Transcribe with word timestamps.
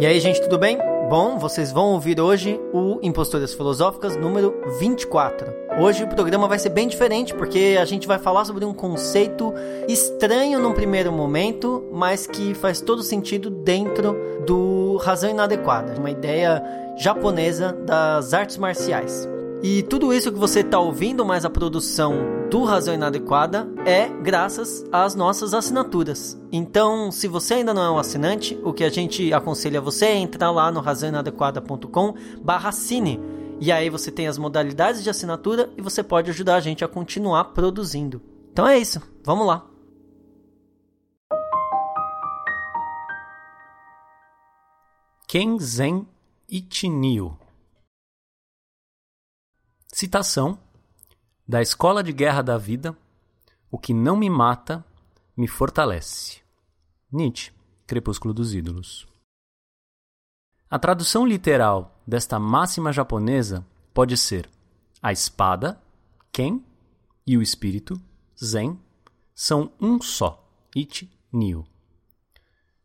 E 0.00 0.06
aí, 0.06 0.18
gente, 0.18 0.40
tudo 0.40 0.56
bem? 0.56 0.78
Bom, 1.10 1.38
vocês 1.38 1.70
vão 1.70 1.92
ouvir 1.92 2.18
hoje 2.18 2.58
o 2.72 2.98
Impostoras 3.02 3.52
Filosóficas 3.52 4.16
número 4.16 4.54
24. 4.78 5.52
Hoje 5.78 6.04
o 6.04 6.08
programa 6.08 6.48
vai 6.48 6.58
ser 6.58 6.70
bem 6.70 6.88
diferente 6.88 7.34
porque 7.34 7.76
a 7.78 7.84
gente 7.84 8.08
vai 8.08 8.18
falar 8.18 8.46
sobre 8.46 8.64
um 8.64 8.72
conceito 8.72 9.52
estranho 9.86 10.58
num 10.58 10.72
primeiro 10.72 11.12
momento, 11.12 11.86
mas 11.92 12.26
que 12.26 12.54
faz 12.54 12.80
todo 12.80 13.02
sentido 13.02 13.50
dentro 13.50 14.16
do 14.46 14.96
razão 14.96 15.28
inadequada, 15.28 16.00
uma 16.00 16.10
ideia 16.10 16.64
japonesa 16.96 17.70
das 17.84 18.32
artes 18.32 18.56
marciais. 18.56 19.28
E 19.62 19.82
tudo 19.82 20.14
isso 20.14 20.32
que 20.32 20.38
você 20.38 20.60
está 20.60 20.80
ouvindo, 20.80 21.26
mais 21.26 21.44
a 21.44 21.50
produção 21.50 22.39
do 22.50 22.64
Razão 22.64 22.92
Inadequada, 22.92 23.68
é 23.86 24.08
graças 24.08 24.84
às 24.90 25.14
nossas 25.14 25.54
assinaturas. 25.54 26.36
Então, 26.50 27.12
se 27.12 27.28
você 27.28 27.54
ainda 27.54 27.72
não 27.72 27.84
é 27.84 27.90
um 27.92 27.98
assinante, 27.98 28.58
o 28.64 28.72
que 28.72 28.82
a 28.82 28.90
gente 28.90 29.32
aconselha 29.32 29.80
você 29.80 30.06
é 30.06 30.16
entrar 30.16 30.50
lá 30.50 30.72
no 30.72 30.80
razãoinadequada.com 30.80 32.14
barra 32.42 32.70
assine. 32.70 33.20
E 33.60 33.70
aí 33.70 33.88
você 33.88 34.10
tem 34.10 34.26
as 34.26 34.36
modalidades 34.36 35.04
de 35.04 35.08
assinatura 35.08 35.70
e 35.76 35.80
você 35.80 36.02
pode 36.02 36.28
ajudar 36.30 36.56
a 36.56 36.60
gente 36.60 36.84
a 36.84 36.88
continuar 36.88 37.44
produzindo. 37.44 38.20
Então 38.52 38.66
é 38.66 38.76
isso, 38.76 39.00
vamos 39.24 39.46
lá. 39.46 39.64
Kenzen 45.28 46.04
Ichinio 46.48 47.38
Citação 49.92 50.58
da 51.50 51.60
Escola 51.60 52.00
de 52.00 52.12
Guerra 52.12 52.42
da 52.42 52.56
Vida: 52.56 52.96
O 53.72 53.76
que 53.76 53.92
não 53.92 54.16
me 54.16 54.30
mata, 54.30 54.84
me 55.36 55.48
fortalece. 55.48 56.42
Nietzsche, 57.10 57.50
Crepúsculo 57.88 58.32
dos 58.32 58.54
Ídolos. 58.54 59.08
A 60.70 60.78
tradução 60.78 61.26
literal 61.26 62.00
desta 62.06 62.38
máxima 62.38 62.92
japonesa 62.92 63.66
pode 63.92 64.16
ser: 64.16 64.48
a 65.02 65.10
espada, 65.10 65.82
Ken, 66.30 66.62
e 67.26 67.36
o 67.36 67.42
espírito, 67.42 68.00
Zen, 68.40 68.78
são 69.34 69.72
um 69.80 70.00
só, 70.00 70.48
Ichi 70.72 71.10
Nio. 71.32 71.66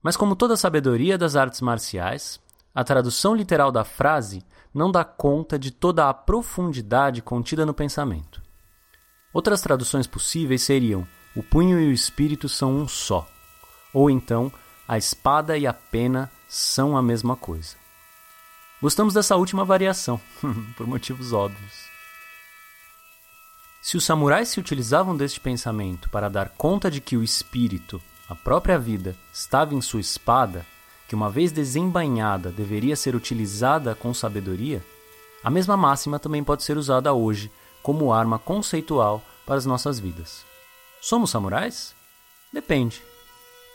Mas, 0.02 0.18
como 0.18 0.36
toda 0.36 0.58
sabedoria 0.58 1.20
das 1.20 1.36
artes 1.36 1.62
marciais, 1.62 2.42
a 2.74 2.84
tradução 2.84 3.36
literal 3.36 3.72
da 3.72 3.84
frase 3.84 4.44
não 4.74 4.92
dá 4.92 5.06
conta 5.06 5.60
de 5.60 5.70
toda 5.70 6.10
a 6.10 6.14
profundidade 6.16 7.22
contida 7.22 7.64
no 7.64 7.74
pensamento. 7.76 8.44
Outras 9.36 9.60
traduções 9.60 10.08
possíveis 10.08 10.62
seriam: 10.62 11.06
o 11.36 11.44
punho 11.44 11.78
e 11.78 11.90
o 11.90 11.92
espírito 11.92 12.48
são 12.48 12.74
um 12.74 12.88
só, 12.88 13.28
ou 13.92 14.10
então 14.10 14.50
a 14.88 14.98
espada 14.98 15.58
e 15.58 15.68
a 15.68 15.74
pena 15.74 16.32
são 16.48 16.96
a 16.96 17.02
mesma 17.02 17.36
coisa. 17.36 17.76
Gostamos 18.82 19.14
dessa 19.14 19.36
última 19.36 19.66
variação, 19.66 20.22
por 20.78 20.88
motivos 20.88 21.34
óbvios. 21.34 21.74
Se 23.82 23.98
os 23.98 24.06
samurais 24.06 24.48
se 24.48 24.60
utilizavam 24.62 25.18
deste 25.18 25.42
pensamento 25.42 26.10
para 26.10 26.30
dar 26.30 26.48
conta 26.52 26.90
de 26.90 27.02
que 27.02 27.18
o 27.18 27.24
espírito, 27.24 28.02
a 28.30 28.36
própria 28.36 28.80
vida, 28.80 29.18
estava 29.34 29.76
em 29.76 29.82
sua 29.82 30.00
espada, 30.00 30.66
que 31.10 31.16
uma 31.16 31.30
vez 31.30 31.52
desembainhada 31.52 32.52
deveria 32.52 32.96
ser 32.96 33.18
utilizada 33.18 33.96
com 33.96 34.14
sabedoria, 34.14 34.82
a 35.44 35.50
mesma 35.50 35.76
máxima 35.76 36.20
também 36.20 36.42
pode 36.42 36.64
ser 36.64 36.78
usada 36.78 37.12
hoje 37.12 37.52
como 37.86 38.12
arma 38.12 38.40
conceitual 38.40 39.22
para 39.46 39.58
as 39.58 39.66
nossas 39.68 40.00
vidas. 40.00 40.44
Somos 41.00 41.30
samurais? 41.30 41.94
Depende. 42.52 43.00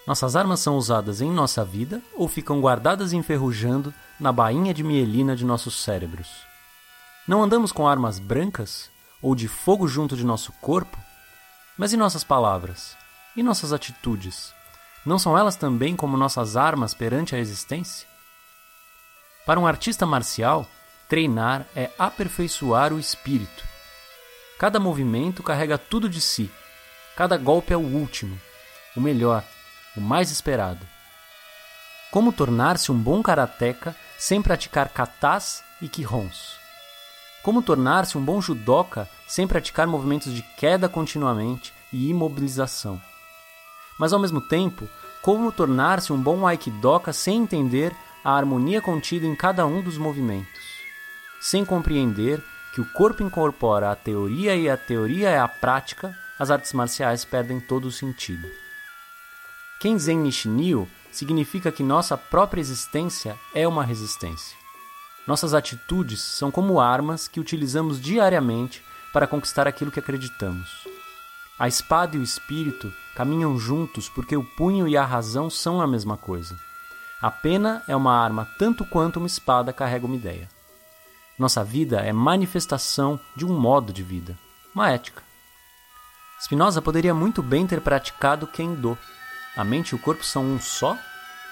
Nossas 0.05 0.35
armas 0.35 0.59
são 0.59 0.77
usadas 0.77 1.21
em 1.21 1.31
nossa 1.31 1.65
vida 1.65 2.03
ou 2.17 2.27
ficam 2.27 2.61
guardadas 2.61 3.13
enferrujando 3.13 3.95
na 4.19 4.33
bainha 4.33 4.75
de 4.75 4.83
mielina 4.83 5.37
de 5.37 5.45
nossos 5.45 5.81
cérebros? 5.85 6.27
Não 7.25 7.41
andamos 7.41 7.71
com 7.71 7.87
armas 7.87 8.19
brancas 8.19 8.91
ou 9.23 9.37
de 9.37 9.47
fogo 9.47 9.87
junto 9.87 10.17
de 10.17 10.25
nosso 10.25 10.51
corpo? 10.55 10.99
Mas 11.79 11.93
e 11.93 11.97
nossas 11.97 12.25
palavras? 12.25 12.97
E 13.37 13.45
nossas 13.45 13.73
atitudes? 13.73 14.53
Não 15.07 15.21
são 15.21 15.39
elas 15.39 15.55
também 15.55 15.95
como 15.95 16.17
nossas 16.17 16.57
armas 16.57 16.95
perante 16.95 17.37
a 17.37 17.39
existência? 17.39 18.09
Para 19.47 19.61
um 19.61 19.69
artista 19.69 20.05
marcial, 20.05 20.67
treinar 21.09 21.65
é 21.77 21.93
aperfeiçoar 21.97 22.93
o 22.93 22.99
espírito. 22.99 23.70
Cada 24.61 24.79
movimento 24.79 25.43
carrega 25.43 25.79
tudo 25.79 26.07
de 26.07 26.21
si. 26.21 26.51
Cada 27.17 27.39
golpe 27.39 27.73
é 27.73 27.77
o 27.79 27.81
último, 27.81 28.39
o 28.95 29.01
melhor, 29.01 29.43
o 29.97 30.03
mais 30.03 30.31
esperado. 30.31 30.87
Como 32.11 32.31
tornar-se 32.31 32.93
um 32.93 32.95
bom 32.95 33.23
karateca 33.23 33.97
sem 34.19 34.43
praticar 34.43 34.91
katas 34.91 35.65
e 35.81 35.89
kihons? 35.89 36.59
Como 37.43 37.63
tornar-se 37.63 38.19
um 38.19 38.23
bom 38.23 38.39
judoca 38.39 39.09
sem 39.27 39.49
praticar 39.49 39.87
movimentos 39.87 40.31
de 40.31 40.43
queda 40.59 40.91
continuamente 40.91 41.73
e 41.91 42.11
imobilização? 42.11 43.01
Mas 43.99 44.13
ao 44.13 44.21
mesmo 44.21 44.43
tempo, 44.43 44.87
como 45.23 45.51
tornar-se 45.51 46.13
um 46.13 46.23
bom 46.23 46.47
aikidoka 46.47 47.15
sem 47.15 47.39
entender 47.39 47.97
a 48.23 48.37
harmonia 48.37 48.83
contida 48.83 49.25
em 49.25 49.35
cada 49.35 49.65
um 49.65 49.81
dos 49.81 49.97
movimentos, 49.97 50.61
sem 51.41 51.65
compreender 51.65 52.45
que 52.75 52.81
o 52.81 52.85
corpo 52.85 53.23
incorpora 53.23 53.91
a 53.91 53.97
teoria 53.97 54.55
e 54.55 54.69
a 54.69 54.77
teoria 54.77 55.29
é 55.29 55.39
a 55.39 55.49
prática, 55.49 56.17
as 56.39 56.51
artes 56.51 56.73
marciais 56.73 57.25
perdem 57.25 57.61
todo 57.61 57.87
o 57.87 57.93
sentido. 57.93 58.49
Kenzen 59.81 60.19
Nishinio 60.19 60.89
significa 61.11 61.73
que 61.73 61.83
nossa 61.83 62.17
própria 62.17 62.61
existência 62.61 63.37
é 63.55 63.67
uma 63.67 63.85
resistência. 63.85 64.57
Nossas 65.27 65.55
atitudes 65.55 66.21
são 66.21 66.51
como 66.51 66.81
armas 66.81 67.29
que 67.29 67.41
utilizamos 67.41 68.01
diariamente 68.01 68.83
para 69.13 69.27
conquistar 69.27 69.67
aquilo 69.67 69.91
que 69.91 70.01
acreditamos. 70.01 70.87
A 71.59 71.69
espada 71.69 72.17
e 72.17 72.19
o 72.19 72.23
espírito 72.23 72.93
caminham 73.15 73.59
juntos 73.59 74.09
porque 74.09 74.37
o 74.37 74.45
punho 74.45 74.89
e 74.89 74.97
a 74.97 75.05
razão 75.05 75.51
são 75.51 75.81
a 75.81 75.87
mesma 75.87 76.17
coisa. 76.17 76.57
A 77.21 77.31
pena 77.31 77.83
é 77.87 77.95
uma 77.95 78.17
arma 78.17 78.49
tanto 78.59 78.85
quanto 78.85 79.19
uma 79.19 79.27
espada 79.27 79.73
carrega 79.73 80.07
uma 80.07 80.17
ideia. 80.17 80.49
Nossa 81.41 81.65
vida 81.65 82.01
é 82.01 82.13
manifestação 82.13 83.19
de 83.35 83.47
um 83.47 83.59
modo 83.59 83.95
de 83.95 84.03
vida, 84.03 84.39
uma 84.75 84.91
ética. 84.91 85.23
Spinoza 86.39 86.83
poderia 86.83 87.15
muito 87.15 87.43
bem 87.43 87.67
ter 87.67 87.81
praticado 87.81 88.47
Kendo. 88.47 88.99
A 89.57 89.65
mente 89.65 89.93
e 89.93 89.95
o 89.95 89.99
corpo 89.99 90.23
são 90.23 90.45
um 90.45 90.61
só? 90.61 90.99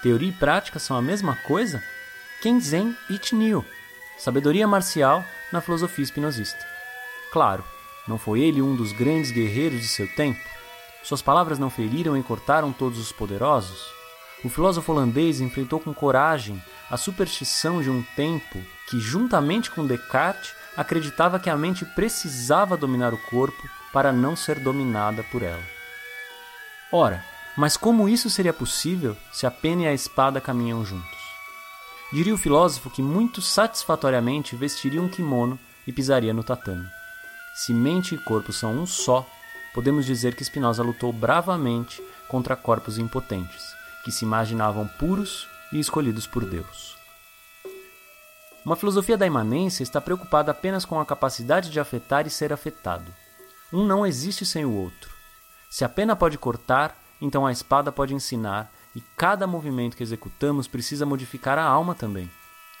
Teoria 0.03 0.29
e 0.29 0.31
prática 0.31 0.77
são 0.77 0.95
a 0.95 1.01
mesma 1.01 1.35
coisa? 1.37 1.83
Kenzen 2.39 2.95
Itnio, 3.09 3.65
sabedoria 4.19 4.67
marcial 4.67 5.25
na 5.51 5.59
filosofia 5.59 6.03
espinosista. 6.03 6.63
Claro, 7.33 7.63
não 8.07 8.19
foi 8.19 8.41
ele 8.41 8.61
um 8.61 8.75
dos 8.75 8.91
grandes 8.91 9.31
guerreiros 9.31 9.81
de 9.81 9.87
seu 9.87 10.07
tempo? 10.13 10.39
Suas 11.01 11.23
palavras 11.23 11.57
não 11.57 11.71
feriram 11.71 12.15
e 12.15 12.21
cortaram 12.21 12.71
todos 12.71 12.99
os 12.99 13.11
poderosos? 13.11 13.87
O 14.45 14.49
filósofo 14.49 14.91
holandês 14.91 15.41
enfrentou 15.41 15.79
com 15.79 15.95
coragem 15.95 16.61
a 16.91 16.95
superstição 16.95 17.81
de 17.81 17.89
um 17.89 18.03
tempo 18.15 18.63
que, 18.89 18.99
juntamente 18.99 19.69
com 19.69 19.85
Descartes, 19.85 20.53
acreditava 20.75 21.39
que 21.39 21.49
a 21.49 21.55
mente 21.55 21.85
precisava 21.85 22.75
dominar 22.75 23.13
o 23.13 23.17
corpo 23.29 23.69
para 23.93 24.11
não 24.11 24.35
ser 24.35 24.59
dominada 24.59 25.23
por 25.31 25.43
ela. 25.43 25.63
Ora, 26.91 27.23
mas 27.55 27.77
como 27.77 28.09
isso 28.09 28.29
seria 28.29 28.53
possível 28.53 29.15
se 29.31 29.45
a 29.45 29.51
pena 29.51 29.83
e 29.83 29.87
a 29.87 29.93
espada 29.93 30.41
caminham 30.41 30.83
juntos? 30.83 31.19
Diria 32.11 32.33
o 32.33 32.37
filósofo 32.37 32.89
que 32.89 33.01
muito 33.01 33.41
satisfatoriamente 33.41 34.55
vestiria 34.55 35.01
um 35.01 35.09
kimono 35.09 35.59
e 35.85 35.93
pisaria 35.93 36.33
no 36.33 36.43
tatame. 36.43 36.87
Se 37.53 37.73
mente 37.73 38.15
e 38.15 38.17
corpo 38.17 38.51
são 38.51 38.73
um 38.73 38.85
só, 38.85 39.27
podemos 39.73 40.05
dizer 40.05 40.33
que 40.33 40.43
Spinoza 40.43 40.81
lutou 40.81 41.13
bravamente 41.13 42.01
contra 42.27 42.55
corpos 42.55 42.97
impotentes, 42.97 43.75
que 44.03 44.11
se 44.11 44.25
imaginavam 44.25 44.87
puros 44.87 45.47
e 45.71 45.79
escolhidos 45.79 46.25
por 46.25 46.45
Deus. 46.45 46.98
Uma 48.65 48.75
filosofia 48.75 49.17
da 49.17 49.25
imanência 49.25 49.83
está 49.83 50.01
preocupada 50.01 50.51
apenas 50.51 50.83
com 50.83 50.99
a 50.99 51.05
capacidade 51.05 51.69
de 51.69 51.79
afetar 51.79 52.27
e 52.27 52.29
ser 52.29 52.51
afetado. 52.51 53.13
Um 53.71 53.85
não 53.85 54.05
existe 54.05 54.45
sem 54.45 54.65
o 54.65 54.73
outro. 54.73 55.09
Se 55.69 55.85
a 55.85 55.89
pena 55.89 56.15
pode 56.15 56.37
cortar, 56.37 56.97
então 57.21 57.45
a 57.45 57.51
espada 57.51 57.91
pode 57.91 58.13
ensinar, 58.13 58.71
e 58.95 59.01
cada 59.15 59.47
movimento 59.47 59.95
que 59.95 60.03
executamos 60.03 60.67
precisa 60.67 61.05
modificar 61.05 61.57
a 61.57 61.63
alma 61.63 61.95
também. 61.95 62.29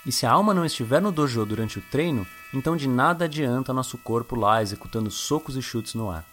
E 0.05 0.11
se 0.11 0.25
a 0.25 0.31
alma 0.31 0.53
não 0.53 0.65
estiver 0.65 1.01
no 1.01 1.11
dojo 1.11 1.45
durante 1.45 1.77
o 1.77 1.83
treino, 1.83 2.25
então 2.53 2.75
de 2.75 2.87
nada 2.87 3.25
adianta 3.25 3.73
nosso 3.73 3.97
corpo 3.97 4.35
lá 4.35 4.61
executando 4.61 5.11
socos 5.11 5.55
e 5.55 5.61
chutes 5.61 5.93
no 5.93 6.09
ar. 6.09 6.25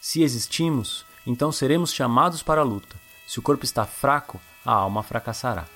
Se 0.00 0.22
existimos, 0.22 1.04
então 1.26 1.52
seremos 1.52 1.92
chamados 1.92 2.42
para 2.42 2.62
a 2.62 2.64
luta. 2.64 2.96
Se 3.26 3.38
o 3.38 3.42
corpo 3.42 3.64
está 3.64 3.84
fraco, 3.84 4.40
a 4.64 4.72
alma 4.72 5.02
fracassará. 5.02 5.66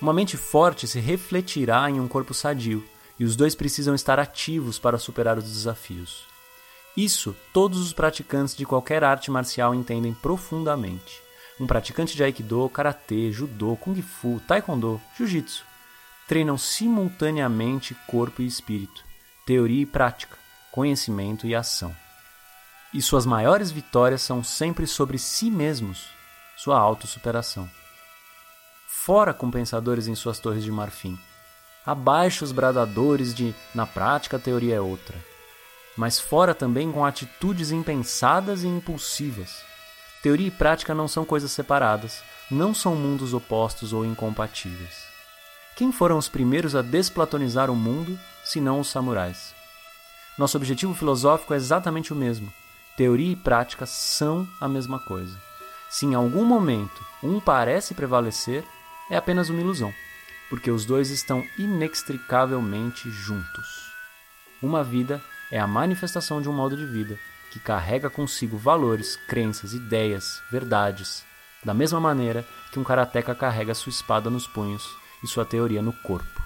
Uma 0.00 0.12
mente 0.12 0.36
forte 0.36 0.86
se 0.86 1.00
refletirá 1.00 1.90
em 1.90 1.98
um 1.98 2.06
corpo 2.08 2.32
sadio, 2.32 2.84
e 3.18 3.24
os 3.24 3.34
dois 3.34 3.54
precisam 3.54 3.94
estar 3.94 4.18
ativos 4.20 4.78
para 4.78 4.98
superar 4.98 5.38
os 5.38 5.44
desafios. 5.44 6.24
Isso 6.96 7.34
todos 7.52 7.80
os 7.80 7.92
praticantes 7.92 8.56
de 8.56 8.64
qualquer 8.64 9.02
arte 9.02 9.30
marcial 9.30 9.74
entendem 9.74 10.14
profundamente. 10.14 11.20
Um 11.60 11.66
praticante 11.66 12.16
de 12.16 12.22
aikido, 12.22 12.68
karatê, 12.68 13.32
judô, 13.32 13.76
kung 13.76 14.00
fu, 14.00 14.40
taekwondo, 14.46 15.00
jiu-jitsu 15.16 15.68
treinam 16.28 16.58
simultaneamente 16.58 17.96
corpo 18.06 18.42
e 18.42 18.46
espírito, 18.46 19.02
teoria 19.46 19.82
e 19.82 19.86
prática, 19.86 20.36
conhecimento 20.70 21.46
e 21.46 21.54
ação. 21.54 21.96
E 22.92 23.00
suas 23.00 23.24
maiores 23.24 23.70
vitórias 23.70 24.20
são 24.20 24.44
sempre 24.44 24.86
sobre 24.86 25.18
si 25.18 25.50
mesmos, 25.50 26.10
sua 26.54 26.78
autossuperação. 26.78 27.68
Fora 29.08 29.32
compensadores 29.32 30.06
em 30.06 30.14
suas 30.14 30.38
torres 30.38 30.62
de 30.62 30.70
marfim. 30.70 31.18
Abaixo 31.86 32.44
os 32.44 32.52
bradadores 32.52 33.34
de 33.34 33.54
na 33.74 33.86
prática 33.86 34.36
a 34.36 34.38
teoria 34.38 34.74
é 34.74 34.80
outra. 34.82 35.16
Mas 35.96 36.20
fora 36.20 36.54
também 36.54 36.92
com 36.92 37.06
atitudes 37.06 37.70
impensadas 37.70 38.64
e 38.64 38.66
impulsivas. 38.66 39.62
Teoria 40.22 40.48
e 40.48 40.50
prática 40.50 40.94
não 40.94 41.08
são 41.08 41.24
coisas 41.24 41.50
separadas, 41.50 42.22
não 42.50 42.74
são 42.74 42.94
mundos 42.94 43.32
opostos 43.32 43.94
ou 43.94 44.04
incompatíveis. 44.04 45.06
Quem 45.74 45.90
foram 45.90 46.18
os 46.18 46.28
primeiros 46.28 46.76
a 46.76 46.82
desplatonizar 46.82 47.70
o 47.70 47.74
mundo, 47.74 48.20
senão 48.44 48.78
os 48.78 48.88
samurais? 48.88 49.54
Nosso 50.36 50.58
objetivo 50.58 50.92
filosófico 50.92 51.54
é 51.54 51.56
exatamente 51.56 52.12
o 52.12 52.16
mesmo. 52.16 52.52
Teoria 52.94 53.32
e 53.32 53.36
prática 53.36 53.86
são 53.86 54.46
a 54.60 54.68
mesma 54.68 54.98
coisa. 54.98 55.40
Se 55.88 56.04
em 56.04 56.14
algum 56.14 56.44
momento 56.44 57.02
um 57.22 57.40
parece 57.40 57.94
prevalecer, 57.94 58.66
é 59.10 59.16
apenas 59.16 59.48
uma 59.48 59.60
ilusão, 59.60 59.94
porque 60.48 60.70
os 60.70 60.84
dois 60.84 61.10
estão 61.10 61.46
inextricavelmente 61.58 63.10
juntos. 63.10 63.92
Uma 64.62 64.82
vida 64.82 65.22
é 65.50 65.58
a 65.58 65.66
manifestação 65.66 66.40
de 66.42 66.48
um 66.48 66.52
modo 66.52 66.76
de 66.76 66.84
vida 66.84 67.18
que 67.50 67.58
carrega 67.58 68.10
consigo 68.10 68.56
valores, 68.58 69.16
crenças, 69.28 69.72
ideias, 69.72 70.42
verdades, 70.50 71.24
da 71.64 71.72
mesma 71.72 72.00
maneira 72.00 72.46
que 72.70 72.78
um 72.78 72.84
karateca 72.84 73.34
carrega 73.34 73.74
sua 73.74 73.90
espada 73.90 74.28
nos 74.28 74.46
punhos 74.46 74.88
e 75.22 75.26
sua 75.26 75.44
teoria 75.44 75.82
no 75.82 75.92
corpo. 75.92 76.42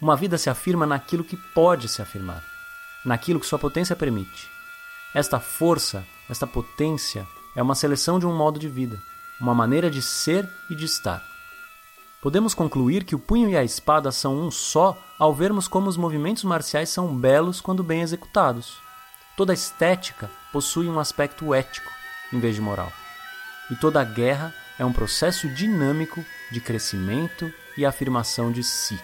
Uma 0.00 0.16
vida 0.16 0.38
se 0.38 0.48
afirma 0.48 0.86
naquilo 0.86 1.24
que 1.24 1.36
pode 1.36 1.88
se 1.88 2.00
afirmar, 2.00 2.42
naquilo 3.04 3.40
que 3.40 3.46
sua 3.46 3.58
potência 3.58 3.96
permite. 3.96 4.48
Esta 5.14 5.40
força, 5.40 6.06
esta 6.28 6.46
potência, 6.46 7.26
é 7.56 7.62
uma 7.62 7.74
seleção 7.74 8.18
de 8.18 8.26
um 8.26 8.34
modo 8.34 8.58
de 8.58 8.68
vida, 8.68 9.00
uma 9.40 9.54
maneira 9.54 9.90
de 9.90 10.02
ser 10.02 10.48
e 10.68 10.74
de 10.74 10.84
estar. 10.84 11.24
Podemos 12.20 12.52
concluir 12.52 13.04
que 13.04 13.14
o 13.14 13.18
punho 13.18 13.48
e 13.48 13.56
a 13.56 13.64
espada 13.64 14.12
são 14.12 14.38
um 14.38 14.50
só 14.50 14.96
ao 15.18 15.34
vermos 15.34 15.66
como 15.66 15.88
os 15.88 15.96
movimentos 15.96 16.44
marciais 16.44 16.90
são 16.90 17.16
belos 17.16 17.60
quando 17.60 17.82
bem 17.82 18.02
executados. 18.02 18.78
Toda 19.36 19.54
estética 19.54 20.30
possui 20.52 20.86
um 20.86 21.00
aspecto 21.00 21.54
ético 21.54 21.90
em 22.32 22.38
vez 22.38 22.54
de 22.54 22.60
moral. 22.60 22.92
E 23.70 23.76
toda 23.76 24.04
guerra 24.04 24.54
é 24.78 24.84
um 24.84 24.92
processo 24.92 25.48
dinâmico 25.48 26.24
de 26.50 26.60
crescimento 26.60 27.52
e 27.76 27.86
afirmação 27.86 28.52
de 28.52 28.62
si. 28.62 29.00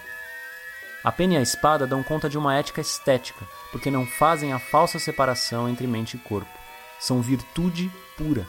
A 1.02 1.12
pena 1.12 1.34
e 1.34 1.36
a 1.36 1.42
espada 1.42 1.86
dão 1.86 2.02
conta 2.02 2.28
de 2.28 2.36
uma 2.36 2.54
ética 2.54 2.80
estética, 2.80 3.46
porque 3.70 3.90
não 3.90 4.04
fazem 4.04 4.52
a 4.52 4.58
falsa 4.58 4.98
separação 4.98 5.68
entre 5.68 5.86
mente 5.86 6.16
e 6.16 6.18
corpo. 6.18 6.50
São 6.98 7.22
virtude 7.22 7.90
pura. 8.16 8.46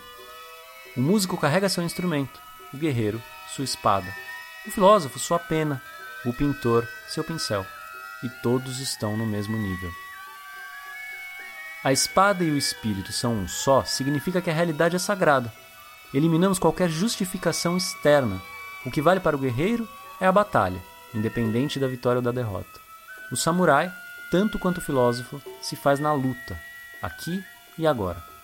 O 0.97 1.01
músico 1.01 1.37
carrega 1.37 1.69
seu 1.69 1.83
instrumento, 1.83 2.41
o 2.73 2.77
guerreiro, 2.77 3.21
sua 3.53 3.63
espada, 3.63 4.07
o 4.65 4.71
filósofo, 4.71 5.19
sua 5.19 5.37
pena, 5.37 5.79
o 6.25 6.33
pintor, 6.33 6.87
seu 7.07 7.23
pincel, 7.23 7.63
e 8.23 8.29
todos 8.41 8.79
estão 8.79 9.15
no 9.15 9.23
mesmo 9.23 9.55
nível. 9.55 9.91
A 11.83 11.93
espada 11.93 12.43
e 12.43 12.49
o 12.49 12.57
espírito 12.57 13.13
são 13.13 13.35
um 13.35 13.47
só 13.47 13.83
significa 13.83 14.41
que 14.41 14.49
a 14.49 14.53
realidade 14.53 14.95
é 14.95 14.99
sagrada. 14.99 15.53
Eliminamos 16.11 16.57
qualquer 16.57 16.89
justificação 16.89 17.77
externa. 17.77 18.41
O 18.83 18.89
que 18.89 18.99
vale 18.99 19.19
para 19.19 19.35
o 19.35 19.39
guerreiro 19.39 19.87
é 20.19 20.25
a 20.25 20.31
batalha, 20.31 20.81
independente 21.13 21.79
da 21.79 21.87
vitória 21.87 22.17
ou 22.17 22.23
da 22.23 22.31
derrota. 22.31 22.79
O 23.31 23.37
samurai, 23.37 23.93
tanto 24.31 24.57
quanto 24.57 24.79
o 24.79 24.81
filósofo, 24.81 25.39
se 25.61 25.75
faz 25.75 25.99
na 25.99 26.11
luta, 26.11 26.59
aqui 27.03 27.43
e 27.77 27.85
agora. 27.85 28.36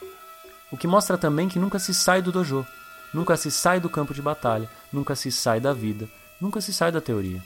O 0.74 0.78
que 0.78 0.88
mostra 0.88 1.20
também 1.20 1.48
que 1.48 1.60
nunca 1.60 1.78
se 1.78 1.94
sai 1.94 2.20
do 2.20 2.31
dojo, 2.31 2.66
nunca 3.14 3.38
se 3.38 3.52
sai 3.52 3.80
do 3.80 3.88
campo 3.88 4.12
de 4.12 4.24
batalha, 4.24 4.68
nunca 4.92 5.16
se 5.16 5.31
sai 5.31 5.60
da 5.60 5.72
vida, 5.72 6.10
nunca 6.42 6.60
se 6.62 6.74
sai 6.74 6.92
da 6.92 7.00
teoria. 7.00 7.44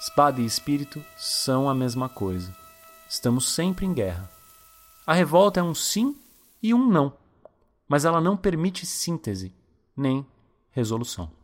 Espada 0.00 0.40
e 0.40 0.44
espírito 0.44 1.00
são 1.16 1.70
a 1.70 1.74
mesma 1.74 2.08
coisa. 2.08 2.52
Estamos 3.08 3.48
sempre 3.48 3.86
em 3.86 3.94
guerra. 3.94 4.28
A 5.06 5.14
revolta 5.14 5.60
é 5.60 5.62
um 5.62 5.72
sim 5.72 6.16
e 6.60 6.74
um 6.74 6.84
não, 6.84 7.12
mas 7.88 8.04
ela 8.04 8.20
não 8.20 8.36
permite 8.36 8.84
síntese 8.84 9.54
nem 9.96 10.26
resolução. 10.72 11.37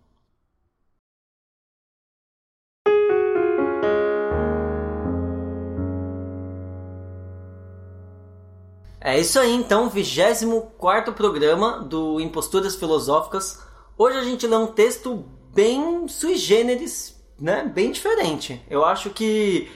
É 9.06 9.20
isso 9.20 9.38
aí, 9.38 9.52
então, 9.52 9.90
24 9.90 11.12
programa 11.12 11.78
do 11.78 12.18
Imposturas 12.18 12.74
Filosóficas. 12.74 13.60
Hoje 13.98 14.16
a 14.16 14.24
gente 14.24 14.46
lê 14.46 14.56
um 14.56 14.68
texto 14.68 15.26
bem 15.52 16.08
sui 16.08 16.38
generis, 16.38 17.22
né? 17.38 17.64
Bem 17.64 17.92
diferente. 17.92 18.64
Eu 18.66 18.82
acho 18.82 19.10
que 19.10 19.70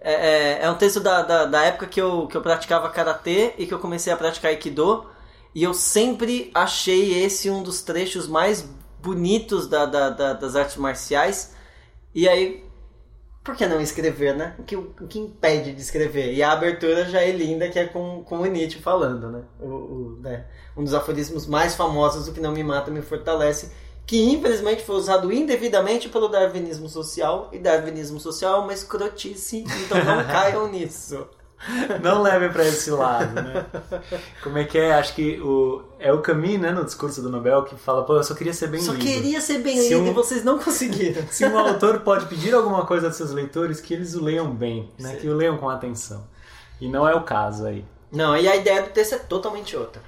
é, 0.00 0.14
é, 0.14 0.64
é 0.64 0.68
um 0.68 0.74
texto 0.74 0.98
da, 0.98 1.22
da, 1.22 1.44
da, 1.44 1.62
época 1.62 1.86
que 1.86 2.00
eu, 2.00 2.26
que 2.26 2.36
eu 2.36 2.42
praticava 2.42 2.90
karatê 2.90 3.54
e 3.56 3.66
que 3.66 3.72
eu 3.72 3.78
comecei 3.78 4.12
a 4.12 4.16
praticar 4.16 4.50
aikido. 4.50 5.06
E 5.54 5.62
eu 5.62 5.72
sempre 5.72 6.50
achei 6.52 7.22
esse 7.22 7.48
um 7.48 7.62
dos 7.62 7.82
trechos 7.82 8.26
mais 8.26 8.68
bonitos 9.00 9.68
da, 9.68 9.86
da, 9.86 10.10
da 10.10 10.32
das 10.32 10.56
artes 10.56 10.76
marciais. 10.76 11.54
E 12.12 12.28
aí, 12.28 12.64
por 13.42 13.56
que 13.56 13.66
não 13.66 13.80
escrever, 13.80 14.36
né? 14.36 14.54
O 14.58 14.62
que, 14.62 14.76
o 14.76 15.06
que 15.08 15.18
impede 15.18 15.72
de 15.72 15.80
escrever? 15.80 16.32
E 16.32 16.42
a 16.42 16.52
abertura 16.52 17.04
já 17.06 17.20
é 17.20 17.32
linda, 17.32 17.68
que 17.68 17.78
é 17.78 17.86
com, 17.86 18.22
com 18.24 18.38
o 18.38 18.46
Nietzsche 18.46 18.78
falando, 18.78 19.30
né? 19.30 19.42
O, 19.60 19.66
o, 19.66 20.18
né? 20.20 20.46
Um 20.76 20.84
dos 20.84 20.94
aforismos 20.94 21.46
mais 21.46 21.74
famosos 21.74 22.26
do 22.26 22.32
que 22.32 22.40
não 22.40 22.52
me 22.52 22.62
mata, 22.62 22.90
me 22.90 23.02
fortalece 23.02 23.70
que 24.06 24.22
infelizmente 24.22 24.82
foi 24.82 24.96
usado 24.96 25.32
indevidamente 25.32 26.08
pelo 26.08 26.28
darwinismo 26.28 26.88
social, 26.88 27.48
e 27.52 27.58
darwinismo 27.58 28.18
social 28.18 28.60
é 28.60 28.64
uma 28.64 28.72
escrotice, 28.72 29.64
então 29.84 30.04
não 30.04 30.24
caiam 30.26 30.70
nisso. 30.70 31.26
Não 32.02 32.22
levem 32.22 32.50
para 32.50 32.66
esse 32.66 32.90
lado, 32.90 33.34
né? 33.34 33.66
Como 34.42 34.58
é 34.58 34.64
que 34.64 34.78
é? 34.78 34.94
Acho 34.94 35.14
que 35.14 35.40
o, 35.40 35.82
é 35.98 36.12
o 36.12 36.20
Camus, 36.20 36.58
né, 36.58 36.72
no 36.72 36.84
discurso 36.84 37.22
do 37.22 37.30
Nobel, 37.30 37.62
que 37.64 37.76
fala, 37.76 38.04
pô, 38.04 38.16
eu 38.16 38.24
só 38.24 38.34
queria 38.34 38.52
ser 38.52 38.68
bem 38.68 38.80
só 38.80 38.92
lido. 38.92 39.04
Só 39.04 39.10
queria 39.10 39.40
ser 39.40 39.58
bem 39.58 39.76
se 39.78 39.88
lido 39.88 40.00
um, 40.00 40.06
e 40.08 40.12
vocês 40.12 40.44
não 40.44 40.58
conseguiram. 40.58 41.26
Se 41.30 41.46
um 41.46 41.58
autor 41.58 42.00
pode 42.00 42.26
pedir 42.26 42.54
alguma 42.54 42.84
coisa 42.84 43.08
dos 43.08 43.16
seus 43.16 43.30
leitores, 43.30 43.80
que 43.80 43.94
eles 43.94 44.14
o 44.14 44.22
leiam 44.22 44.52
bem, 44.52 44.90
né? 44.98 45.16
Que 45.16 45.28
o 45.28 45.34
leiam 45.34 45.56
com 45.56 45.68
atenção. 45.68 46.26
E 46.80 46.88
não 46.88 47.08
é 47.08 47.14
o 47.14 47.22
caso 47.22 47.66
aí. 47.66 47.84
Não, 48.10 48.36
e 48.36 48.48
a 48.48 48.56
ideia 48.56 48.82
do 48.82 48.90
texto 48.90 49.14
é 49.14 49.18
totalmente 49.18 49.76
outra. 49.76 50.02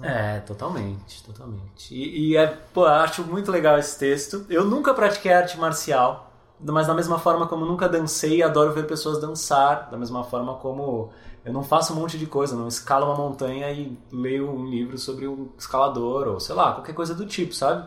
É, 0.00 0.40
totalmente, 0.40 1.22
totalmente. 1.24 1.94
E, 1.94 2.30
e 2.30 2.36
é, 2.36 2.46
pô, 2.72 2.86
acho 2.86 3.22
muito 3.24 3.50
legal 3.50 3.78
esse 3.78 3.98
texto. 3.98 4.46
Eu 4.48 4.64
nunca 4.64 4.94
pratiquei 4.94 5.32
arte 5.32 5.58
marcial, 5.58 6.31
mas 6.64 6.86
da 6.86 6.94
mesma 6.94 7.18
forma 7.18 7.46
como 7.46 7.64
nunca 7.64 7.88
dancei, 7.88 8.42
adoro 8.42 8.72
ver 8.72 8.86
pessoas 8.86 9.20
dançar, 9.20 9.90
da 9.90 9.96
mesma 9.96 10.22
forma 10.22 10.54
como 10.56 11.10
eu 11.44 11.52
não 11.52 11.62
faço 11.62 11.92
um 11.92 11.96
monte 11.96 12.16
de 12.16 12.26
coisa, 12.26 12.54
não 12.54 12.68
escalo 12.68 13.06
uma 13.06 13.16
montanha 13.16 13.70
e 13.72 13.98
leio 14.12 14.48
um 14.48 14.66
livro 14.66 14.96
sobre 14.96 15.26
um 15.26 15.48
escalador, 15.58 16.28
ou 16.28 16.38
sei 16.38 16.54
lá, 16.54 16.72
qualquer 16.72 16.94
coisa 16.94 17.14
do 17.14 17.26
tipo, 17.26 17.54
sabe? 17.54 17.86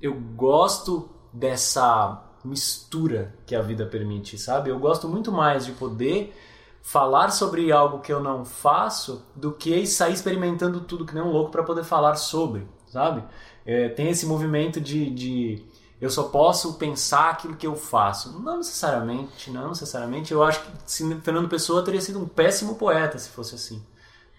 eu 0.00 0.14
gosto 0.14 1.08
dessa 1.32 2.22
mistura 2.44 3.34
que 3.46 3.54
a 3.54 3.62
vida 3.62 3.86
permite, 3.86 4.38
sabe? 4.38 4.70
Eu 4.70 4.78
gosto 4.78 5.08
muito 5.08 5.30
mais 5.30 5.66
de 5.66 5.72
poder 5.72 6.34
falar 6.82 7.30
sobre 7.30 7.70
algo 7.70 8.00
que 8.00 8.12
eu 8.12 8.20
não 8.20 8.44
faço 8.44 9.24
do 9.36 9.52
que 9.52 9.86
sair 9.86 10.14
experimentando 10.14 10.80
tudo 10.80 11.04
que 11.04 11.14
nem 11.14 11.22
um 11.22 11.30
louco 11.30 11.50
para 11.50 11.62
poder 11.62 11.84
falar 11.84 12.16
sobre, 12.16 12.66
sabe? 12.86 13.22
É, 13.66 13.88
tem 13.90 14.08
esse 14.08 14.26
movimento 14.26 14.80
de, 14.80 15.10
de 15.10 15.64
eu 16.00 16.08
só 16.08 16.24
posso 16.24 16.74
pensar 16.74 17.30
aquilo 17.30 17.56
que 17.56 17.66
eu 17.66 17.76
faço. 17.76 18.40
Não 18.40 18.56
necessariamente, 18.56 19.50
não 19.50 19.68
necessariamente. 19.68 20.32
Eu 20.32 20.42
acho 20.42 20.60
que 20.62 20.70
se 20.86 21.14
Fernando 21.20 21.48
Pessoa 21.48 21.84
teria 21.84 22.00
sido 22.00 22.18
um 22.18 22.26
péssimo 22.26 22.76
poeta 22.76 23.18
se 23.18 23.28
fosse 23.28 23.54
assim, 23.54 23.84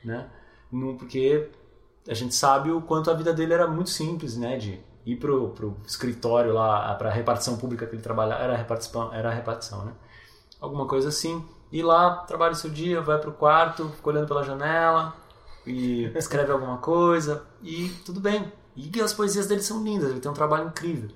né? 0.04 0.28
Porque 0.98 1.50
a 2.08 2.14
gente 2.14 2.34
sabe 2.34 2.72
o 2.72 2.82
quanto 2.82 3.12
a 3.12 3.14
vida 3.14 3.34
dele 3.34 3.54
era 3.54 3.68
muito 3.68 3.90
simples, 3.90 4.36
né? 4.36 4.58
De 4.58 4.80
ir 5.06 5.18
pro, 5.18 5.50
pro 5.50 5.78
escritório 5.86 6.54
lá, 6.54 6.96
pra 6.96 7.12
repartição 7.12 7.58
pública 7.58 7.86
que 7.86 7.96
ele 7.96 8.02
trabalhava, 8.02 8.44
era 8.44 8.56
repartição, 8.56 9.14
era 9.14 9.30
repartição, 9.30 9.86
né? 9.86 9.94
Alguma 10.60 10.88
coisa 10.88 11.10
assim 11.10 11.46
ir 11.72 11.84
lá, 11.84 12.18
trabalha 12.28 12.52
o 12.52 12.56
seu 12.56 12.70
dia, 12.70 13.02
vai 13.02 13.18
pro 13.18 13.32
quarto, 13.32 13.90
fica 13.90 14.10
olhando 14.10 14.28
pela 14.28 14.44
janela 14.44 15.16
e 15.66 16.06
escreve 16.16 16.52
alguma 16.52 16.78
coisa 16.78 17.46
e 17.62 17.90
tudo 18.06 18.20
bem. 18.20 18.52
E 18.76 19.02
as 19.02 19.14
poesias 19.14 19.48
dele 19.48 19.62
são 19.62 19.84
lindas, 19.84 20.10
ele 20.10 20.20
tem 20.20 20.32
um 20.32 20.36
trabalho 20.36 20.68
incrível. 20.68 21.10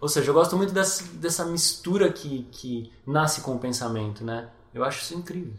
Ou 0.00 0.08
seja, 0.08 0.30
eu 0.30 0.34
gosto 0.34 0.56
muito 0.56 0.72
dessa, 0.72 1.04
dessa 1.14 1.44
mistura 1.44 2.10
que, 2.10 2.48
que 2.50 2.90
nasce 3.06 3.42
com 3.42 3.54
o 3.54 3.58
pensamento, 3.58 4.24
né? 4.24 4.48
Eu 4.72 4.82
acho 4.84 5.02
isso 5.02 5.14
incrível. 5.14 5.52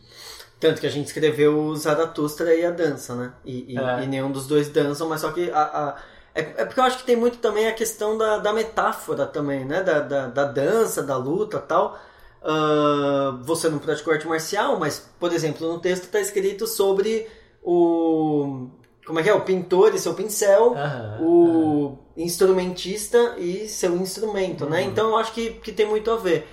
Tanto 0.59 0.79
que 0.79 0.87
a 0.87 0.89
gente 0.89 1.07
escreveu 1.07 1.57
o 1.59 1.75
Zaratustra 1.75 2.55
e 2.55 2.65
a 2.65 2.71
dança, 2.71 3.15
né? 3.15 3.33
E, 3.45 3.73
e, 3.73 3.77
é. 3.77 4.03
e 4.03 4.07
nenhum 4.07 4.31
dos 4.31 4.47
dois 4.47 4.69
dançam, 4.69 5.07
mas 5.09 5.21
só 5.21 5.31
que 5.31 5.49
a, 5.51 5.61
a 5.61 5.97
é, 6.33 6.41
é, 6.41 6.65
porque 6.65 6.79
eu 6.79 6.83
acho 6.83 6.97
que 6.99 7.03
tem 7.03 7.15
muito 7.15 7.37
também 7.39 7.67
a 7.67 7.73
questão 7.73 8.17
da, 8.17 8.37
da 8.37 8.53
metáfora 8.53 9.25
também, 9.25 9.65
né? 9.65 9.83
Da, 9.83 9.99
da, 9.99 10.27
da 10.27 10.45
dança, 10.45 11.03
da 11.03 11.17
luta 11.17 11.59
tal. 11.59 11.99
Uh, 12.41 13.37
você 13.43 13.69
não 13.69 13.77
praticou 13.77 14.13
arte 14.13 14.27
marcial, 14.27 14.79
mas, 14.79 15.07
por 15.19 15.31
exemplo, 15.31 15.71
no 15.71 15.79
texto 15.79 16.05
está 16.05 16.19
escrito 16.19 16.65
sobre 16.65 17.27
o. 17.61 18.69
Como 19.05 19.19
é 19.19 19.23
que 19.23 19.29
é? 19.29 19.33
O 19.33 19.41
pintor 19.41 19.95
e 19.95 19.99
seu 19.99 20.13
pincel, 20.13 20.75
o 21.19 21.97
instrumentista 22.15 23.35
e 23.37 23.67
seu 23.67 23.95
instrumento, 23.97 24.65
né? 24.65 24.81
uhum. 24.81 24.89
Então 24.89 25.09
eu 25.09 25.17
acho 25.17 25.33
que, 25.33 25.51
que 25.51 25.71
tem 25.71 25.85
muito 25.85 26.11
a 26.11 26.17
ver. 26.17 26.47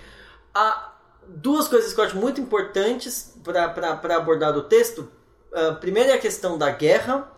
Há 0.54 0.94
duas 1.26 1.68
coisas 1.68 1.92
que 1.92 2.00
eu 2.00 2.04
acho 2.04 2.16
muito 2.16 2.40
importantes 2.40 3.34
para 3.44 4.16
abordar 4.16 4.52
do 4.52 4.62
texto. 4.62 5.08
Uh, 5.52 5.74
primeiro 5.80 6.10
é 6.10 6.14
a 6.14 6.18
questão 6.18 6.56
da 6.56 6.70
guerra, 6.70 7.30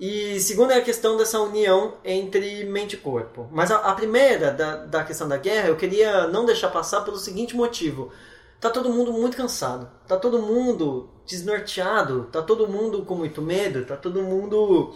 e 0.00 0.38
segundo 0.38 0.72
é 0.72 0.76
a 0.76 0.82
questão 0.82 1.16
dessa 1.16 1.40
união 1.40 1.94
entre 2.04 2.64
mente 2.64 2.94
e 2.94 2.96
corpo. 2.96 3.48
Mas 3.50 3.70
a, 3.70 3.78
a, 3.78 3.94
primeira, 3.94 4.52
da, 4.52 4.76
da 4.76 5.04
questão 5.04 5.28
da 5.28 5.36
guerra, 5.36 5.68
eu 5.68 5.76
queria 5.76 6.28
não 6.28 6.44
deixar 6.46 6.68
passar 6.68 7.00
pelo 7.00 7.18
seguinte 7.18 7.56
motivo. 7.56 8.12
Tá 8.60 8.70
todo 8.70 8.90
mundo 8.90 9.12
muito 9.12 9.36
cansado. 9.36 9.88
Tá 10.06 10.16
todo 10.16 10.42
mundo 10.42 11.08
desnorteado. 11.26 12.28
Tá 12.32 12.42
todo 12.42 12.68
mundo 12.68 13.04
com 13.04 13.14
muito 13.14 13.40
medo. 13.40 13.84
Tá 13.84 13.96
todo 13.96 14.22
mundo 14.22 14.94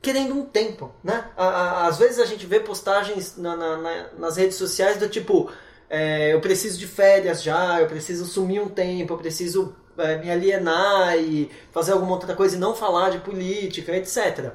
querendo 0.00 0.34
um 0.34 0.44
tempo, 0.44 0.92
né? 1.02 1.28
às 1.36 1.98
vezes 1.98 2.20
a 2.20 2.24
gente 2.24 2.46
vê 2.46 2.60
postagens 2.60 3.36
na, 3.36 3.56
na, 3.56 3.76
na, 3.76 4.06
nas 4.18 4.36
redes 4.36 4.56
sociais 4.56 4.96
do 4.96 5.08
tipo... 5.08 5.50
É, 5.90 6.34
eu 6.34 6.40
preciso 6.40 6.78
de 6.78 6.86
férias 6.86 7.42
já, 7.42 7.80
eu 7.80 7.86
preciso 7.86 8.26
sumir 8.26 8.60
um 8.60 8.68
tempo, 8.68 9.14
eu 9.14 9.16
preciso 9.16 9.74
é, 9.96 10.18
me 10.18 10.30
alienar 10.30 11.16
e 11.16 11.50
fazer 11.72 11.92
alguma 11.92 12.12
outra 12.12 12.36
coisa 12.36 12.56
e 12.56 12.58
não 12.58 12.74
falar 12.74 13.08
de 13.08 13.18
política, 13.20 13.96
etc. 13.96 14.52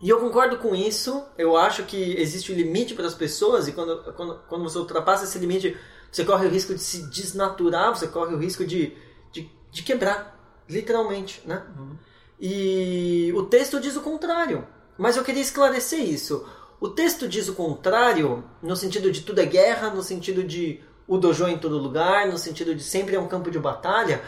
E 0.00 0.08
eu 0.08 0.18
concordo 0.18 0.58
com 0.58 0.74
isso. 0.74 1.24
Eu 1.36 1.56
acho 1.56 1.84
que 1.84 2.14
existe 2.18 2.52
um 2.52 2.54
limite 2.54 2.94
para 2.94 3.06
as 3.06 3.14
pessoas 3.14 3.68
e 3.68 3.72
quando, 3.72 4.12
quando, 4.14 4.40
quando 4.48 4.62
você 4.64 4.78
ultrapassa 4.78 5.24
esse 5.24 5.38
limite, 5.38 5.76
você 6.10 6.24
corre 6.24 6.46
o 6.46 6.50
risco 6.50 6.74
de 6.74 6.80
se 6.80 7.08
desnaturar, 7.10 7.94
você 7.94 8.08
corre 8.08 8.34
o 8.34 8.38
risco 8.38 8.64
de, 8.64 8.96
de, 9.32 9.50
de 9.70 9.82
quebrar, 9.82 10.62
literalmente, 10.68 11.42
né? 11.46 11.64
Uhum. 11.78 11.96
E 12.40 13.32
o 13.34 13.44
texto 13.44 13.78
diz 13.78 13.96
o 13.96 14.00
contrário. 14.00 14.66
Mas 14.96 15.16
eu 15.16 15.24
queria 15.24 15.42
esclarecer 15.42 16.00
isso. 16.00 16.46
O 16.80 16.88
texto 16.88 17.28
diz 17.28 17.48
o 17.48 17.54
contrário 17.54 18.44
no 18.62 18.74
sentido 18.74 19.12
de 19.12 19.22
tudo 19.22 19.40
é 19.40 19.46
guerra, 19.46 19.90
no 19.90 20.02
sentido 20.02 20.42
de 20.42 20.82
o 21.06 21.18
dojo 21.18 21.48
em 21.48 21.58
todo 21.58 21.76
lugar, 21.76 22.28
no 22.28 22.38
sentido 22.38 22.74
de 22.74 22.82
sempre 22.84 23.16
é 23.16 23.20
um 23.20 23.26
campo 23.26 23.50
de 23.50 23.58
batalha, 23.58 24.22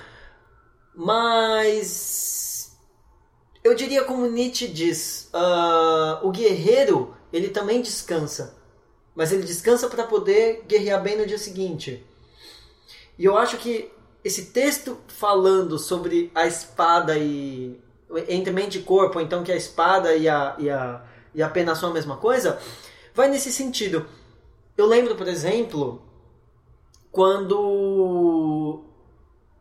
mas 0.95 2.77
eu 3.63 3.73
diria 3.75 4.03
como 4.03 4.27
Nietzsche 4.27 4.67
diz, 4.67 5.31
uh, 5.33 6.27
o 6.27 6.33
guerreiro 6.33 7.15
ele 7.33 7.49
também 7.49 7.81
descansa, 7.81 8.57
mas 9.15 9.33
ele 9.33 9.43
descansa 9.43 9.89
para 9.89 10.05
poder 10.05 10.65
guerrear 10.67 11.03
bem 11.03 11.17
no 11.17 11.27
dia 11.27 11.39
seguinte. 11.39 12.05
E 13.19 13.25
eu 13.25 13.37
acho 13.37 13.57
que 13.59 13.91
esse 14.25 14.47
texto 14.47 14.99
falando 15.09 15.79
sobre 15.79 16.31
a 16.35 16.47
espada 16.47 17.17
e 17.19 17.81
entre 18.29 18.53
mente 18.53 18.79
e 18.79 18.83
corpo, 18.83 19.21
então 19.21 19.43
que 19.43 19.53
a 19.53 19.57
espada 19.57 20.15
e 20.15 20.29
a, 20.29 20.55
e 20.59 20.69
a, 20.71 21.03
e 21.35 21.43
a 21.43 21.49
pena 21.49 21.75
são 21.75 21.91
a 21.91 21.93
mesma 21.93 22.17
coisa, 22.17 22.59
vai 23.15 23.29
nesse 23.29 23.53
sentido. 23.53 24.07
Eu 24.77 24.87
lembro, 24.87 25.17
por 25.17 25.27
exemplo, 25.27 26.03
quando 27.11 28.83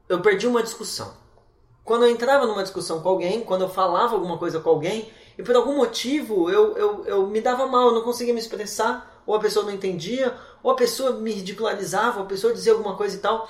eu 0.07 0.21
perdi 0.21 0.47
uma 0.47 0.63
discussão. 0.63 1.13
Quando 1.83 2.05
eu 2.05 2.11
entrava 2.11 2.45
numa 2.45 2.63
discussão 2.63 3.01
com 3.01 3.09
alguém, 3.09 3.41
quando 3.41 3.61
eu 3.61 3.69
falava 3.69 4.13
alguma 4.13 4.37
coisa 4.37 4.59
com 4.59 4.69
alguém, 4.69 5.09
e 5.37 5.43
por 5.43 5.55
algum 5.55 5.75
motivo 5.75 6.49
eu, 6.49 6.77
eu, 6.77 7.05
eu 7.05 7.27
me 7.27 7.41
dava 7.41 7.65
mal, 7.67 7.87
eu 7.87 7.95
não 7.95 8.03
conseguia 8.03 8.33
me 8.33 8.39
expressar, 8.39 9.10
ou 9.25 9.35
a 9.35 9.39
pessoa 9.39 9.65
não 9.65 9.71
entendia, 9.71 10.35
ou 10.63 10.71
a 10.71 10.75
pessoa 10.75 11.13
me 11.13 11.31
ridicularizava, 11.31 12.19
ou 12.19 12.25
a 12.25 12.27
pessoa 12.27 12.53
dizia 12.53 12.73
alguma 12.73 12.95
coisa 12.95 13.15
e 13.15 13.19
tal. 13.19 13.49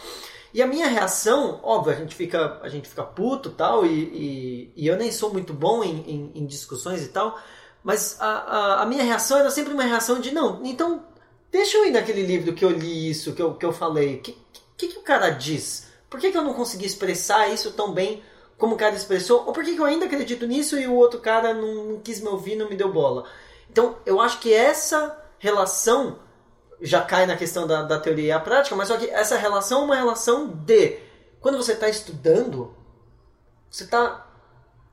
E 0.53 0.61
a 0.61 0.67
minha 0.67 0.87
reação, 0.87 1.59
óbvio, 1.63 1.93
a 1.93 1.95
gente 1.95 2.13
fica, 2.13 2.59
a 2.61 2.69
gente 2.69 2.89
fica 2.89 3.03
puto 3.03 3.51
tal, 3.51 3.85
e, 3.85 3.89
e, 3.89 4.73
e 4.75 4.87
eu 4.87 4.97
nem 4.97 5.11
sou 5.11 5.31
muito 5.31 5.53
bom 5.53 5.83
em, 5.83 5.99
em, 6.01 6.31
em 6.35 6.45
discussões 6.45 7.03
e 7.03 7.07
tal, 7.07 7.39
mas 7.83 8.17
a, 8.19 8.25
a, 8.25 8.81
a, 8.83 8.85
minha 8.85 9.03
reação 9.03 9.37
era 9.37 9.49
sempre 9.49 9.73
uma 9.73 9.83
reação 9.83 10.19
de 10.19 10.31
não, 10.31 10.61
então 10.63 11.03
Deixa 11.51 11.77
eu 11.77 11.85
ir 11.85 11.91
naquele 11.91 12.23
livro 12.23 12.53
que 12.53 12.63
eu 12.63 12.69
li 12.69 13.09
isso, 13.09 13.33
que 13.33 13.41
eu, 13.41 13.53
que 13.55 13.65
eu 13.65 13.73
falei. 13.73 14.15
O 14.15 14.21
que, 14.21 14.37
que, 14.77 14.87
que, 14.87 14.97
o 14.97 15.01
cara 15.01 15.29
diz? 15.29 15.87
Por 16.09 16.17
que, 16.17 16.31
que 16.31 16.37
eu 16.37 16.43
não 16.43 16.53
consegui 16.53 16.85
expressar 16.85 17.49
isso 17.49 17.73
tão 17.73 17.91
bem 17.93 18.23
como 18.57 18.75
o 18.75 18.77
cara 18.77 18.95
expressou? 18.95 19.45
Ou 19.45 19.51
por 19.51 19.65
que, 19.65 19.75
que 19.75 19.81
eu 19.81 19.85
ainda 19.85 20.05
acredito 20.05 20.47
nisso 20.47 20.79
e 20.79 20.87
o 20.87 20.93
outro 20.93 21.19
cara 21.19 21.53
não, 21.53 21.85
não 21.89 21.99
quis 21.99 22.21
me 22.21 22.29
ouvir, 22.29 22.55
não 22.55 22.69
me 22.69 22.77
deu 22.77 22.91
bola? 22.91 23.25
Então, 23.69 23.97
eu 24.05 24.21
acho 24.21 24.39
que 24.39 24.53
essa 24.53 25.20
relação 25.41 26.19
já 26.79 27.01
cai 27.01 27.25
na 27.25 27.35
questão 27.35 27.67
da, 27.67 27.83
da 27.83 27.99
teoria 27.99 28.25
e 28.25 28.31
a 28.31 28.39
prática, 28.39 28.75
mas 28.75 28.87
só 28.87 28.97
que 28.97 29.09
essa 29.09 29.35
relação 29.35 29.81
é 29.81 29.85
uma 29.85 29.95
relação 29.95 30.47
de 30.47 30.99
quando 31.41 31.57
você 31.57 31.73
está 31.73 31.89
estudando, 31.89 32.73
você 33.69 33.83
está 33.83 34.27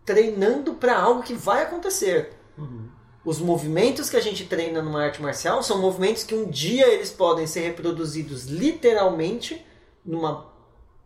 treinando 0.04 0.74
para 0.74 0.98
algo 0.98 1.22
que 1.22 1.34
vai 1.34 1.62
acontecer. 1.62 2.36
Uhum 2.58 2.98
os 3.28 3.38
movimentos 3.38 4.08
que 4.08 4.16
a 4.16 4.22
gente 4.22 4.46
treina 4.46 4.80
numa 4.80 5.02
arte 5.02 5.20
marcial 5.20 5.62
são 5.62 5.78
movimentos 5.78 6.24
que 6.24 6.34
um 6.34 6.48
dia 6.48 6.88
eles 6.88 7.10
podem 7.10 7.46
ser 7.46 7.60
reproduzidos 7.60 8.46
literalmente 8.46 9.66
numa 10.02 10.50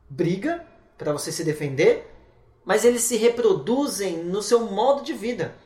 briga 0.09 0.65
para 0.97 1.13
você 1.13 1.33
se 1.33 1.43
defender, 1.43 2.15
mas 2.65 2.85
eles 2.85 3.03
se 3.03 3.17
reproduzem 3.17 4.19
no 4.23 4.41
seu 4.41 4.61
modo 4.61 5.03
de 5.03 5.13
vida. 5.13 5.57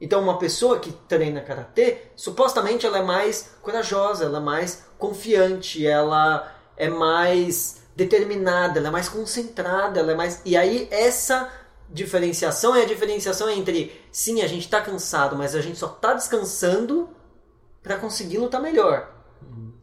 Então, 0.00 0.22
uma 0.22 0.38
pessoa 0.38 0.78
que 0.78 0.92
treina 0.92 1.40
karatê, 1.40 2.02
supostamente 2.14 2.84
ela 2.84 2.98
é 2.98 3.02
mais 3.02 3.56
corajosa, 3.62 4.26
ela 4.26 4.38
é 4.38 4.42
mais 4.42 4.84
confiante, 4.98 5.86
ela 5.86 6.52
é 6.76 6.88
mais 6.88 7.82
determinada, 7.96 8.78
ela 8.78 8.88
é 8.88 8.90
mais 8.90 9.08
concentrada, 9.08 10.00
ela 10.00 10.12
é 10.12 10.14
mais. 10.14 10.42
E 10.44 10.54
aí, 10.56 10.86
essa 10.90 11.50
diferenciação 11.88 12.76
é 12.76 12.82
a 12.82 12.86
diferenciação 12.86 13.48
entre 13.48 13.92
sim, 14.10 14.42
a 14.42 14.46
gente 14.46 14.64
está 14.64 14.80
cansado, 14.80 15.36
mas 15.36 15.54
a 15.54 15.60
gente 15.60 15.78
só 15.78 15.86
está 15.86 16.12
descansando 16.12 17.08
para 17.82 17.96
conseguir 17.96 18.38
lutar 18.38 18.60
melhor. 18.60 19.14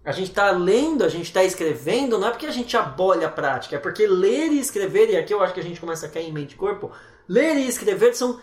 A 0.06 0.12
gente 0.12 0.30
está 0.30 0.52
lendo, 0.52 1.04
a 1.04 1.08
gente 1.08 1.28
está 1.28 1.44
escrevendo, 1.44 2.20
não 2.20 2.28
é 2.28 2.32
porque 2.32 2.46
a 2.46 2.52
gente 2.52 2.76
abole 2.76 3.24
a 3.24 3.30
prática, 3.30 3.78
é 3.78 3.80
porque 3.80 4.06
ler 4.06 4.52
e 4.52 4.60
escrever, 4.60 5.10
e 5.10 5.16
aqui 5.16 5.34
eu 5.34 5.42
acho 5.42 5.54
que 5.54 5.62
a 5.62 5.64
gente 5.64 5.80
começa 5.80 6.06
a 6.06 6.10
cair 6.10 6.28
em 6.28 6.34
mente 6.34 6.52
e 6.52 6.58
corpo, 6.58 6.92
ler 7.28 7.56
e 7.56 7.68
escrever 7.68 8.14
são 8.14 8.42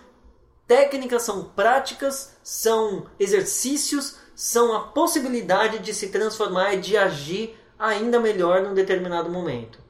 técnicas, 0.70 1.22
são 1.22 1.42
práticas, 1.42 2.36
são 2.44 3.06
exercícios, 3.18 4.18
são 4.36 4.72
a 4.72 4.78
possibilidade 4.78 5.80
de 5.80 5.92
se 5.92 6.10
transformar 6.10 6.74
e 6.74 6.80
de 6.80 6.96
agir 6.96 7.58
ainda 7.76 8.20
melhor 8.20 8.62
num 8.62 8.72
determinado 8.72 9.28
momento. 9.28 9.80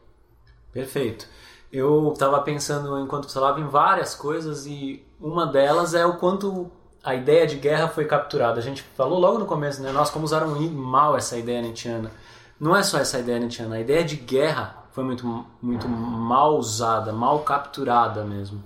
Perfeito. 0.73 1.29
Eu 1.71 2.11
estava 2.15 2.41
pensando 2.41 2.99
enquanto 2.99 3.29
você 3.29 3.35
falava 3.35 3.61
em 3.61 3.69
várias 3.69 4.15
coisas 4.15 4.65
e 4.65 5.05
uma 5.21 5.45
delas 5.45 5.93
é 5.93 6.07
o 6.07 6.17
quanto 6.17 6.71
a 7.05 7.15
ideia 7.15 7.47
de 7.47 7.57
guerra 7.57 7.87
foi 7.89 8.07
capturada. 8.07 8.59
A 8.59 8.63
gente 8.63 8.83
falou 8.97 9.19
logo 9.19 9.39
no 9.39 9.45
começo, 9.45 9.83
né? 9.83 9.93
Nós 9.93 10.09
como 10.09 10.25
usaram 10.25 10.49
mal 10.71 11.15
essa 11.15 11.37
ideia 11.37 11.61
nietzschiana. 11.61 12.11
Não 12.59 12.75
é 12.75 12.83
só 12.83 12.97
essa 12.97 13.19
ideia 13.19 13.39
nietzschiana, 13.39 13.77
a 13.77 13.81
ideia 13.81 14.03
de 14.03 14.17
guerra 14.17 14.83
foi 14.93 15.05
muito, 15.05 15.45
muito 15.61 15.87
mal 15.87 16.57
usada, 16.57 17.13
mal 17.13 17.41
capturada 17.41 18.25
mesmo. 18.25 18.63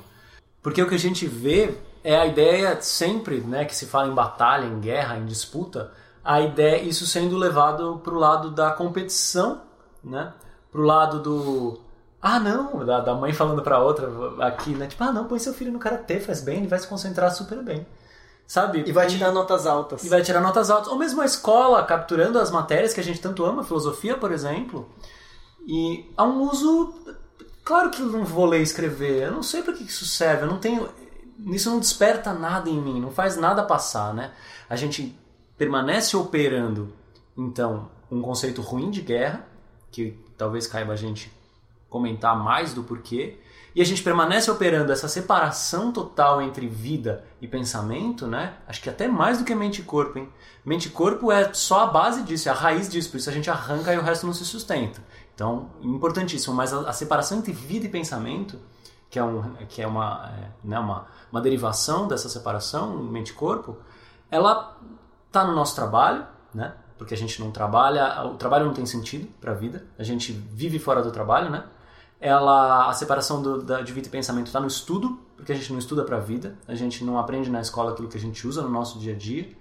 Porque 0.65 0.83
o 0.83 0.89
que 0.89 0.97
a 0.97 0.99
gente 0.99 1.27
vê 1.27 1.77
é 2.03 2.17
a 2.17 2.27
ideia 2.27 2.81
sempre, 2.81 3.41
né, 3.41 3.65
que 3.65 3.77
se 3.77 3.87
fala 3.87 4.09
em 4.09 4.15
batalha, 4.15 4.65
em 4.65 4.81
guerra, 4.81 5.19
em 5.19 5.27
disputa, 5.27 5.93
a 6.25 6.41
ideia 6.41 6.83
isso 6.83 7.07
sendo 7.07 7.37
levado 7.37 8.01
para 8.03 8.15
o 8.15 8.19
lado 8.19 8.51
da 8.51 8.73
competição, 8.73 9.61
né, 10.03 10.33
para 10.73 10.81
o 10.81 10.85
lado 10.85 11.21
do 11.21 11.81
ah, 12.21 12.41
não, 12.41 12.83
da, 12.87 13.01
da 13.01 13.15
mãe 13.15 13.35
falando 13.35 13.61
pra 13.61 13.79
outra 13.79 14.11
aqui, 14.41 14.71
né? 14.71 14.87
Tipo, 14.87 15.05
ah, 15.05 15.13
não, 15.13 15.27
põe 15.27 15.39
seu 15.39 15.53
filho 15.53 15.71
no 15.71 15.79
karatê, 15.79 16.19
faz 16.19 16.41
bem, 16.41 16.57
ele 16.57 16.67
vai 16.67 16.79
se 16.79 16.89
concentrar 16.89 17.31
super 17.31 17.63
bem. 17.63 17.87
Sabe? 18.47 18.83
E 18.87 18.93
vai 18.93 19.07
tirar 19.07 19.31
notas 19.31 19.67
altas. 19.67 20.03
E 20.03 20.09
vai 20.09 20.23
tirar 20.23 20.41
notas 20.41 20.71
altas. 20.71 20.91
Ou 20.91 20.99
mesmo 20.99 21.21
a 21.21 21.27
escola 21.27 21.83
capturando 21.83 22.39
as 22.39 22.51
matérias 22.51 22.95
que 22.95 23.01
a 23.01 23.05
gente 23.05 23.21
tanto 23.21 23.45
ama, 23.45 23.63
filosofia, 23.63 24.17
por 24.17 24.33
exemplo. 24.33 24.89
E 25.67 26.11
há 26.17 26.25
um 26.25 26.49
uso. 26.49 26.95
Claro 27.65 27.91
que 27.91 28.03
eu 28.03 28.07
não 28.07 28.25
vou 28.25 28.45
ler 28.45 28.61
e 28.61 28.63
escrever, 28.63 29.23
eu 29.23 29.33
não 29.33 29.43
sei 29.43 29.63
para 29.63 29.73
que 29.73 29.85
isso 29.85 30.05
serve, 30.05 30.43
eu 30.43 30.49
não 30.49 30.59
tenho. 30.59 30.89
Isso 31.47 31.71
não 31.71 31.81
desperta 31.81 32.33
nada 32.33 32.69
em 32.69 32.81
mim, 32.81 33.01
não 33.01 33.11
faz 33.11 33.37
nada 33.37 33.63
passar, 33.63 34.13
né? 34.13 34.33
A 34.69 34.77
gente 34.77 35.19
permanece 35.57 36.17
operando, 36.17 36.93
então, 37.37 37.91
um 38.11 38.21
conceito 38.21 38.61
ruim 38.61 38.91
de 38.91 39.01
guerra, 39.01 39.47
que 39.91 40.19
talvez 40.37 40.67
caiba 40.67 40.93
a 40.93 40.97
gente 40.97 41.33
comentar 41.89 42.37
mais 42.37 42.75
do 42.75 42.83
porquê. 42.83 43.39
E 43.75 43.81
a 43.81 43.85
gente 43.85 44.03
permanece 44.03 44.49
operando 44.51 44.93
essa 44.93 45.09
separação 45.09 45.91
total 45.91 46.41
entre 46.41 46.69
vida 46.69 47.25
e 47.41 47.49
pensamento, 47.49 48.27
né? 48.27 48.55
Acho 48.69 48.81
que 48.81 48.89
até 48.89 49.09
mais 49.09 49.39
do 49.39 49.45
que 49.45 49.55
mente 49.55 49.81
e 49.81 49.85
corpo, 49.85 50.19
hein? 50.19 50.29
Mente 50.65 50.87
e 50.87 50.91
corpo 50.91 51.33
é 51.33 51.53
só 51.53 51.81
a 51.81 51.87
base 51.87 52.23
disso, 52.23 52.49
é 52.49 52.53
a 52.53 52.55
raiz 52.55 52.89
disso, 52.89 53.11
por 53.11 53.17
isso 53.17 53.29
a 53.29 53.33
gente 53.33 53.51
arranca 53.51 53.93
e 53.93 53.99
o 53.99 54.03
resto 54.03 54.27
não 54.27 54.33
se 54.33 54.45
sustenta. 54.45 55.03
Então, 55.35 55.71
importantíssimo, 55.83 56.55
mas 56.55 56.73
a, 56.73 56.89
a 56.89 56.93
separação 56.93 57.39
entre 57.39 57.53
vida 57.53 57.87
e 57.87 57.89
pensamento, 57.89 58.59
que 59.11 59.19
é, 59.19 59.25
um, 59.25 59.55
que 59.69 59.83
é, 59.83 59.87
uma, 59.87 60.31
é, 60.39 60.51
né, 60.63 60.79
uma, 60.79 61.07
uma 61.31 61.41
derivação 61.41 62.07
dessa 62.07 62.29
separação, 62.29 62.97
mente 62.99 63.31
e 63.31 63.33
corpo, 63.33 63.77
ela 64.31 64.79
está 65.27 65.45
no 65.45 65.55
nosso 65.55 65.75
trabalho, 65.75 66.27
né? 66.53 66.75
Porque 66.97 67.15
a 67.15 67.17
gente 67.17 67.41
não 67.41 67.51
trabalha, 67.51 68.25
o 68.25 68.37
trabalho 68.37 68.67
não 68.67 68.73
tem 68.73 68.87
sentido 68.87 69.29
para 69.41 69.51
a 69.51 69.55
vida, 69.55 69.85
a 69.99 70.05
gente 70.05 70.33
vive 70.33 70.79
fora 70.79 71.03
do 71.03 71.11
trabalho, 71.11 71.51
né? 71.51 71.65
ela 72.25 72.89
a 72.89 72.93
separação 72.95 73.43
do, 73.43 73.63
da, 73.63 73.83
de 73.83 73.93
vida 73.93 74.09
e 74.09 74.11
pensamento 74.11 74.47
está 74.47 74.59
no 74.59 74.67
estudo, 74.67 75.21
porque 75.37 75.53
a 75.53 75.55
gente 75.55 75.71
não 75.71 75.79
estuda 75.79 76.05
para 76.05 76.17
a 76.17 76.21
vida, 76.21 76.57
a 76.67 76.75
gente 76.75 77.05
não 77.05 77.19
aprende 77.19 77.51
na 77.51 77.61
escola 77.61 77.93
aquilo 77.93 78.09
que 78.09 78.17
a 78.17 78.21
gente 78.21 78.49
usa 78.49 78.63
no 78.63 78.71
nosso 78.71 78.99
dia 78.99 79.13
a 79.13 79.17
dia. 79.17 79.53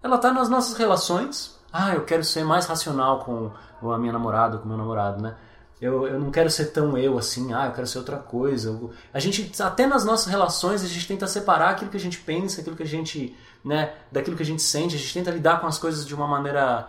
Ela 0.00 0.14
está 0.14 0.32
nas 0.32 0.48
nossas 0.48 0.76
relações. 0.76 1.58
Ah, 1.76 1.92
eu 1.92 2.04
quero 2.04 2.22
ser 2.22 2.44
mais 2.44 2.66
racional 2.66 3.24
com 3.24 3.90
a 3.90 3.98
minha 3.98 4.12
namorada, 4.12 4.58
com 4.58 4.64
o 4.64 4.68
meu 4.68 4.76
namorado, 4.76 5.20
né? 5.20 5.34
Eu, 5.80 6.06
eu 6.06 6.20
não 6.20 6.30
quero 6.30 6.48
ser 6.48 6.66
tão 6.66 6.96
eu 6.96 7.18
assim, 7.18 7.52
ah, 7.52 7.66
eu 7.66 7.72
quero 7.72 7.84
ser 7.84 7.98
outra 7.98 8.16
coisa. 8.16 8.80
A 9.12 9.18
gente, 9.18 9.50
até 9.60 9.84
nas 9.84 10.04
nossas 10.04 10.26
relações, 10.26 10.84
a 10.84 10.86
gente 10.86 11.08
tenta 11.08 11.26
separar 11.26 11.70
aquilo 11.70 11.90
que 11.90 11.96
a 11.96 12.00
gente 12.00 12.18
pensa, 12.18 12.60
aquilo 12.60 12.76
que 12.76 12.84
a 12.84 12.86
gente, 12.86 13.36
né, 13.64 13.92
daquilo 14.12 14.36
que 14.36 14.44
a 14.44 14.46
gente 14.46 14.62
sente, 14.62 14.94
a 14.94 14.98
gente 14.98 15.12
tenta 15.12 15.32
lidar 15.32 15.60
com 15.60 15.66
as 15.66 15.76
coisas 15.76 16.06
de 16.06 16.14
uma 16.14 16.28
maneira 16.28 16.88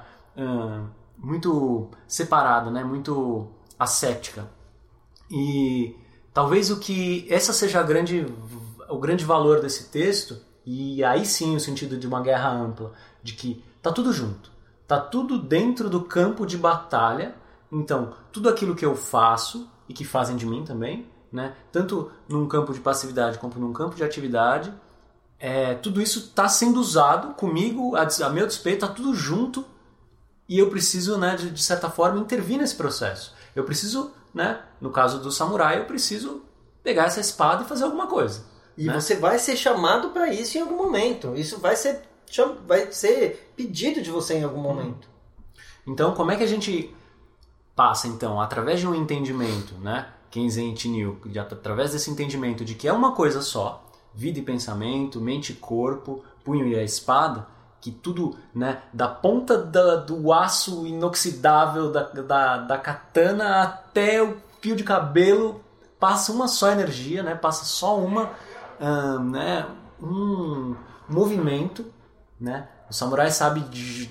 muito 1.17 1.89
separada, 2.07 2.69
né, 2.69 2.83
muito 2.83 3.47
ascética. 3.79 4.47
E 5.31 5.97
talvez 6.31 6.69
o 6.69 6.79
que 6.79 7.25
essa 7.27 7.53
seja 7.53 7.81
grande, 7.81 8.27
o 8.87 8.99
grande 8.99 9.25
valor 9.25 9.61
desse 9.61 9.85
texto, 9.89 10.39
e 10.63 11.03
aí 11.03 11.25
sim 11.25 11.55
o 11.55 11.59
sentido 11.59 11.97
de 11.97 12.05
uma 12.05 12.21
guerra 12.21 12.51
ampla, 12.51 12.93
de 13.23 13.33
que 13.33 13.63
tá 13.81 13.91
tudo 13.91 14.13
junto, 14.13 14.53
tá 14.87 14.99
tudo 14.99 15.37
dentro 15.37 15.89
do 15.89 16.01
campo 16.01 16.45
de 16.45 16.57
batalha. 16.57 17.35
Então, 17.71 18.13
tudo 18.31 18.49
aquilo 18.49 18.75
que 18.75 18.85
eu 18.85 18.95
faço 18.95 19.69
e 19.87 19.93
que 19.93 20.05
fazem 20.05 20.35
de 20.35 20.45
mim 20.45 20.63
também, 20.63 21.07
né? 21.31 21.53
Tanto 21.71 22.11
num 22.27 22.47
campo 22.47 22.73
de 22.73 22.79
passividade 22.79 23.37
como 23.37 23.53
num 23.59 23.73
campo 23.73 23.95
de 23.95 24.03
atividade, 24.03 24.73
é, 25.39 25.75
tudo 25.75 26.01
isso 26.01 26.19
está 26.19 26.47
sendo 26.47 26.79
usado 26.79 27.33
comigo, 27.33 27.95
a, 27.95 28.07
a 28.25 28.29
meu 28.29 28.47
despeito, 28.47 28.85
está 28.85 28.95
tudo 28.95 29.13
junto 29.13 29.65
e 30.47 30.59
eu 30.59 30.69
preciso, 30.69 31.17
né, 31.17 31.35
de, 31.35 31.49
de 31.49 31.63
certa 31.63 31.89
forma, 31.89 32.19
intervir 32.19 32.57
nesse 32.57 32.75
processo. 32.75 33.33
Eu 33.55 33.63
preciso 33.63 34.13
né? 34.35 34.59
No 34.81 34.91
caso 34.91 35.19
do 35.19 35.31
samurai, 35.31 35.79
eu 35.79 35.85
preciso 35.85 36.43
pegar 36.83 37.05
essa 37.05 37.21
espada 37.21 37.63
e 37.63 37.67
fazer 37.67 37.85
alguma 37.85 38.05
coisa. 38.05 38.43
E 38.77 38.85
né? 38.85 38.93
você 38.93 39.15
vai 39.15 39.39
ser 39.39 39.55
chamado 39.55 40.09
para 40.09 40.31
isso 40.31 40.57
em 40.57 40.61
algum 40.61 40.75
momento. 40.75 41.33
Isso 41.37 41.57
vai 41.57 41.77
ser, 41.77 42.01
vai 42.67 42.91
ser 42.91 43.51
pedido 43.55 44.01
de 44.01 44.11
você 44.11 44.35
em 44.35 44.43
algum 44.43 44.57
uhum. 44.57 44.63
momento. 44.63 45.07
Então, 45.87 46.13
como 46.13 46.31
é 46.31 46.35
que 46.35 46.43
a 46.43 46.47
gente 46.47 46.93
passa, 47.75 48.07
então, 48.07 48.39
através 48.39 48.79
de 48.79 48.87
um 48.87 48.95
entendimento, 48.95 49.75
né? 49.75 50.07
Kenzen 50.31 50.75
Chinil, 50.75 51.19
através 51.39 51.91
desse 51.91 52.09
entendimento 52.09 52.65
de 52.65 52.75
que 52.75 52.87
é 52.87 52.93
uma 52.93 53.13
coisa 53.13 53.41
só, 53.41 53.85
vida 54.13 54.39
e 54.39 54.41
pensamento, 54.41 55.21
mente 55.21 55.51
e 55.51 55.55
corpo, 55.55 56.23
punho 56.43 56.67
e 56.67 56.75
a 56.75 56.83
espada, 56.83 57.47
que 57.79 57.91
tudo, 57.91 58.35
né, 58.53 58.81
da 58.91 59.07
ponta 59.07 59.57
da, 59.57 59.97
do 59.97 60.33
aço 60.33 60.87
inoxidável 60.87 61.91
da, 61.91 62.03
da, 62.03 62.57
da 62.57 62.77
katana 62.77 63.61
até 63.61 64.23
o 64.23 64.37
fio 64.59 64.75
de 64.75 64.83
cabelo 64.83 65.61
passa 65.99 66.31
uma 66.31 66.47
só 66.47 66.71
energia, 66.71 67.21
né, 67.21 67.35
passa 67.35 67.63
só 67.63 67.97
uma, 67.97 68.31
né, 69.31 69.67
um 70.01 70.75
movimento, 71.07 71.85
né, 72.39 72.67
o 72.89 72.93
samurai 72.93 73.31
sabe 73.31 73.61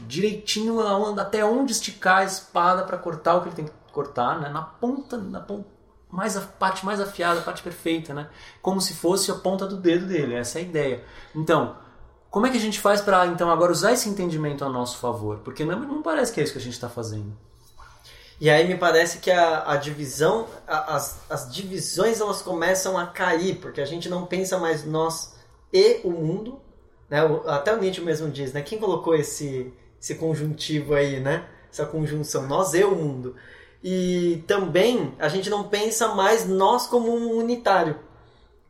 direitinho 0.06 0.80
até 1.18 1.44
onde 1.44 1.72
esticar 1.72 2.18
a 2.18 2.24
espada 2.24 2.84
para 2.84 2.98
cortar 2.98 3.36
o 3.36 3.42
que 3.42 3.48
ele 3.48 3.56
tem 3.56 3.64
que 3.66 3.72
cortar, 3.92 4.40
né, 4.40 4.48
na 4.48 4.62
ponta, 4.62 5.16
na 5.16 5.40
ponta 5.40 5.74
mais 6.14 6.36
a 6.36 6.40
parte 6.40 6.86
mais 6.86 7.00
afiada, 7.00 7.40
a 7.40 7.42
parte 7.42 7.60
perfeita, 7.60 8.14
né? 8.14 8.28
Como 8.62 8.80
se 8.80 8.94
fosse 8.94 9.32
a 9.32 9.34
ponta 9.34 9.66
do 9.66 9.76
dedo 9.76 10.06
dele, 10.06 10.34
essa 10.34 10.60
é 10.60 10.62
a 10.62 10.64
ideia. 10.64 11.04
Então, 11.34 11.76
como 12.30 12.46
é 12.46 12.50
que 12.50 12.56
a 12.56 12.60
gente 12.60 12.80
faz 12.80 13.00
para 13.00 13.26
então 13.26 13.50
agora 13.50 13.72
usar 13.72 13.92
esse 13.92 14.08
entendimento 14.08 14.64
a 14.64 14.68
nosso 14.68 14.98
favor? 14.98 15.38
Porque 15.38 15.64
não, 15.64 15.80
não 15.80 16.02
parece 16.02 16.32
que 16.32 16.40
é 16.40 16.44
isso 16.44 16.52
que 16.52 16.58
a 16.58 16.62
gente 16.62 16.74
está 16.74 16.88
fazendo. 16.88 17.36
E 18.40 18.50
aí 18.50 18.66
me 18.66 18.76
parece 18.76 19.18
que 19.18 19.30
a, 19.30 19.72
a 19.72 19.76
divisão, 19.76 20.46
a, 20.66 20.96
as, 20.96 21.20
as 21.30 21.52
divisões 21.52 22.20
elas 22.20 22.42
começam 22.42 22.98
a 22.98 23.06
cair, 23.06 23.60
porque 23.60 23.80
a 23.80 23.84
gente 23.84 24.08
não 24.08 24.26
pensa 24.26 24.58
mais 24.58 24.84
nós 24.84 25.34
e 25.72 26.00
o 26.04 26.10
mundo. 26.10 26.60
Né? 27.08 27.20
Até 27.46 27.74
o 27.74 27.78
Nietzsche 27.78 28.00
mesmo 28.00 28.30
diz, 28.30 28.52
né? 28.52 28.62
Quem 28.62 28.78
colocou 28.78 29.14
esse, 29.14 29.72
esse 30.00 30.14
conjuntivo 30.14 30.94
aí, 30.94 31.20
né? 31.20 31.46
Essa 31.70 31.86
conjunção, 31.86 32.46
nós 32.46 32.74
e 32.74 32.84
o 32.84 32.94
mundo. 32.94 33.34
E 33.82 34.42
também 34.46 35.14
a 35.18 35.28
gente 35.28 35.50
não 35.50 35.64
pensa 35.64 36.08
mais 36.08 36.46
nós 36.46 36.86
como 36.86 37.14
um 37.14 37.36
unitário 37.36 37.96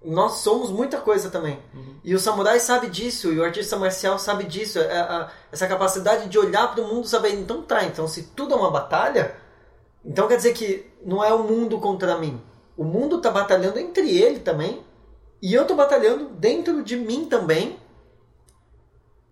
nós 0.04 0.38
somos 0.38 0.70
muita 0.70 0.98
coisa 0.98 1.30
também. 1.30 1.58
Uhum. 1.74 1.94
E 2.04 2.14
o 2.14 2.20
samurai 2.20 2.60
sabe 2.60 2.88
disso, 2.88 3.32
e 3.32 3.38
o 3.38 3.44
artista 3.44 3.76
marcial 3.76 4.18
sabe 4.18 4.44
disso. 4.44 4.78
É, 4.78 5.28
essa 5.50 5.66
capacidade 5.66 6.28
de 6.28 6.38
olhar 6.38 6.72
para 6.72 6.84
o 6.84 6.86
mundo 6.86 7.04
e 7.04 7.08
saber, 7.08 7.32
então 7.34 7.62
tá, 7.62 7.84
então 7.84 8.06
se 8.06 8.24
tudo 8.24 8.54
é 8.54 8.56
uma 8.56 8.70
batalha, 8.70 9.34
então 10.04 10.28
quer 10.28 10.36
dizer 10.36 10.52
que 10.52 10.86
não 11.04 11.24
é 11.24 11.32
o 11.32 11.42
mundo 11.42 11.78
contra 11.78 12.18
mim. 12.18 12.40
O 12.76 12.84
mundo 12.84 13.16
está 13.16 13.30
batalhando 13.30 13.78
entre 13.78 14.16
ele 14.16 14.40
também, 14.40 14.82
e 15.40 15.54
eu 15.54 15.62
estou 15.62 15.76
batalhando 15.76 16.26
dentro 16.30 16.82
de 16.82 16.96
mim 16.96 17.24
também. 17.24 17.78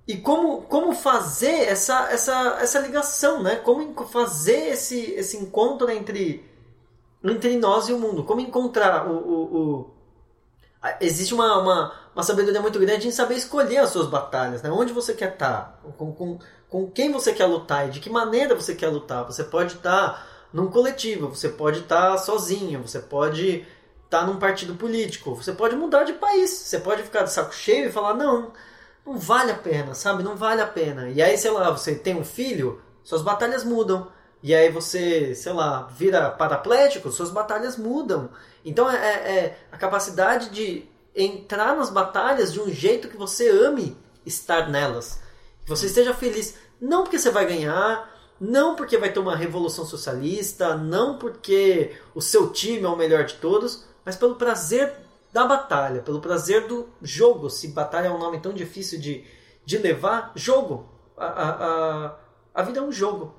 E 0.06 0.16
como, 0.16 0.62
como 0.62 0.94
fazer 0.94 1.68
essa, 1.68 2.10
essa, 2.10 2.58
essa 2.60 2.80
ligação, 2.80 3.42
né? 3.42 3.56
Como 3.56 4.04
fazer 4.06 4.68
esse, 4.70 5.12
esse 5.12 5.36
encontro 5.36 5.90
entre, 5.90 6.44
entre 7.22 7.56
nós 7.56 7.88
e 7.88 7.92
o 7.92 7.98
mundo. 7.98 8.24
Como 8.24 8.40
encontrar 8.40 9.06
o, 9.08 9.16
o, 9.16 9.56
o 9.56 9.90
existe 11.00 11.32
uma, 11.32 11.58
uma, 11.60 11.92
uma, 12.14 12.22
sabedoria 12.22 12.60
muito 12.60 12.78
grande 12.78 13.06
em 13.06 13.12
saber 13.12 13.36
escolher 13.36 13.78
as 13.78 13.90
suas 13.90 14.08
batalhas, 14.08 14.62
né? 14.62 14.70
Onde 14.70 14.92
você 14.92 15.14
quer 15.14 15.34
estar, 15.34 15.78
tá, 15.82 15.92
com, 15.96 16.12
com, 16.12 16.38
com 16.68 16.90
quem 16.90 17.12
você 17.12 17.32
quer 17.32 17.46
lutar 17.46 17.86
e 17.86 17.90
de 17.90 18.00
que 18.00 18.10
maneira 18.10 18.56
você 18.56 18.74
quer 18.74 18.88
lutar. 18.88 19.24
Você 19.24 19.44
pode 19.44 19.74
estar 19.74 20.14
tá 20.14 20.26
num 20.52 20.68
coletivo, 20.68 21.28
você 21.28 21.48
pode 21.48 21.80
estar 21.80 22.12
tá 22.12 22.18
sozinho, 22.18 22.82
você 22.82 22.98
pode 22.98 23.64
estar 24.04 24.26
num 24.26 24.38
partido 24.38 24.74
político, 24.74 25.34
você 25.34 25.52
pode 25.52 25.76
mudar 25.76 26.04
de 26.04 26.12
país, 26.14 26.50
você 26.50 26.78
pode 26.80 27.02
ficar 27.02 27.22
de 27.22 27.32
saco 27.32 27.54
cheio 27.54 27.88
e 27.88 27.92
falar, 27.92 28.14
não, 28.14 28.52
não 29.04 29.18
vale 29.18 29.50
a 29.50 29.56
pena, 29.56 29.94
sabe? 29.94 30.22
Não 30.22 30.36
vale 30.36 30.60
a 30.60 30.66
pena. 30.66 31.08
E 31.10 31.20
aí, 31.20 31.36
sei 31.36 31.50
lá, 31.50 31.70
você 31.70 31.94
tem 31.94 32.16
um 32.16 32.24
filho, 32.24 32.80
suas 33.02 33.22
batalhas 33.22 33.64
mudam. 33.64 34.08
E 34.42 34.54
aí 34.54 34.70
você, 34.70 35.34
sei 35.34 35.52
lá, 35.52 35.82
vira 35.96 36.30
paraplético, 36.30 37.12
suas 37.12 37.30
batalhas 37.30 37.76
mudam. 37.76 38.30
Então 38.64 38.90
é, 38.90 38.96
é, 38.96 39.36
é 39.36 39.58
a 39.70 39.76
capacidade 39.76 40.50
de 40.50 40.84
entrar 41.14 41.76
nas 41.76 41.90
batalhas 41.90 42.52
de 42.52 42.60
um 42.60 42.68
jeito 42.68 43.08
que 43.08 43.16
você 43.16 43.48
ame 43.48 43.96
estar 44.26 44.68
nelas. 44.68 45.20
Que 45.64 45.70
você 45.70 45.86
esteja 45.86 46.14
feliz. 46.14 46.56
Não 46.80 47.02
porque 47.02 47.18
você 47.18 47.30
vai 47.30 47.46
ganhar, 47.46 48.10
não 48.40 48.74
porque 48.74 48.98
vai 48.98 49.12
ter 49.12 49.20
uma 49.20 49.36
revolução 49.36 49.86
socialista, 49.86 50.76
não 50.76 51.18
porque 51.18 51.92
o 52.12 52.20
seu 52.20 52.50
time 52.50 52.82
é 52.82 52.88
o 52.88 52.96
melhor 52.96 53.24
de 53.24 53.34
todos, 53.34 53.84
mas 54.04 54.16
pelo 54.16 54.34
prazer 54.34 54.92
da 55.32 55.46
batalha, 55.46 56.02
pelo 56.02 56.20
prazer 56.20 56.66
do 56.66 56.88
jogo. 57.00 57.48
Se 57.48 57.68
batalha 57.68 58.08
é 58.08 58.10
um 58.10 58.18
nome 58.18 58.40
tão 58.40 58.52
difícil 58.52 59.00
de, 59.00 59.24
de 59.64 59.78
levar, 59.78 60.32
jogo. 60.34 60.86
A, 61.16 61.26
a, 61.26 61.50
a, 61.50 62.16
a 62.54 62.62
vida 62.62 62.80
é 62.80 62.82
um 62.82 62.92
jogo. 62.92 63.34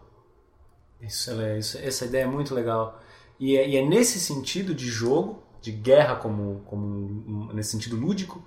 Isso, 1.00 1.32
é, 1.32 1.60
isso, 1.60 1.78
essa 1.78 2.06
ideia 2.06 2.24
é 2.24 2.28
muito 2.28 2.56
legal. 2.56 3.00
E 3.40 3.58
é, 3.58 3.68
e 3.68 3.78
é, 3.78 3.86
nesse 3.86 4.20
sentido 4.20 4.74
de 4.74 4.88
jogo, 4.88 5.44
de 5.62 5.72
guerra 5.72 6.16
como, 6.16 6.64
como 6.66 7.54
nesse 7.54 7.72
sentido 7.72 7.96
lúdico, 7.96 8.44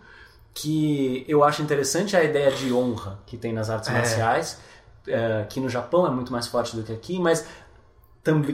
que 0.53 1.25
eu 1.29 1.45
acho 1.45 1.63
interessante 1.63 2.17
a 2.17 2.25
ideia 2.25 2.51
de 2.51 2.73
honra 2.73 3.21
que 3.27 3.37
tem 3.37 3.53
nas 3.53 3.69
artes 3.69 3.91
é. 3.91 3.93
marciais, 3.93 4.59
é, 5.07 5.45
que 5.49 5.61
no 5.61 5.69
Japão 5.69 6.07
é 6.07 6.11
muito 6.11 6.33
mais 6.33 6.47
forte 6.47 6.75
do 6.75 6.83
que 6.83 6.93
aqui, 6.93 7.19
mas 7.19 7.47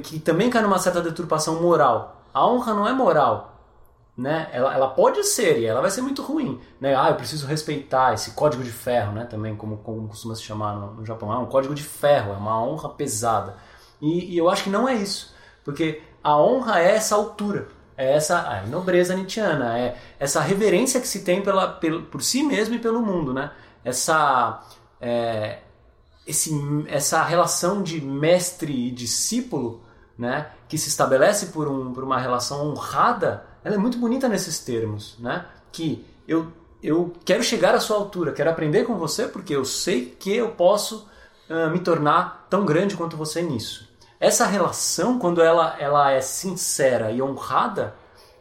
que 0.02 0.18
também 0.18 0.50
cai 0.50 0.62
numa 0.62 0.78
certa 0.78 1.00
deturpação 1.00 1.62
moral. 1.62 2.26
A 2.34 2.46
honra 2.46 2.74
não 2.74 2.88
é 2.88 2.92
moral, 2.92 3.51
né? 4.16 4.48
Ela, 4.52 4.74
ela 4.74 4.88
pode 4.88 5.24
ser 5.24 5.58
e 5.58 5.64
ela 5.64 5.80
vai 5.80 5.90
ser 5.90 6.02
muito 6.02 6.22
ruim, 6.22 6.60
né? 6.80 6.94
Ah, 6.94 7.08
eu 7.10 7.16
preciso 7.16 7.46
respeitar 7.46 8.12
esse 8.12 8.32
código 8.32 8.62
de 8.62 8.70
ferro, 8.70 9.12
né? 9.12 9.24
Também 9.24 9.56
como, 9.56 9.78
como 9.78 10.08
costuma 10.08 10.34
se 10.34 10.42
chamar 10.42 10.74
no, 10.76 10.94
no 10.94 11.06
Japão, 11.06 11.32
é 11.32 11.38
um 11.38 11.46
código 11.46 11.74
de 11.74 11.82
ferro, 11.82 12.32
é 12.32 12.36
uma 12.36 12.62
honra 12.62 12.90
pesada. 12.90 13.56
E, 14.00 14.34
e, 14.34 14.38
eu 14.38 14.50
acho 14.50 14.64
que 14.64 14.70
não 14.70 14.88
é 14.88 14.94
isso, 14.94 15.34
porque 15.64 16.02
a 16.22 16.36
honra 16.36 16.80
é 16.80 16.94
essa 16.94 17.14
altura, 17.14 17.68
é 17.96 18.14
essa 18.14 18.62
nobreza 18.68 19.14
nietzschiana, 19.14 19.78
é 19.78 19.96
essa 20.18 20.40
reverência 20.40 21.00
que 21.00 21.08
se 21.08 21.24
tem 21.24 21.42
pela, 21.42 21.68
pelo, 21.68 22.02
por 22.02 22.22
si 22.22 22.42
mesmo 22.42 22.74
e 22.74 22.78
pelo 22.78 23.00
mundo, 23.00 23.32
né? 23.32 23.50
Essa, 23.84 24.62
é, 25.00 25.60
esse, 26.26 26.52
essa 26.88 27.22
relação 27.22 27.82
de 27.82 28.00
mestre 28.00 28.88
e 28.88 28.90
discípulo 28.90 29.82
né, 30.16 30.50
que 30.68 30.78
se 30.78 30.88
estabelece 30.88 31.46
por, 31.46 31.66
um, 31.68 31.92
por 31.92 32.04
uma 32.04 32.18
relação 32.18 32.70
honrada, 32.70 33.44
ela 33.64 33.74
é 33.74 33.78
muito 33.78 33.98
bonita 33.98 34.28
nesses 34.28 34.58
termos, 34.60 35.16
né? 35.18 35.46
Que 35.70 36.04
eu, 36.26 36.52
eu 36.82 37.12
quero 37.24 37.42
chegar 37.42 37.74
à 37.74 37.80
sua 37.80 37.96
altura, 37.96 38.32
quero 38.32 38.50
aprender 38.50 38.84
com 38.84 38.96
você 38.96 39.26
porque 39.26 39.54
eu 39.54 39.64
sei 39.64 40.06
que 40.06 40.34
eu 40.34 40.50
posso 40.50 41.08
uh, 41.48 41.70
me 41.70 41.80
tornar 41.80 42.46
tão 42.50 42.64
grande 42.64 42.96
quanto 42.96 43.16
você 43.16 43.42
nisso. 43.42 43.88
Essa 44.18 44.46
relação, 44.46 45.18
quando 45.18 45.42
ela, 45.42 45.76
ela 45.80 46.12
é 46.12 46.20
sincera 46.20 47.10
e 47.10 47.20
honrada, 47.20 47.94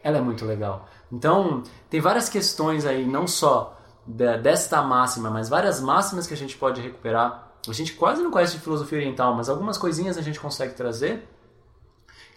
ela 0.04 0.18
é 0.18 0.22
muito 0.22 0.46
legal. 0.46 0.88
Então, 1.12 1.64
tem 1.90 2.00
várias 2.00 2.30
questões 2.30 2.86
aí, 2.86 3.06
não 3.06 3.28
só 3.28 3.78
desta 4.06 4.82
máxima, 4.82 5.30
mas 5.30 5.50
várias 5.50 5.80
máximas 5.82 6.28
que 6.28 6.34
a 6.34 6.38
gente 6.38 6.58
pode 6.58 6.82
recuperar. 6.82 7.52
A 7.68 7.74
gente 7.74 7.94
quase 7.94 8.22
não 8.22 8.32
conhece 8.32 8.54
de 8.54 8.60
filosofia 8.60 8.98
oriental, 8.98 9.36
mas 9.36 9.50
algumas 9.50 9.78
coisinhas 9.78 10.18
a 10.18 10.22
gente 10.22 10.40
consegue 10.40 10.74
trazer 10.74 11.28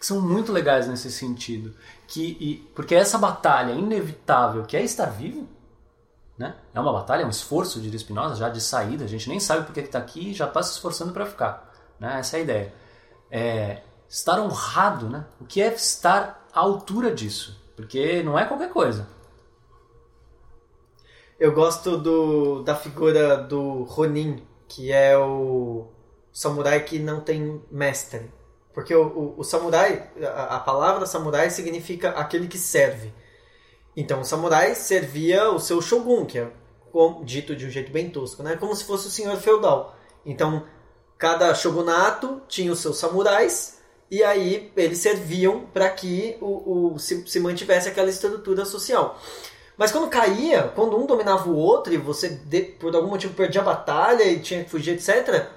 que 0.05 0.07
são 0.07 0.21
muito 0.21 0.51
legais 0.51 0.87
nesse 0.87 1.11
sentido. 1.11 1.73
Que, 2.07 2.37
e, 2.39 2.57
porque 2.75 2.93
essa 2.93 3.17
batalha 3.17 3.73
inevitável 3.73 4.63
que 4.63 4.77
é 4.77 4.83
estar 4.83 5.07
vivo, 5.07 5.47
né? 6.37 6.55
é 6.73 6.79
uma 6.79 6.93
batalha, 6.93 7.23
é 7.23 7.25
um 7.25 7.29
esforço, 7.29 7.81
de 7.81 7.97
Spinoza, 7.97 8.35
já 8.35 8.47
de 8.47 8.61
saída, 8.61 9.03
a 9.03 9.07
gente 9.07 9.27
nem 9.27 9.39
sabe 9.39 9.65
porque 9.65 9.79
está 9.79 9.97
aqui 9.97 10.29
e 10.29 10.33
já 10.33 10.45
está 10.45 10.61
se 10.61 10.73
esforçando 10.73 11.11
para 11.11 11.25
ficar. 11.25 11.73
Né? 11.99 12.19
Essa 12.19 12.37
é 12.37 12.39
a 12.39 12.43
ideia. 12.43 12.73
É, 13.31 13.81
estar 14.07 14.39
honrado, 14.39 15.09
né? 15.09 15.25
o 15.41 15.45
que 15.45 15.59
é 15.59 15.73
estar 15.73 16.47
à 16.53 16.59
altura 16.59 17.11
disso? 17.11 17.59
Porque 17.75 18.21
não 18.21 18.37
é 18.37 18.45
qualquer 18.45 18.69
coisa. 18.69 19.07
Eu 21.39 21.51
gosto 21.51 21.97
do, 21.97 22.61
da 22.61 22.75
figura 22.75 23.37
do 23.37 23.83
Ronin, 23.83 24.45
que 24.67 24.91
é 24.91 25.17
o 25.17 25.87
samurai 26.31 26.81
que 26.81 26.99
não 26.99 27.19
tem 27.21 27.61
mestre. 27.71 28.31
Porque 28.75 28.93
o, 28.93 29.07
o, 29.07 29.35
o 29.37 29.43
samurai, 29.43 30.11
a, 30.21 30.57
a, 30.57 30.59
palavra 30.59 31.05
samurai 31.05 31.49
significa 31.49 32.09
aquele 32.09 32.45
que 32.45 32.57
serve. 32.57 33.13
Então 33.95 34.19
o 34.19 34.25
samurai 34.25 34.75
servia 34.75 35.49
o 35.49 35.59
seu 35.59 35.81
shogun, 35.81 36.25
que 36.25 36.37
é 36.37 36.51
dito 37.23 37.55
de 37.55 37.65
um 37.65 37.69
jeito 37.69 37.91
bem 37.91 38.09
tosco, 38.09 38.43
né? 38.43 38.57
como 38.57 38.75
se 38.75 38.83
fosse 38.83 39.07
o 39.07 39.11
senhor 39.11 39.37
feudal. 39.37 39.95
Então 40.25 40.65
cada 41.17 41.55
shogunato 41.55 42.41
tinha 42.49 42.71
os 42.71 42.79
seus 42.79 42.97
samurais 42.97 43.79
e 44.11 44.21
aí 44.21 44.71
eles 44.75 44.99
serviam 44.99 45.61
para 45.73 45.89
que 45.89 46.37
o, 46.41 46.93
o 46.93 46.99
se, 46.99 47.25
se, 47.25 47.39
mantivesse 47.39 47.87
aquela 47.87 48.09
estrutura 48.09 48.65
social. 48.65 49.17
Mas 49.77 49.91
quando 49.91 50.09
caía, 50.09 50.71
quando 50.75 50.97
um 50.97 51.05
dominava 51.05 51.49
o 51.49 51.55
outro 51.55 51.93
e 51.93 51.97
você 51.97 52.29
de, 52.29 52.61
por 52.61 52.93
algum 52.93 53.09
motivo 53.09 53.33
perdia 53.33 53.61
a 53.61 53.63
batalha 53.63 54.23
e 54.23 54.39
tinha 54.39 54.65
que 54.65 54.69
fugir, 54.69 54.95
etc., 54.95 55.47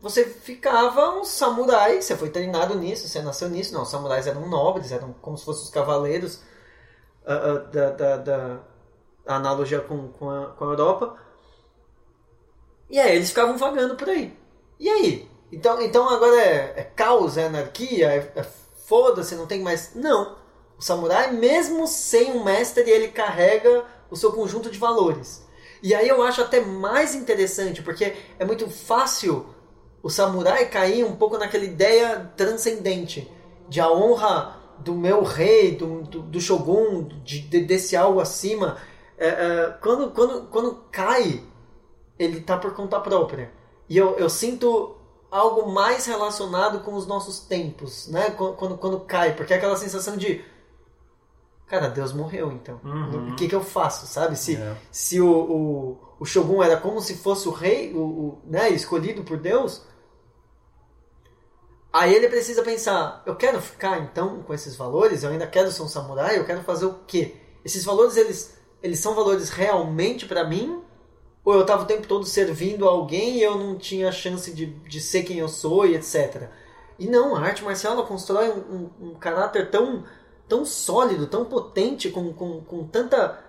você 0.00 0.24
ficava 0.24 1.10
um 1.18 1.24
samurai, 1.24 2.00
você 2.00 2.16
foi 2.16 2.30
treinado 2.30 2.74
nisso, 2.76 3.08
você 3.08 3.20
nasceu 3.20 3.48
nisso. 3.48 3.74
Não, 3.74 3.82
os 3.82 3.90
samurais 3.90 4.26
eram 4.26 4.48
nobres, 4.48 4.92
eram 4.92 5.12
como 5.20 5.36
se 5.36 5.44
fossem 5.44 5.64
os 5.64 5.70
cavaleiros 5.70 6.36
uh, 7.26 7.66
uh, 7.66 7.72
da, 7.72 7.90
da, 7.90 8.16
da 8.16 8.60
analogia 9.26 9.80
com, 9.80 10.08
com, 10.08 10.30
a, 10.30 10.46
com 10.46 10.64
a 10.64 10.68
Europa. 10.68 11.16
E 12.88 12.98
aí 12.98 13.16
eles 13.16 13.28
ficavam 13.30 13.58
vagando 13.58 13.96
por 13.96 14.08
aí. 14.08 14.36
E 14.78 14.88
aí? 14.88 15.30
Então, 15.50 15.80
então 15.80 16.08
agora 16.08 16.40
é, 16.40 16.74
é 16.76 16.82
caos, 16.94 17.36
é 17.36 17.46
anarquia, 17.46 18.08
é, 18.12 18.32
é 18.36 18.46
foda-se, 18.86 19.34
não 19.34 19.46
tem 19.46 19.60
mais. 19.60 19.94
Não. 19.94 20.38
O 20.78 20.82
samurai, 20.82 21.32
mesmo 21.32 21.88
sem 21.88 22.32
um 22.32 22.44
mestre, 22.44 22.88
ele 22.88 23.08
carrega 23.08 23.84
o 24.08 24.16
seu 24.16 24.32
conjunto 24.32 24.70
de 24.70 24.78
valores. 24.78 25.44
E 25.82 25.92
aí 25.94 26.08
eu 26.08 26.22
acho 26.22 26.40
até 26.40 26.60
mais 26.60 27.14
interessante, 27.14 27.82
porque 27.82 28.16
é 28.38 28.44
muito 28.44 28.70
fácil 28.70 29.46
o 30.02 30.08
samurai 30.08 30.66
cair 30.66 31.04
um 31.04 31.16
pouco 31.16 31.38
naquela 31.38 31.64
ideia 31.64 32.30
transcendente 32.36 33.30
de 33.68 33.80
a 33.80 33.90
honra 33.90 34.56
do 34.78 34.94
meu 34.94 35.22
rei, 35.22 35.74
do, 35.74 36.02
do, 36.02 36.22
do 36.22 36.40
shogun, 36.40 37.08
de, 37.24 37.40
de, 37.40 37.60
desse 37.60 37.96
algo 37.96 38.20
acima. 38.20 38.76
É, 39.16 39.28
é, 39.28 39.76
quando, 39.80 40.10
quando, 40.12 40.46
quando 40.48 40.84
cai, 40.90 41.42
ele 42.18 42.40
tá 42.40 42.56
por 42.56 42.74
conta 42.74 43.00
própria. 43.00 43.52
E 43.88 43.96
eu, 43.96 44.16
eu 44.16 44.30
sinto 44.30 44.96
algo 45.30 45.70
mais 45.70 46.06
relacionado 46.06 46.80
com 46.80 46.94
os 46.94 47.06
nossos 47.06 47.40
tempos, 47.40 48.08
né? 48.08 48.30
Quando, 48.30 48.54
quando, 48.54 48.78
quando 48.78 49.00
cai, 49.00 49.34
porque 49.34 49.52
é 49.52 49.56
aquela 49.56 49.76
sensação 49.76 50.16
de 50.16 50.44
cara, 51.68 51.88
Deus 51.88 52.12
morreu 52.12 52.50
então. 52.50 52.80
Uhum. 52.82 53.32
O 53.32 53.36
que, 53.36 53.46
que 53.46 53.54
eu 53.54 53.62
faço, 53.62 54.06
sabe? 54.06 54.36
Se, 54.36 54.56
é. 54.56 54.76
se 54.90 55.20
o, 55.20 55.30
o, 55.30 55.98
o, 56.20 56.24
Shogun 56.24 56.62
era 56.62 56.76
como 56.78 57.00
se 57.00 57.16
fosse 57.16 57.46
o 57.46 57.52
rei, 57.52 57.92
o, 57.92 57.98
o, 57.98 58.38
né, 58.44 58.70
escolhido 58.70 59.22
por 59.22 59.36
Deus, 59.36 59.82
aí 61.92 62.14
ele 62.14 62.28
precisa 62.28 62.62
pensar, 62.62 63.22
eu 63.26 63.36
quero 63.36 63.60
ficar 63.60 64.00
então 64.00 64.42
com 64.42 64.54
esses 64.54 64.74
valores, 64.76 65.22
eu 65.22 65.30
ainda 65.30 65.46
quero 65.46 65.70
ser 65.70 65.82
um 65.82 65.88
samurai, 65.88 66.38
eu 66.38 66.44
quero 66.44 66.62
fazer 66.62 66.86
o 66.86 67.00
quê? 67.06 67.36
Esses 67.64 67.84
valores, 67.84 68.16
eles, 68.16 68.58
eles 68.82 68.98
são 68.98 69.14
valores 69.14 69.50
realmente 69.50 70.26
para 70.26 70.44
mim? 70.44 70.82
Ou 71.44 71.54
eu 71.54 71.62
estava 71.62 71.82
o 71.82 71.86
tempo 71.86 72.06
todo 72.06 72.24
servindo 72.24 72.86
a 72.86 72.90
alguém 72.90 73.36
e 73.38 73.42
eu 73.42 73.56
não 73.56 73.76
tinha 73.76 74.10
chance 74.12 74.52
de, 74.52 74.66
de 74.66 75.00
ser 75.00 75.22
quem 75.22 75.38
eu 75.38 75.48
sou 75.48 75.86
e 75.86 75.94
etc. 75.94 76.48
E 76.98 77.06
não, 77.06 77.36
a 77.36 77.40
arte 77.40 77.62
marcial 77.62 77.92
ela 77.94 78.06
constrói 78.06 78.50
um, 78.50 78.90
um, 79.00 79.08
um 79.08 79.14
caráter 79.14 79.70
tão 79.70 80.04
tão 80.48 80.64
sólido, 80.64 81.26
tão 81.26 81.44
potente, 81.44 82.10
com, 82.10 82.32
com, 82.32 82.60
com 82.62 82.84
tanta 82.86 83.40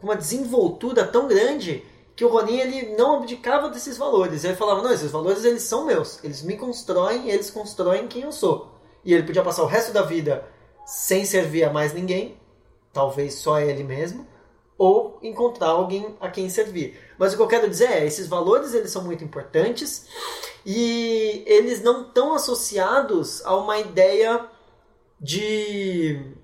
com 0.00 0.08
uma 0.08 0.16
desenvoltura 0.16 1.06
tão 1.06 1.28
grande 1.28 1.84
que 2.16 2.24
o 2.24 2.28
Ronin 2.28 2.58
ele 2.58 2.96
não 2.96 3.16
abdicava 3.16 3.70
desses 3.70 3.96
valores. 3.96 4.44
Ele 4.44 4.56
falava: 4.56 4.82
"Não, 4.82 4.92
esses 4.92 5.10
valores 5.10 5.44
eles 5.44 5.62
são 5.62 5.86
meus. 5.86 6.22
Eles 6.22 6.42
me 6.42 6.56
constroem, 6.56 7.30
eles 7.30 7.50
constroem 7.50 8.08
quem 8.08 8.22
eu 8.22 8.32
sou". 8.32 8.72
E 9.04 9.14
ele 9.14 9.22
podia 9.24 9.42
passar 9.42 9.62
o 9.62 9.66
resto 9.66 9.92
da 9.92 10.02
vida 10.02 10.44
sem 10.84 11.24
servir 11.24 11.64
a 11.64 11.72
mais 11.72 11.92
ninguém, 11.92 12.36
talvez 12.92 13.34
só 13.34 13.60
ele 13.60 13.84
mesmo, 13.84 14.26
ou 14.76 15.18
encontrar 15.22 15.68
alguém 15.68 16.16
a 16.20 16.28
quem 16.28 16.48
servir. 16.48 16.98
Mas 17.18 17.32
o 17.32 17.36
que 17.36 17.42
eu 17.42 17.48
quero 17.48 17.70
dizer 17.70 17.90
é, 17.90 18.04
esses 18.04 18.26
valores 18.26 18.74
eles 18.74 18.90
são 18.90 19.04
muito 19.04 19.22
importantes 19.24 20.06
e 20.66 21.42
eles 21.46 21.82
não 21.82 22.02
estão 22.02 22.34
associados 22.34 23.44
a 23.44 23.56
uma 23.56 23.78
ideia 23.78 24.44
de 25.20 26.34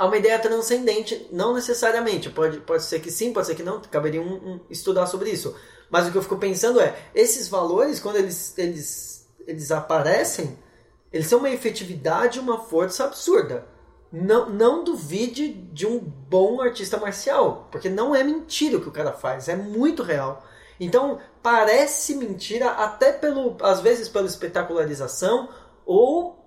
a 0.00 0.06
uma 0.06 0.16
ideia 0.16 0.38
transcendente, 0.38 1.28
não 1.30 1.52
necessariamente. 1.52 2.30
Pode, 2.30 2.60
pode 2.60 2.82
ser 2.84 3.00
que 3.00 3.10
sim, 3.10 3.34
pode 3.34 3.46
ser 3.46 3.54
que 3.54 3.62
não, 3.62 3.82
caberia 3.82 4.22
um, 4.22 4.32
um, 4.32 4.60
estudar 4.70 5.06
sobre 5.06 5.28
isso. 5.28 5.54
Mas 5.90 6.08
o 6.08 6.10
que 6.10 6.16
eu 6.16 6.22
fico 6.22 6.38
pensando 6.38 6.80
é, 6.80 6.98
esses 7.14 7.48
valores, 7.48 8.00
quando 8.00 8.16
eles, 8.16 8.56
eles, 8.56 9.28
eles 9.46 9.70
aparecem, 9.70 10.58
eles 11.12 11.28
têm 11.28 11.36
uma 11.36 11.50
efetividade 11.50 12.40
uma 12.40 12.60
força 12.60 13.04
absurda. 13.04 13.66
Não, 14.10 14.48
não 14.48 14.84
duvide 14.84 15.48
de 15.48 15.86
um 15.86 15.98
bom 15.98 16.62
artista 16.62 16.96
marcial, 16.96 17.68
porque 17.70 17.90
não 17.90 18.16
é 18.16 18.24
mentira 18.24 18.78
o 18.78 18.80
que 18.80 18.88
o 18.88 18.92
cara 18.92 19.12
faz, 19.12 19.50
é 19.50 19.54
muito 19.54 20.02
real. 20.02 20.42
Então, 20.80 21.18
parece 21.42 22.14
mentira 22.14 22.70
até 22.70 23.12
pelo, 23.12 23.54
às 23.60 23.82
vezes 23.82 24.08
pela 24.08 24.26
espetacularização 24.26 25.50
ou, 25.84 26.42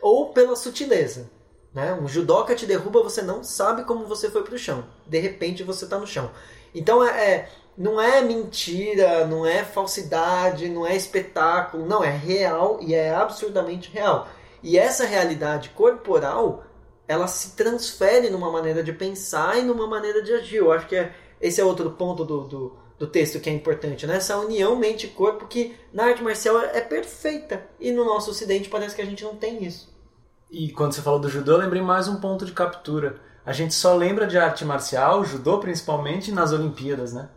ou 0.00 0.32
pela 0.32 0.56
sutileza. 0.56 1.30
Né? 1.74 1.94
Um 1.94 2.06
judoca 2.06 2.54
te 2.54 2.66
derruba, 2.66 3.02
você 3.02 3.22
não 3.22 3.42
sabe 3.42 3.84
como 3.84 4.06
você 4.06 4.30
foi 4.30 4.42
para 4.42 4.54
o 4.54 4.58
chão. 4.58 4.84
De 5.06 5.18
repente 5.18 5.62
você 5.62 5.84
está 5.84 5.98
no 5.98 6.06
chão. 6.06 6.30
Então 6.74 7.04
é, 7.04 7.30
é, 7.30 7.48
não 7.76 8.00
é 8.00 8.20
mentira, 8.22 9.26
não 9.26 9.46
é 9.46 9.64
falsidade, 9.64 10.68
não 10.68 10.86
é 10.86 10.94
espetáculo, 10.94 11.86
não, 11.86 12.04
é 12.04 12.10
real 12.10 12.78
e 12.80 12.94
é 12.94 13.10
absurdamente 13.10 13.90
real. 13.90 14.28
E 14.62 14.78
essa 14.78 15.04
realidade 15.04 15.70
corporal, 15.70 16.64
ela 17.08 17.26
se 17.26 17.56
transfere 17.56 18.30
numa 18.30 18.50
maneira 18.50 18.82
de 18.82 18.92
pensar 18.92 19.58
e 19.58 19.62
numa 19.62 19.86
maneira 19.86 20.22
de 20.22 20.32
agir. 20.32 20.56
Eu 20.56 20.70
acho 20.70 20.86
que 20.86 20.96
é, 20.96 21.14
esse 21.40 21.60
é 21.60 21.64
outro 21.64 21.90
ponto 21.90 22.24
do, 22.24 22.42
do, 22.42 22.76
do 22.98 23.06
texto 23.06 23.40
que 23.40 23.50
é 23.50 23.52
importante, 23.52 24.06
né? 24.06 24.16
Essa 24.16 24.38
união 24.38 24.76
mente-corpo 24.76 25.46
que 25.46 25.74
na 25.92 26.04
arte 26.04 26.22
marcial 26.22 26.60
é 26.60 26.80
perfeita. 26.80 27.66
E 27.80 27.90
no 27.90 28.04
nosso 28.04 28.30
ocidente 28.30 28.68
parece 28.68 28.94
que 28.94 29.02
a 29.02 29.06
gente 29.06 29.24
não 29.24 29.34
tem 29.34 29.64
isso. 29.64 29.91
E 30.52 30.70
quando 30.70 30.92
você 30.92 31.00
falou 31.00 31.18
do 31.18 31.30
judô, 31.30 31.52
eu 31.52 31.58
lembrei 31.58 31.80
mais 31.80 32.06
um 32.08 32.20
ponto 32.20 32.44
de 32.44 32.52
captura. 32.52 33.16
A 33.44 33.52
gente 33.54 33.72
só 33.72 33.96
lembra 33.96 34.26
de 34.26 34.36
arte 34.36 34.66
marcial, 34.66 35.24
judô 35.24 35.58
principalmente, 35.58 36.30
nas 36.30 36.52
Olimpíadas, 36.52 37.14
né? 37.14 37.30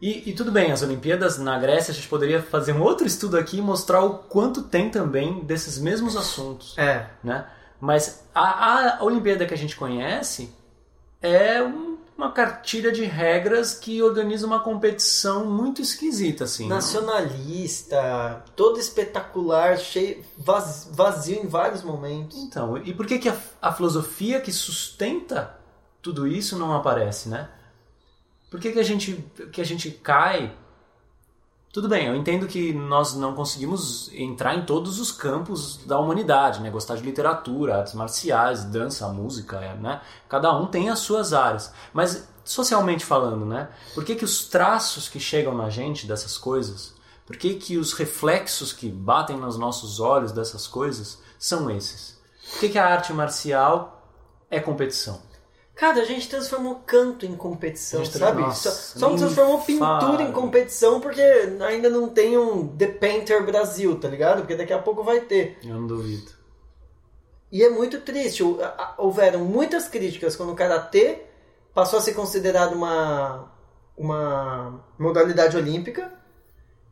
E, 0.00 0.30
e, 0.30 0.32
tudo 0.32 0.50
bem, 0.50 0.72
as 0.72 0.82
Olimpíadas 0.82 1.38
na 1.38 1.58
Grécia, 1.58 1.92
a 1.92 1.94
gente 1.94 2.08
poderia 2.08 2.42
fazer 2.42 2.72
um 2.72 2.82
outro 2.82 3.06
estudo 3.06 3.36
aqui 3.36 3.58
e 3.58 3.62
mostrar 3.62 4.02
o 4.02 4.18
quanto 4.18 4.62
tem 4.62 4.90
também 4.90 5.44
desses 5.44 5.78
mesmos 5.78 6.16
assuntos. 6.16 6.76
É. 6.78 7.06
Né? 7.22 7.46
Mas 7.78 8.26
a, 8.34 8.98
a 8.98 9.04
Olimpíada 9.04 9.46
que 9.46 9.54
a 9.54 9.58
gente 9.58 9.76
conhece 9.76 10.54
é 11.22 11.62
um 11.62 11.93
uma 12.16 12.30
cartilha 12.30 12.92
de 12.92 13.04
regras 13.04 13.74
que 13.74 14.00
organiza 14.02 14.46
uma 14.46 14.60
competição 14.60 15.46
muito 15.46 15.82
esquisita, 15.82 16.44
assim. 16.44 16.68
Nacionalista, 16.68 18.44
todo 18.54 18.78
espetacular, 18.78 19.76
cheio, 19.78 20.24
vazio 20.38 21.42
em 21.42 21.46
vários 21.46 21.82
momentos. 21.82 22.38
Então, 22.38 22.78
e 22.78 22.94
por 22.94 23.06
que, 23.06 23.18
que 23.18 23.28
a, 23.28 23.36
a 23.60 23.72
filosofia 23.72 24.40
que 24.40 24.52
sustenta 24.52 25.58
tudo 26.00 26.26
isso 26.26 26.56
não 26.56 26.72
aparece, 26.74 27.28
né? 27.28 27.48
Por 28.50 28.60
que, 28.60 28.70
que, 28.70 28.78
a, 28.78 28.84
gente, 28.84 29.24
que 29.50 29.60
a 29.60 29.64
gente 29.64 29.90
cai 29.90 30.54
Tudo 31.74 31.88
bem, 31.88 32.06
eu 32.06 32.14
entendo 32.14 32.46
que 32.46 32.72
nós 32.72 33.16
não 33.16 33.34
conseguimos 33.34 34.08
entrar 34.14 34.54
em 34.54 34.64
todos 34.64 35.00
os 35.00 35.10
campos 35.10 35.78
da 35.84 35.98
humanidade, 35.98 36.60
né? 36.60 36.70
Gostar 36.70 36.94
de 36.94 37.02
literatura, 37.02 37.78
artes 37.78 37.94
marciais, 37.94 38.62
dança, 38.62 39.08
música, 39.08 39.58
né? 39.74 40.00
Cada 40.28 40.56
um 40.56 40.68
tem 40.68 40.88
as 40.88 41.00
suas 41.00 41.32
áreas. 41.32 41.74
Mas 41.92 42.28
socialmente 42.44 43.04
falando, 43.04 43.44
né? 43.44 43.70
Por 43.92 44.04
que, 44.04 44.14
que 44.14 44.24
os 44.24 44.44
traços 44.44 45.08
que 45.08 45.18
chegam 45.18 45.52
na 45.52 45.68
gente 45.68 46.06
dessas 46.06 46.38
coisas, 46.38 46.94
por 47.26 47.36
que, 47.36 47.54
que 47.54 47.76
os 47.76 47.92
reflexos 47.92 48.72
que 48.72 48.88
batem 48.88 49.36
nos 49.36 49.58
nossos 49.58 49.98
olhos 49.98 50.30
dessas 50.30 50.68
coisas 50.68 51.18
são 51.40 51.68
esses? 51.68 52.16
Por 52.52 52.60
que, 52.60 52.68
que 52.68 52.78
a 52.78 52.86
arte 52.86 53.12
marcial 53.12 54.08
é 54.48 54.60
competição? 54.60 55.20
Cara, 55.74 56.02
a 56.02 56.04
gente 56.04 56.28
transformou 56.28 56.76
canto 56.86 57.26
em 57.26 57.34
competição, 57.34 58.04
sabe? 58.04 58.42
nossa, 58.42 58.70
só 58.70 58.98
só 58.98 59.08
nem 59.08 59.18
transformou 59.18 59.60
pintura 59.60 59.88
fala. 59.88 60.22
em 60.22 60.32
competição 60.32 61.00
porque 61.00 61.20
ainda 61.20 61.90
não 61.90 62.08
tem 62.08 62.38
um 62.38 62.68
The 62.68 62.86
Painter 62.86 63.44
Brasil, 63.44 63.98
tá 63.98 64.08
ligado? 64.08 64.38
Porque 64.40 64.54
daqui 64.54 64.72
a 64.72 64.78
pouco 64.78 65.02
vai 65.02 65.20
ter. 65.22 65.58
Eu 65.64 65.74
não 65.74 65.86
duvido. 65.86 66.30
E 67.50 67.62
é 67.62 67.70
muito 67.70 68.00
triste. 68.00 68.42
Houveram 68.96 69.40
muitas 69.40 69.88
críticas 69.88 70.36
quando 70.36 70.52
o 70.52 70.56
Karatê 70.56 71.22
passou 71.72 71.98
a 71.98 72.02
ser 72.02 72.14
considerado 72.14 72.72
uma, 72.72 73.52
uma 73.96 74.84
modalidade 74.98 75.56
olímpica. 75.56 76.12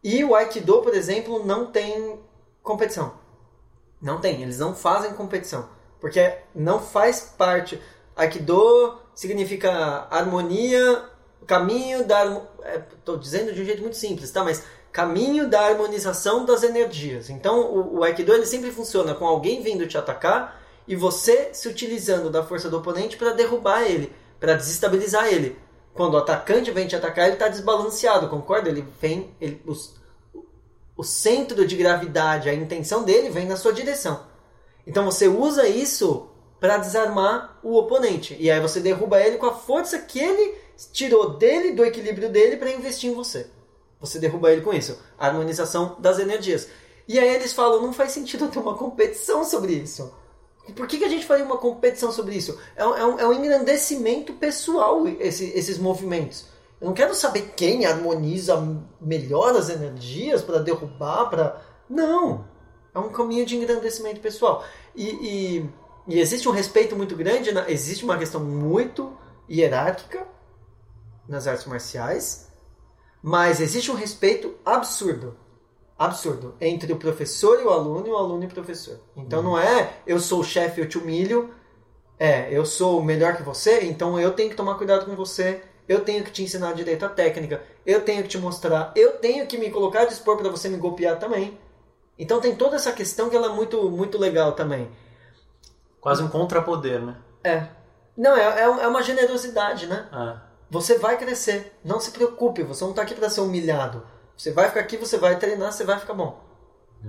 E 0.02 0.24
o 0.24 0.34
Aikido, 0.34 0.82
por 0.82 0.94
exemplo, 0.94 1.44
não 1.44 1.66
tem 1.66 2.18
competição. 2.62 3.14
Não 4.00 4.20
tem, 4.20 4.42
eles 4.42 4.58
não 4.58 4.74
fazem 4.74 5.14
competição. 5.14 5.68
Porque 6.00 6.38
não 6.52 6.80
faz 6.80 7.34
parte. 7.38 7.80
Aikido 8.16 8.98
significa 9.14 10.06
harmonia, 10.10 11.04
caminho 11.46 12.04
da. 12.06 12.18
harmo- 12.20 12.46
é, 12.62 12.80
dizendo 13.18 13.52
de 13.52 13.62
um 13.62 13.64
jeito 13.64 13.82
muito 13.82 13.96
simples, 13.96 14.30
tá? 14.30 14.44
Mas 14.44 14.64
caminho 14.92 15.48
da 15.48 15.60
harmonização 15.66 16.44
das 16.44 16.62
energias. 16.62 17.30
Então 17.30 17.60
o, 17.60 17.98
o 17.98 18.04
Aikido 18.04 18.32
ele 18.34 18.44
sempre 18.46 18.70
funciona 18.70 19.14
com 19.14 19.26
alguém 19.26 19.62
vindo 19.62 19.86
te 19.86 19.96
atacar 19.96 20.60
e 20.86 20.94
você 20.94 21.50
se 21.54 21.68
utilizando 21.68 22.28
da 22.30 22.42
força 22.42 22.68
do 22.68 22.76
oponente 22.78 23.16
para 23.16 23.32
derrubar 23.32 23.82
ele, 23.82 24.12
para 24.38 24.54
desestabilizar 24.54 25.26
ele. 25.32 25.56
Quando 25.94 26.14
o 26.14 26.18
atacante 26.18 26.70
vem 26.70 26.86
te 26.86 26.96
atacar, 26.96 27.24
ele 27.26 27.34
está 27.34 27.48
desbalanceado, 27.48 28.28
concorda? 28.28 28.68
Ele 28.68 28.84
vem, 29.00 29.34
ele, 29.40 29.62
os- 29.66 29.94
o 30.96 31.02
centro 31.02 31.66
de 31.66 31.76
gravidade, 31.76 32.48
a 32.48 32.54
intenção 32.54 33.02
dele 33.02 33.30
vem 33.30 33.46
na 33.46 33.56
sua 33.56 33.72
direção. 33.72 34.20
Então 34.86 35.04
você 35.04 35.26
usa 35.28 35.66
isso 35.66 36.28
para 36.62 36.76
desarmar 36.76 37.58
o 37.60 37.76
oponente. 37.76 38.36
E 38.38 38.48
aí 38.48 38.60
você 38.60 38.78
derruba 38.78 39.20
ele 39.20 39.36
com 39.36 39.46
a 39.46 39.52
força 39.52 39.98
que 39.98 40.20
ele 40.20 40.54
tirou 40.92 41.30
dele, 41.30 41.72
do 41.72 41.84
equilíbrio 41.84 42.30
dele, 42.30 42.56
para 42.56 42.70
investir 42.70 43.10
em 43.10 43.14
você. 43.14 43.48
Você 44.00 44.20
derruba 44.20 44.52
ele 44.52 44.60
com 44.62 44.72
isso. 44.72 44.96
A 45.18 45.26
harmonização 45.26 45.96
das 45.98 46.20
energias. 46.20 46.68
E 47.08 47.18
aí 47.18 47.34
eles 47.34 47.52
falam, 47.52 47.82
não 47.82 47.92
faz 47.92 48.12
sentido 48.12 48.46
ter 48.46 48.60
uma 48.60 48.76
competição 48.76 49.44
sobre 49.44 49.72
isso. 49.72 50.14
Por 50.76 50.86
que, 50.86 50.98
que 50.98 51.04
a 51.04 51.08
gente 51.08 51.26
faria 51.26 51.44
uma 51.44 51.58
competição 51.58 52.12
sobre 52.12 52.36
isso? 52.36 52.56
É 52.76 52.86
um, 52.86 52.96
é 52.96 53.06
um- 53.06 53.18
é 53.18 53.26
um 53.26 53.32
engrandecimento 53.32 54.32
pessoal 54.34 55.04
esse- 55.18 55.50
esses 55.56 55.78
movimentos. 55.78 56.46
Eu 56.80 56.86
não 56.86 56.94
quero 56.94 57.12
saber 57.12 57.54
quem 57.56 57.86
harmoniza 57.86 58.56
melhor 59.00 59.56
as 59.56 59.68
energias 59.68 60.42
para 60.42 60.60
derrubar, 60.60 61.28
para 61.28 61.60
não. 61.90 62.44
É 62.94 63.00
um 63.00 63.08
caminho 63.08 63.44
de 63.44 63.56
engrandecimento 63.56 64.20
pessoal. 64.20 64.64
E, 64.94 65.08
e- 65.08 65.81
e 66.06 66.18
existe 66.18 66.48
um 66.48 66.52
respeito 66.52 66.96
muito 66.96 67.14
grande, 67.16 67.52
na- 67.52 67.70
existe 67.70 68.04
uma 68.04 68.18
questão 68.18 68.42
muito 68.42 69.16
hierárquica 69.48 70.26
nas 71.28 71.46
artes 71.46 71.66
marciais, 71.66 72.48
mas 73.22 73.60
existe 73.60 73.90
um 73.90 73.94
respeito 73.94 74.54
absurdo. 74.64 75.36
Absurdo. 75.98 76.54
Entre 76.60 76.92
o 76.92 76.96
professor 76.96 77.60
e 77.60 77.64
o 77.64 77.70
aluno, 77.70 78.06
e 78.08 78.10
o 78.10 78.16
aluno 78.16 78.42
e 78.42 78.46
o 78.46 78.50
professor. 78.50 78.98
Então 79.16 79.42
não 79.42 79.56
é 79.58 79.98
eu 80.06 80.18
sou 80.18 80.40
o 80.40 80.44
chefe, 80.44 80.80
eu 80.80 80.88
te 80.88 80.98
humilho. 80.98 81.54
É, 82.18 82.48
eu 82.56 82.64
sou 82.64 83.02
melhor 83.02 83.36
que 83.36 83.42
você, 83.42 83.80
então 83.84 84.18
eu 84.18 84.32
tenho 84.32 84.50
que 84.50 84.56
tomar 84.56 84.76
cuidado 84.76 85.06
com 85.06 85.14
você. 85.16 85.62
Eu 85.88 86.04
tenho 86.04 86.24
que 86.24 86.30
te 86.30 86.42
ensinar 86.42 86.72
direito 86.74 87.04
à 87.04 87.08
técnica. 87.08 87.62
Eu 87.84 88.04
tenho 88.04 88.22
que 88.22 88.28
te 88.28 88.38
mostrar. 88.38 88.92
Eu 88.94 89.12
tenho 89.18 89.46
que 89.46 89.58
me 89.58 89.70
colocar 89.70 90.02
a 90.02 90.04
dispor 90.04 90.36
para 90.36 90.48
você 90.48 90.68
me 90.68 90.76
golpear 90.76 91.18
também. 91.18 91.58
Então 92.18 92.40
tem 92.40 92.54
toda 92.54 92.76
essa 92.76 92.92
questão 92.92 93.28
que 93.28 93.36
ela 93.36 93.48
é 93.48 93.54
muito, 93.54 93.90
muito 93.90 94.18
legal 94.18 94.52
também. 94.52 94.88
Quase 96.02 96.20
um 96.20 96.28
contrapoder, 96.28 97.00
né? 97.00 97.16
É. 97.44 97.68
Não, 98.16 98.36
é, 98.36 98.42
é 98.42 98.62
é 98.64 98.88
uma 98.88 99.02
generosidade, 99.02 99.86
né? 99.86 100.08
É. 100.12 100.36
Você 100.68 100.98
vai 100.98 101.16
crescer. 101.16 101.78
Não 101.84 102.00
se 102.00 102.10
preocupe, 102.10 102.64
você 102.64 102.84
não 102.84 102.92
tá 102.92 103.02
aqui 103.02 103.14
para 103.14 103.30
ser 103.30 103.40
humilhado. 103.40 104.02
Você 104.36 104.50
vai 104.50 104.68
ficar 104.68 104.80
aqui, 104.80 104.96
você 104.96 105.16
vai 105.16 105.38
treinar, 105.38 105.72
você 105.72 105.84
vai 105.84 106.00
ficar 106.00 106.14
bom. 106.14 106.42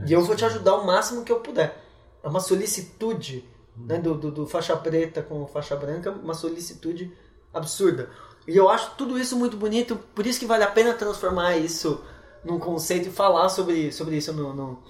e 0.06 0.14
eu 0.14 0.24
vou 0.24 0.36
te 0.36 0.46
ajudar 0.46 0.76
o 0.76 0.86
máximo 0.86 1.24
que 1.24 1.32
eu 1.32 1.40
puder. 1.40 1.76
É 2.22 2.28
uma 2.28 2.40
solicitude 2.40 3.50
né, 3.76 3.98
do, 3.98 4.14
do, 4.14 4.30
do 4.30 4.48
faixa 4.48 4.78
preta 4.78 5.24
com 5.24 5.48
faixa 5.48 5.76
branca, 5.76 6.12
uma 6.12 6.36
solicitude 6.36 7.12
absurda. 7.52 8.12
E 8.48 8.56
eu 8.56 8.70
acho 8.70 8.92
tudo 8.96 9.18
isso 9.18 9.36
muito 9.36 9.58
bonito, 9.58 9.96
por 10.14 10.28
isso 10.28 10.40
que 10.40 10.46
vale 10.46 10.64
a 10.64 10.70
pena 10.70 10.94
transformar 10.94 11.58
isso 11.58 12.04
num 12.44 12.60
conceito 12.60 13.08
e 13.08 13.12
falar 13.12 13.50
sobre, 13.50 13.92
sobre 13.92 14.18
isso 14.18 14.34
no, 14.34 14.54
no, 14.54 14.84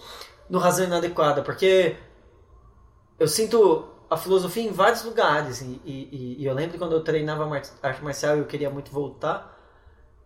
no 0.50 0.60
Razão 0.60 0.86
Inadequada, 0.86 1.42
porque 1.42 1.96
eu 3.20 3.28
sinto 3.28 3.93
a 4.14 4.18
filosofia 4.18 4.64
em 4.64 4.72
vários 4.72 5.04
lugares. 5.04 5.62
E, 5.62 5.82
e- 5.86 6.36
e 6.40 6.46
eu 6.46 6.54
lembro 6.54 6.78
quando 6.78 6.94
eu 6.94 7.04
treinava 7.04 7.46
arte 7.82 8.04
marcial 8.04 8.36
e 8.38 8.40
eu 8.40 8.46
queria 8.46 8.70
muito 8.70 8.92
voltar, 8.92 9.58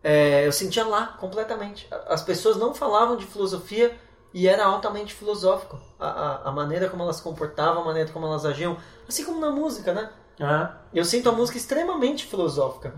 é, 0.03 0.45
eu 0.45 0.51
sentia 0.51 0.85
lá 0.85 1.07
completamente. 1.19 1.87
As 2.07 2.21
pessoas 2.21 2.57
não 2.57 2.73
falavam 2.73 3.17
de 3.17 3.25
filosofia 3.25 3.97
e 4.33 4.47
era 4.47 4.65
altamente 4.65 5.13
filosófico. 5.13 5.79
A, 5.99 6.07
a, 6.07 6.49
a 6.49 6.51
maneira 6.51 6.89
como 6.89 7.03
elas 7.03 7.17
se 7.17 7.23
comportavam, 7.23 7.81
a 7.81 7.85
maneira 7.85 8.11
como 8.11 8.25
elas 8.25 8.45
agiam. 8.45 8.77
Assim 9.07 9.25
como 9.25 9.39
na 9.39 9.51
música, 9.51 9.93
né? 9.93 10.11
É. 10.39 10.69
Eu 10.93 11.03
sinto 11.05 11.29
a 11.29 11.31
música 11.31 11.57
extremamente 11.57 12.25
filosófica. 12.25 12.93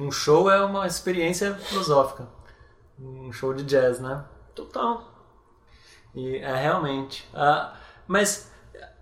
Um 0.00 0.10
show 0.10 0.50
é 0.50 0.64
uma 0.64 0.86
experiência 0.86 1.54
filosófica. 1.54 2.26
Um 2.98 3.30
show 3.32 3.52
de 3.52 3.64
jazz, 3.64 4.00
né? 4.00 4.24
Total. 4.54 5.02
E 6.14 6.36
é 6.36 6.54
realmente. 6.54 7.28
Ah, 7.34 7.74
mas 8.06 8.50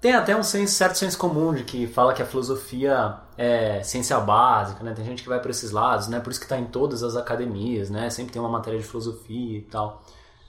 tem 0.01 0.13
até 0.15 0.35
um 0.37 0.43
senso- 0.43 0.75
certo 0.75 0.97
senso 0.97 1.19
comum 1.19 1.53
de 1.53 1.65
que 1.65 1.87
fala 1.87 2.15
que 2.15 2.23
a 2.23 2.27
filosofia 2.27 3.17
é 3.37 3.83
ciência 3.83 4.19
básica, 4.21 4.83
né? 4.83 4.95
Tem 4.95 5.05
gente 5.05 5.23
que 5.23 5.29
vai 5.29 5.41
para 5.41 5.51
esses 5.51 5.71
lados, 5.71 6.09
né? 6.09 6.21
Por 6.21 6.31
isso 6.31 6.41
que 6.41 6.47
está 6.47 6.59
em 6.59 6.67
todas 6.67 7.03
as 7.03 7.17
academias, 7.17 7.91
né? 7.91 8.09
Sempre 8.11 8.33
tem 8.33 8.41
uma 8.41 8.49
matéria 8.49 8.79
de 8.79 8.87
filosofia 8.87 9.59
e 9.59 9.63
tal. 9.63 10.03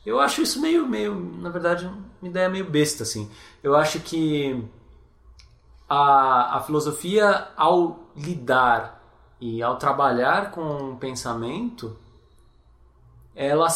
Eu 0.06 0.20
acho 0.20 0.42
isso 0.42 0.60
meio, 0.62 0.88
meio, 0.88 1.14
na 1.16 1.50
verdade, 1.50 1.86
uma 2.22 2.30
ideia 2.30 2.50
meio 2.50 2.66
besta, 2.70 3.04
assim. 3.04 3.30
Eu 3.62 3.76
acho 3.76 4.00
que 4.00 4.64
a, 5.90 6.58
a 6.58 6.62
filosofia, 6.62 7.50
ao 7.58 8.00
lidar 8.16 9.02
e 9.40 9.62
ao 9.62 9.78
trabalhar 9.78 10.52
com 10.52 10.92
o 10.92 10.98
pensamento, 10.98 11.98
ela, 13.36 13.68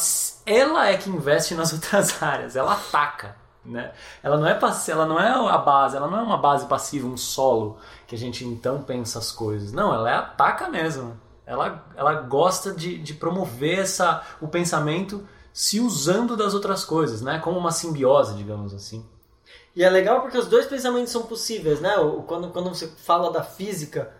ela 0.45 0.87
é 0.89 0.97
que 0.97 1.09
investe 1.09 1.53
nas 1.55 1.71
outras 1.73 2.21
áreas, 2.23 2.55
ela 2.55 2.73
ataca, 2.73 3.35
né? 3.65 3.91
Ela 4.21 4.37
não 4.37 4.47
é 4.47 4.59
ela 4.87 5.05
não 5.05 5.19
é 5.19 5.29
a 5.29 5.57
base, 5.57 5.97
ela 5.97 6.07
não 6.07 6.19
é 6.19 6.21
uma 6.21 6.37
base 6.37 6.65
passiva, 6.65 7.07
um 7.07 7.17
solo 7.17 7.77
que 8.07 8.15
a 8.15 8.17
gente 8.17 8.45
então 8.45 8.81
pensa 8.81 9.19
as 9.19 9.31
coisas. 9.31 9.71
Não, 9.71 9.93
ela 9.93 10.09
é 10.09 10.13
ataca 10.13 10.69
mesmo. 10.69 11.19
Ela, 11.45 11.85
ela 11.95 12.13
gosta 12.13 12.73
de, 12.73 12.97
de 12.97 13.13
promover 13.13 13.79
essa, 13.79 14.23
o 14.41 14.47
pensamento 14.47 15.27
se 15.53 15.79
usando 15.79 16.35
das 16.35 16.53
outras 16.53 16.83
coisas, 16.83 17.21
né? 17.21 17.39
Como 17.39 17.57
uma 17.57 17.71
simbiose, 17.71 18.35
digamos 18.35 18.73
assim. 18.73 19.05
E 19.75 19.83
é 19.83 19.89
legal 19.89 20.21
porque 20.21 20.37
os 20.37 20.47
dois 20.47 20.65
pensamentos 20.65 21.11
são 21.11 21.23
possíveis, 21.23 21.79
né? 21.79 21.93
Quando, 22.27 22.49
quando 22.49 22.69
você 22.69 22.87
fala 22.87 23.31
da 23.31 23.43
física, 23.43 24.11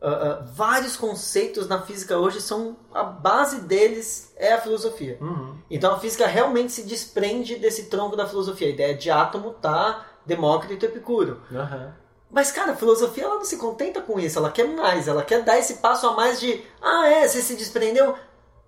ah, 0.00 0.08
ah, 0.10 0.44
vários 0.54 0.96
conceitos 0.96 1.66
na 1.66 1.82
física 1.82 2.16
hoje 2.16 2.40
são. 2.40 2.76
A 2.94 3.02
base 3.02 3.62
deles 3.62 4.32
é 4.36 4.52
a 4.52 4.60
filosofia. 4.60 5.18
Uhum. 5.20 5.56
Então 5.68 5.92
a 5.92 5.98
física 5.98 6.26
realmente 6.26 6.72
se 6.72 6.82
desprende 6.84 7.56
desse 7.56 7.86
tronco 7.86 8.16
da 8.16 8.26
filosofia. 8.26 8.68
A 8.68 8.70
ideia 8.70 8.94
de 8.96 9.10
átomo 9.10 9.52
tá 9.52 10.06
Demócrito 10.24 10.84
e 10.84 10.88
Epicuro. 10.88 11.42
Aham. 11.52 11.94
Mas, 12.30 12.52
cara, 12.52 12.72
a 12.72 12.76
filosofia 12.76 13.24
ela 13.24 13.36
não 13.36 13.44
se 13.44 13.56
contenta 13.56 14.02
com 14.02 14.20
isso, 14.20 14.38
ela 14.38 14.50
quer 14.50 14.68
mais, 14.68 15.08
ela 15.08 15.22
quer 15.22 15.42
dar 15.42 15.58
esse 15.58 15.76
passo 15.76 16.06
a 16.06 16.12
mais 16.12 16.38
de 16.38 16.62
ah, 16.80 17.08
é, 17.08 17.26
você 17.26 17.40
se 17.40 17.56
desprendeu? 17.56 18.14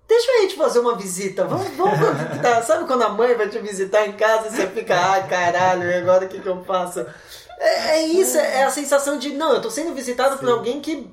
Deixa 0.07 0.31
eu 0.31 0.43
ir 0.43 0.47
te 0.47 0.55
fazer 0.55 0.79
uma 0.79 0.95
visita, 0.95 1.45
vamos, 1.45 1.69
vamos 1.77 1.99
visitar. 2.27 2.63
Sabe 2.63 2.85
quando 2.85 3.03
a 3.03 3.09
mãe 3.09 3.35
vai 3.35 3.47
te 3.47 3.59
visitar 3.59 4.07
em 4.07 4.13
casa 4.13 4.47
e 4.47 4.51
você 4.51 4.67
fica, 4.67 4.95
ai 4.95 5.27
caralho, 5.27 5.95
agora 5.99 6.25
o 6.25 6.27
que, 6.27 6.41
que 6.41 6.49
eu 6.49 6.63
faço? 6.63 7.05
É, 7.59 7.99
é 7.99 8.07
isso, 8.07 8.35
é 8.37 8.63
a 8.63 8.71
sensação 8.71 9.19
de, 9.19 9.33
não, 9.33 9.53
eu 9.53 9.61
tô 9.61 9.69
sendo 9.69 9.93
visitado 9.93 10.39
por 10.39 10.49
alguém 10.49 10.81
que 10.81 11.07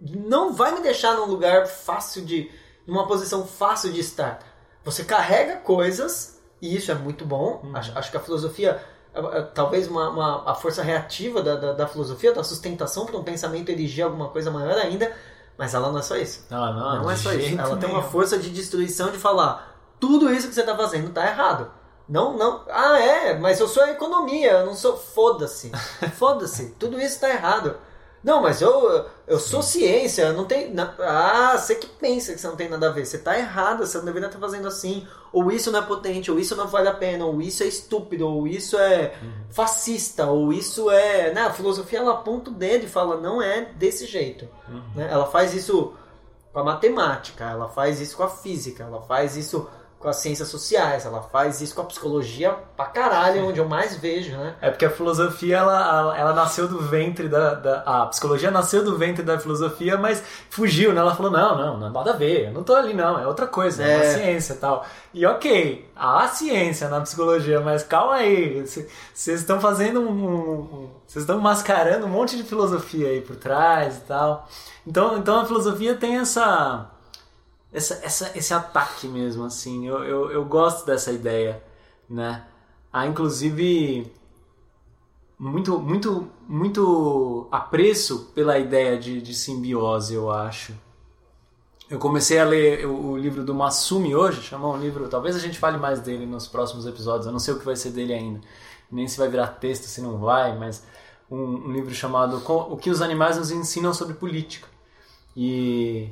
não 0.00 0.52
vai 0.52 0.72
me 0.72 0.80
deixar 0.80 1.14
num 1.16 1.26
lugar 1.26 1.66
fácil 1.66 2.24
de. 2.24 2.50
numa 2.86 3.06
posição 3.06 3.46
fácil 3.46 3.92
de 3.92 4.00
estar. 4.00 4.38
Você 4.84 5.04
carrega 5.04 5.56
coisas, 5.56 6.40
e 6.62 6.74
isso 6.76 6.90
é 6.90 6.94
muito 6.94 7.24
bom. 7.24 7.62
Acho, 7.74 7.96
acho 7.98 8.10
que 8.10 8.16
a 8.16 8.20
filosofia, 8.20 8.82
é, 9.14 9.20
é, 9.20 9.42
talvez 9.42 9.86
uma, 9.88 10.08
uma- 10.10 10.50
a 10.50 10.54
força 10.54 10.82
reativa 10.82 11.42
da, 11.42 11.56
da, 11.56 11.72
da 11.72 11.86
filosofia, 11.86 12.32
da 12.32 12.42
sustentação 12.44 13.04
para 13.06 13.16
um 13.16 13.24
pensamento 13.24 13.68
erigir 13.70 14.04
alguma 14.04 14.28
coisa 14.28 14.50
maior 14.50 14.78
ainda, 14.78 15.14
mas 15.58 15.74
ela 15.74 15.90
não 15.90 15.98
é 15.98 16.02
só 16.02 16.16
isso. 16.16 16.46
Ah, 16.50 16.72
não, 16.72 17.02
Não, 17.02 17.10
é 17.10 17.14
de 17.14 17.20
só 17.20 17.32
isso. 17.32 17.58
Ela 17.60 17.76
tem 17.76 17.88
uma 17.88 17.98
nenhum. 17.98 18.10
força 18.10 18.38
de 18.38 18.48
destruição 18.50 19.10
de 19.10 19.18
falar: 19.18 19.76
tudo 20.00 20.32
isso 20.32 20.48
que 20.48 20.54
você 20.54 20.60
está 20.60 20.76
fazendo 20.76 21.08
está 21.08 21.26
errado. 21.26 21.70
Não, 22.08 22.38
não. 22.38 22.62
Ah, 22.70 22.98
é, 22.98 23.38
mas 23.38 23.60
eu 23.60 23.68
sou 23.68 23.82
a 23.82 23.90
economia, 23.90 24.52
eu 24.52 24.66
não 24.66 24.74
sou. 24.74 24.96
Foda-se. 24.96 25.70
Foda-se. 26.16 26.70
Tudo 26.78 26.96
isso 26.98 27.16
está 27.16 27.28
errado. 27.28 27.76
Não, 28.22 28.42
mas 28.42 28.60
eu, 28.60 29.06
eu 29.26 29.38
sou 29.38 29.62
ciência, 29.62 30.32
não 30.32 30.44
tem. 30.44 30.74
Ah, 31.00 31.56
você 31.56 31.76
que 31.76 31.86
pensa 31.86 32.32
que 32.32 32.40
você 32.40 32.48
não 32.48 32.56
tem 32.56 32.68
nada 32.68 32.88
a 32.88 32.92
ver. 32.92 33.06
Você 33.06 33.16
está 33.16 33.38
errado, 33.38 33.86
você 33.86 33.96
não 33.98 34.04
deveria 34.04 34.26
estar 34.26 34.38
fazendo 34.40 34.66
assim. 34.66 35.06
Ou 35.32 35.52
isso 35.52 35.70
não 35.70 35.78
é 35.78 35.82
potente, 35.82 36.30
ou 36.30 36.38
isso 36.38 36.56
não 36.56 36.66
vale 36.66 36.88
a 36.88 36.94
pena, 36.94 37.24
ou 37.24 37.40
isso 37.40 37.62
é 37.62 37.66
estúpido, 37.66 38.26
ou 38.26 38.46
isso 38.46 38.76
é 38.76 39.14
uhum. 39.22 39.32
fascista, 39.50 40.26
ou 40.26 40.52
isso 40.52 40.90
é. 40.90 41.32
Né? 41.32 41.42
A 41.42 41.52
filosofia 41.52 42.00
ela 42.00 42.12
aponta 42.12 42.50
o 42.50 42.54
dedo 42.54 42.86
e 42.86 42.88
fala, 42.88 43.18
não 43.18 43.40
é 43.40 43.66
desse 43.76 44.06
jeito. 44.06 44.48
Uhum. 44.68 44.82
Né? 44.96 45.08
Ela 45.10 45.26
faz 45.26 45.54
isso 45.54 45.94
com 46.52 46.58
a 46.58 46.64
matemática, 46.64 47.44
ela 47.44 47.68
faz 47.68 48.00
isso 48.00 48.16
com 48.16 48.22
a 48.22 48.28
física, 48.28 48.84
ela 48.84 49.02
faz 49.02 49.36
isso 49.36 49.68
com 49.98 50.08
as 50.08 50.16
ciências 50.16 50.48
sociais, 50.48 51.04
ela 51.04 51.22
faz 51.22 51.60
isso 51.60 51.74
com 51.74 51.82
a 51.82 51.84
psicologia 51.84 52.52
pra 52.76 52.86
caralho, 52.86 53.48
onde 53.48 53.58
eu 53.58 53.68
mais 53.68 53.96
vejo, 53.96 54.30
né? 54.36 54.54
É 54.60 54.70
porque 54.70 54.84
a 54.84 54.90
filosofia, 54.90 55.56
ela, 55.56 56.16
ela 56.16 56.32
nasceu 56.32 56.68
do 56.68 56.78
ventre 56.78 57.28
da, 57.28 57.54
da, 57.54 57.80
A 57.80 58.06
psicologia 58.06 58.50
nasceu 58.50 58.84
do 58.84 58.96
ventre 58.96 59.24
da 59.24 59.40
filosofia, 59.40 59.96
mas 59.96 60.22
fugiu, 60.50 60.92
né? 60.92 61.00
Ela 61.00 61.16
falou, 61.16 61.32
não, 61.32 61.58
não, 61.58 61.78
não 61.78 61.90
nada 61.90 62.12
a 62.12 62.16
ver, 62.16 62.46
eu 62.46 62.52
não 62.52 62.62
tô 62.62 62.76
ali 62.76 62.94
não, 62.94 63.18
é 63.18 63.26
outra 63.26 63.48
coisa, 63.48 63.82
é, 63.82 63.92
é 63.92 63.96
uma 63.96 64.04
ciência 64.04 64.52
e 64.52 64.56
tal. 64.56 64.86
E 65.12 65.26
ok, 65.26 65.90
há 65.96 66.28
ciência 66.28 66.88
na 66.88 67.00
psicologia, 67.00 67.60
mas 67.60 67.82
calma 67.82 68.14
aí, 68.14 68.64
vocês 68.64 69.40
estão 69.40 69.60
fazendo 69.60 70.00
um... 70.00 70.90
Vocês 71.08 71.22
estão 71.22 71.40
mascarando 71.40 72.04
um 72.04 72.10
monte 72.10 72.36
de 72.36 72.44
filosofia 72.44 73.08
aí 73.08 73.22
por 73.22 73.34
trás 73.34 73.96
e 73.96 74.00
tal. 74.02 74.46
Então, 74.86 75.16
então 75.16 75.40
a 75.40 75.46
filosofia 75.46 75.94
tem 75.94 76.18
essa 76.18 76.90
essa, 77.72 77.94
essa, 78.02 78.38
esse 78.38 78.54
ataque 78.54 79.06
mesmo, 79.06 79.44
assim. 79.44 79.86
Eu, 79.86 80.04
eu, 80.04 80.30
eu 80.30 80.44
gosto 80.44 80.86
dessa 80.86 81.12
ideia, 81.12 81.62
né? 82.08 82.44
Há, 82.92 83.06
inclusive, 83.06 84.10
muito, 85.38 85.78
muito, 85.78 86.28
muito 86.48 87.48
apreço 87.50 88.30
pela 88.34 88.58
ideia 88.58 88.98
de, 88.98 89.20
de 89.20 89.34
simbiose, 89.34 90.14
eu 90.14 90.30
acho. 90.30 90.74
Eu 91.90 91.98
comecei 91.98 92.38
a 92.38 92.44
ler 92.44 92.86
o, 92.86 93.12
o 93.12 93.16
livro 93.16 93.44
do 93.44 93.54
Masumi 93.54 94.14
hoje, 94.14 94.42
chamou 94.42 94.74
um 94.74 94.78
livro, 94.78 95.08
talvez 95.08 95.36
a 95.36 95.38
gente 95.38 95.58
fale 95.58 95.78
mais 95.78 96.00
dele 96.00 96.26
nos 96.26 96.46
próximos 96.46 96.86
episódios, 96.86 97.26
eu 97.26 97.32
não 97.32 97.38
sei 97.38 97.54
o 97.54 97.58
que 97.58 97.64
vai 97.64 97.76
ser 97.76 97.90
dele 97.90 98.12
ainda, 98.12 98.40
nem 98.90 99.08
se 99.08 99.16
vai 99.16 99.28
virar 99.28 99.46
texto, 99.46 99.84
se 99.84 100.02
não 100.02 100.18
vai, 100.18 100.56
mas 100.58 100.84
um, 101.30 101.68
um 101.68 101.72
livro 101.72 101.94
chamado 101.94 102.42
O 102.46 102.76
que 102.76 102.90
os 102.90 103.00
animais 103.00 103.36
nos 103.36 103.50
ensinam 103.50 103.94
sobre 103.94 104.14
política. 104.14 104.66
E 105.36 106.10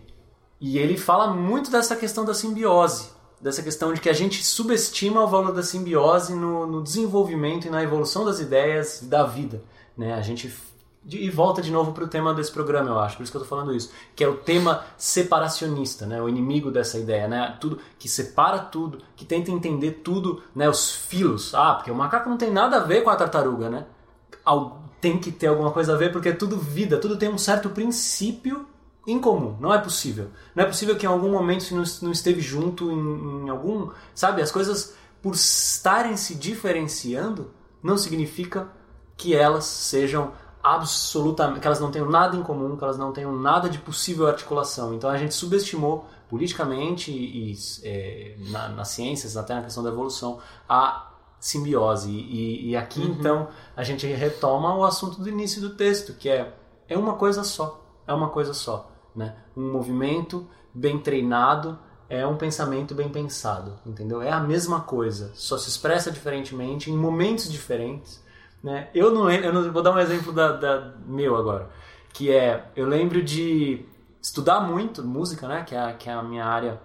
e 0.60 0.78
ele 0.78 0.96
fala 0.96 1.32
muito 1.32 1.70
dessa 1.70 1.94
questão 1.94 2.24
da 2.24 2.34
simbiose, 2.34 3.10
dessa 3.40 3.62
questão 3.62 3.92
de 3.92 4.00
que 4.00 4.08
a 4.08 4.14
gente 4.14 4.44
subestima 4.44 5.22
o 5.22 5.28
valor 5.28 5.52
da 5.52 5.62
simbiose 5.62 6.34
no, 6.34 6.66
no 6.66 6.82
desenvolvimento 6.82 7.66
e 7.66 7.70
na 7.70 7.82
evolução 7.82 8.24
das 8.24 8.40
ideias 8.40 9.00
da 9.02 9.24
vida. 9.24 9.62
Né? 9.96 10.14
A 10.14 10.22
gente 10.22 10.50
e 11.08 11.30
volta 11.30 11.62
de 11.62 11.70
novo 11.70 11.92
para 11.92 12.02
o 12.02 12.08
tema 12.08 12.34
desse 12.34 12.50
programa, 12.50 12.90
eu 12.90 12.98
acho, 12.98 13.16
por 13.16 13.22
isso 13.22 13.30
que 13.30 13.38
eu 13.38 13.42
estou 13.42 13.56
falando 13.56 13.72
isso, 13.72 13.92
que 14.16 14.24
é 14.24 14.28
o 14.28 14.38
tema 14.38 14.84
separacionista, 14.96 16.04
né? 16.04 16.20
o 16.20 16.28
inimigo 16.28 16.68
dessa 16.68 16.98
ideia, 16.98 17.28
né? 17.28 17.56
tudo 17.60 17.78
que 17.96 18.08
separa 18.08 18.58
tudo, 18.58 18.98
que 19.14 19.24
tenta 19.24 19.52
entender 19.52 20.00
tudo, 20.02 20.42
né? 20.52 20.68
os 20.68 20.90
filos. 20.90 21.54
Ah, 21.54 21.74
porque 21.74 21.92
o 21.92 21.94
macaco 21.94 22.28
não 22.28 22.36
tem 22.36 22.50
nada 22.50 22.78
a 22.78 22.80
ver 22.80 23.04
com 23.04 23.10
a 23.10 23.14
tartaruga, 23.14 23.70
né? 23.70 23.86
Tem 25.00 25.18
que 25.18 25.30
ter 25.30 25.46
alguma 25.46 25.70
coisa 25.70 25.94
a 25.94 25.96
ver 25.96 26.10
porque 26.10 26.30
é 26.30 26.32
tudo 26.32 26.56
vida, 26.56 26.98
tudo 26.98 27.16
tem 27.16 27.28
um 27.28 27.38
certo 27.38 27.70
princípio 27.70 28.66
incomum. 29.06 29.56
Não 29.60 29.72
é 29.72 29.78
possível. 29.78 30.30
Não 30.54 30.64
é 30.64 30.66
possível 30.66 30.96
que 30.96 31.06
em 31.06 31.08
algum 31.08 31.30
momento 31.30 31.74
não, 31.74 31.84
não 32.02 32.12
esteve 32.12 32.40
junto 32.40 32.90
em, 32.90 33.46
em 33.46 33.48
algum. 33.48 33.90
Sabe, 34.14 34.42
as 34.42 34.50
coisas 34.50 34.94
por 35.22 35.34
estarem 35.34 36.16
se 36.16 36.34
diferenciando 36.34 37.50
não 37.82 37.96
significa 37.96 38.68
que 39.16 39.34
elas 39.34 39.64
sejam 39.64 40.32
absolutamente. 40.62 41.60
que 41.60 41.66
elas 41.66 41.80
não 41.80 41.90
tenham 41.90 42.10
nada 42.10 42.36
em 42.36 42.42
comum, 42.42 42.76
que 42.76 42.84
elas 42.84 42.98
não 42.98 43.12
tenham 43.12 43.32
nada 43.32 43.68
de 43.68 43.78
possível 43.78 44.26
articulação. 44.26 44.94
Então 44.94 45.08
a 45.08 45.16
gente 45.16 45.34
subestimou 45.34 46.06
politicamente 46.28 47.12
e, 47.12 47.52
e 47.52 47.56
é, 47.84 48.36
na, 48.50 48.68
nas 48.68 48.88
ciências, 48.88 49.36
até 49.36 49.54
na 49.54 49.62
questão 49.62 49.82
da 49.82 49.90
evolução, 49.90 50.40
a 50.68 51.12
simbiose. 51.38 52.10
E, 52.10 52.70
e 52.70 52.76
aqui 52.76 53.00
uhum. 53.00 53.16
então 53.18 53.48
a 53.76 53.84
gente 53.84 54.06
retoma 54.06 54.74
o 54.74 54.84
assunto 54.84 55.20
do 55.20 55.28
início 55.28 55.60
do 55.60 55.70
texto, 55.70 56.14
que 56.14 56.28
é 56.28 56.52
é 56.88 56.96
uma 56.96 57.14
coisa 57.14 57.42
só. 57.42 57.84
É 58.06 58.12
uma 58.12 58.28
coisa 58.28 58.54
só. 58.54 58.90
Né? 59.16 59.34
Um 59.56 59.72
movimento 59.72 60.46
bem 60.74 60.98
treinado 60.98 61.78
é 62.08 62.24
um 62.26 62.36
pensamento 62.36 62.94
bem 62.94 63.08
pensado, 63.08 63.78
entendeu? 63.84 64.20
É 64.22 64.30
a 64.30 64.38
mesma 64.38 64.82
coisa, 64.82 65.32
só 65.34 65.56
se 65.56 65.68
expressa 65.68 66.10
diferentemente 66.12 66.90
em 66.90 66.96
momentos 66.96 67.50
diferentes. 67.50 68.22
Né? 68.62 68.88
Eu 68.94 69.12
não 69.12 69.30
eu 69.30 69.52
não, 69.52 69.72
vou 69.72 69.82
dar 69.82 69.92
um 69.92 69.98
exemplo 69.98 70.32
da, 70.32 70.52
da, 70.52 70.94
meu 71.06 71.34
agora, 71.34 71.70
que 72.12 72.30
é 72.30 72.70
eu 72.76 72.86
lembro 72.86 73.22
de 73.22 73.84
estudar 74.20 74.60
muito 74.60 75.02
música, 75.02 75.48
né? 75.48 75.64
Que 75.64 75.74
é, 75.74 75.92
que 75.94 76.08
é 76.08 76.12
a 76.12 76.22
minha 76.22 76.44
área 76.44 76.80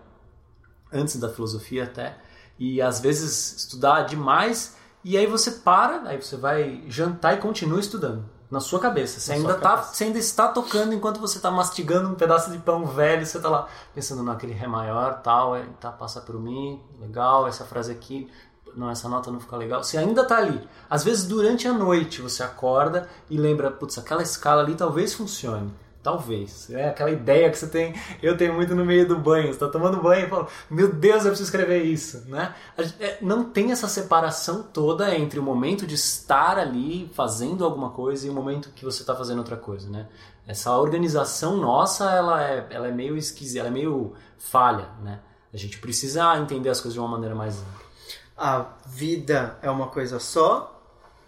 antes 0.91 1.19
da 1.19 1.29
filosofia 1.29 1.83
até, 1.83 2.17
e 2.57 2.81
às 2.81 2.99
vezes 2.99 3.55
estudar 3.57 4.03
demais 4.03 4.77
e 5.03 5.17
aí 5.17 5.25
você 5.25 5.51
para, 5.51 6.03
aí 6.07 6.21
você 6.21 6.37
vai 6.37 6.83
jantar 6.87 7.35
e 7.35 7.41
continua 7.41 7.79
estudando 7.79 8.40
na 8.51 8.59
sua 8.59 8.79
cabeça. 8.79 9.19
Você, 9.19 9.31
ainda, 9.31 9.53
tá, 9.53 9.69
cabeça. 9.69 9.93
você 9.93 10.03
ainda 10.03 10.19
está 10.19 10.49
tocando 10.49 10.93
enquanto 10.93 11.21
você 11.21 11.37
está 11.37 11.49
mastigando 11.49 12.09
um 12.09 12.15
pedaço 12.15 12.51
de 12.51 12.57
pão 12.57 12.85
velho, 12.85 13.25
você 13.25 13.37
está 13.37 13.49
lá 13.49 13.67
pensando 13.95 14.21
naquele 14.21 14.51
Ré 14.51 14.67
maior, 14.67 15.21
tal, 15.21 15.55
é, 15.55 15.65
tá, 15.79 15.89
passa 15.89 16.19
por 16.19 16.37
mim, 16.37 16.81
legal, 16.99 17.47
essa 17.47 17.63
frase 17.63 17.93
aqui, 17.93 18.29
não, 18.75 18.89
essa 18.89 19.07
nota 19.07 19.31
não 19.31 19.39
fica 19.39 19.55
legal. 19.55 19.81
Você 19.83 19.97
ainda 19.97 20.21
está 20.21 20.37
ali. 20.37 20.67
Às 20.89 21.03
vezes 21.03 21.25
durante 21.25 21.67
a 21.67 21.73
noite 21.73 22.21
você 22.21 22.43
acorda 22.43 23.09
e 23.29 23.37
lembra, 23.37 23.71
putz, 23.71 23.97
aquela 23.97 24.21
escala 24.21 24.61
ali 24.61 24.75
talvez 24.75 25.13
funcione. 25.13 25.73
Talvez. 26.03 26.69
É 26.71 26.89
aquela 26.89 27.11
ideia 27.11 27.49
que 27.51 27.57
você 27.57 27.67
tem. 27.67 27.93
Eu 28.23 28.35
tenho 28.35 28.55
muito 28.55 28.73
no 28.73 28.83
meio 28.83 29.07
do 29.07 29.19
banho. 29.19 29.47
Você 29.47 29.51
está 29.51 29.67
tomando 29.67 30.01
banho 30.01 30.25
e 30.25 30.29
fala: 30.29 30.47
Meu 30.69 30.91
Deus, 30.91 31.23
eu 31.23 31.29
preciso 31.29 31.43
escrever 31.43 31.83
isso. 31.83 32.23
Né? 32.27 32.55
É, 32.99 33.19
não 33.21 33.43
tem 33.43 33.71
essa 33.71 33.87
separação 33.87 34.63
toda 34.63 35.15
entre 35.15 35.39
o 35.39 35.43
momento 35.43 35.85
de 35.85 35.93
estar 35.93 36.57
ali 36.57 37.11
fazendo 37.13 37.63
alguma 37.63 37.91
coisa 37.91 38.25
e 38.25 38.29
o 38.31 38.33
momento 38.33 38.71
que 38.71 38.83
você 38.83 39.03
está 39.03 39.15
fazendo 39.15 39.39
outra 39.39 39.57
coisa. 39.57 39.89
Né? 39.89 40.07
Essa 40.47 40.75
organização 40.75 41.55
nossa 41.57 42.09
ela 42.09 42.43
é, 42.43 42.67
ela 42.71 42.87
é 42.87 42.91
meio 42.91 43.15
esquisita, 43.15 43.59
ela 43.59 43.69
é 43.69 43.71
meio 43.71 44.13
falha. 44.39 44.89
Né? 45.03 45.19
A 45.53 45.57
gente 45.57 45.77
precisa 45.77 46.35
entender 46.37 46.69
as 46.69 46.81
coisas 46.81 46.93
de 46.93 46.99
uma 46.99 47.09
maneira 47.09 47.35
mais 47.35 47.59
ampla. 47.59 47.91
A 48.35 48.65
vida 48.87 49.59
é 49.61 49.69
uma 49.69 49.87
coisa 49.87 50.19
só, 50.19 50.81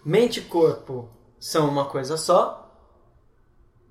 mente 0.03 0.39
e 0.39 0.43
corpo 0.43 1.09
são 1.39 1.69
uma 1.69 1.85
coisa 1.85 2.17
só, 2.17 2.62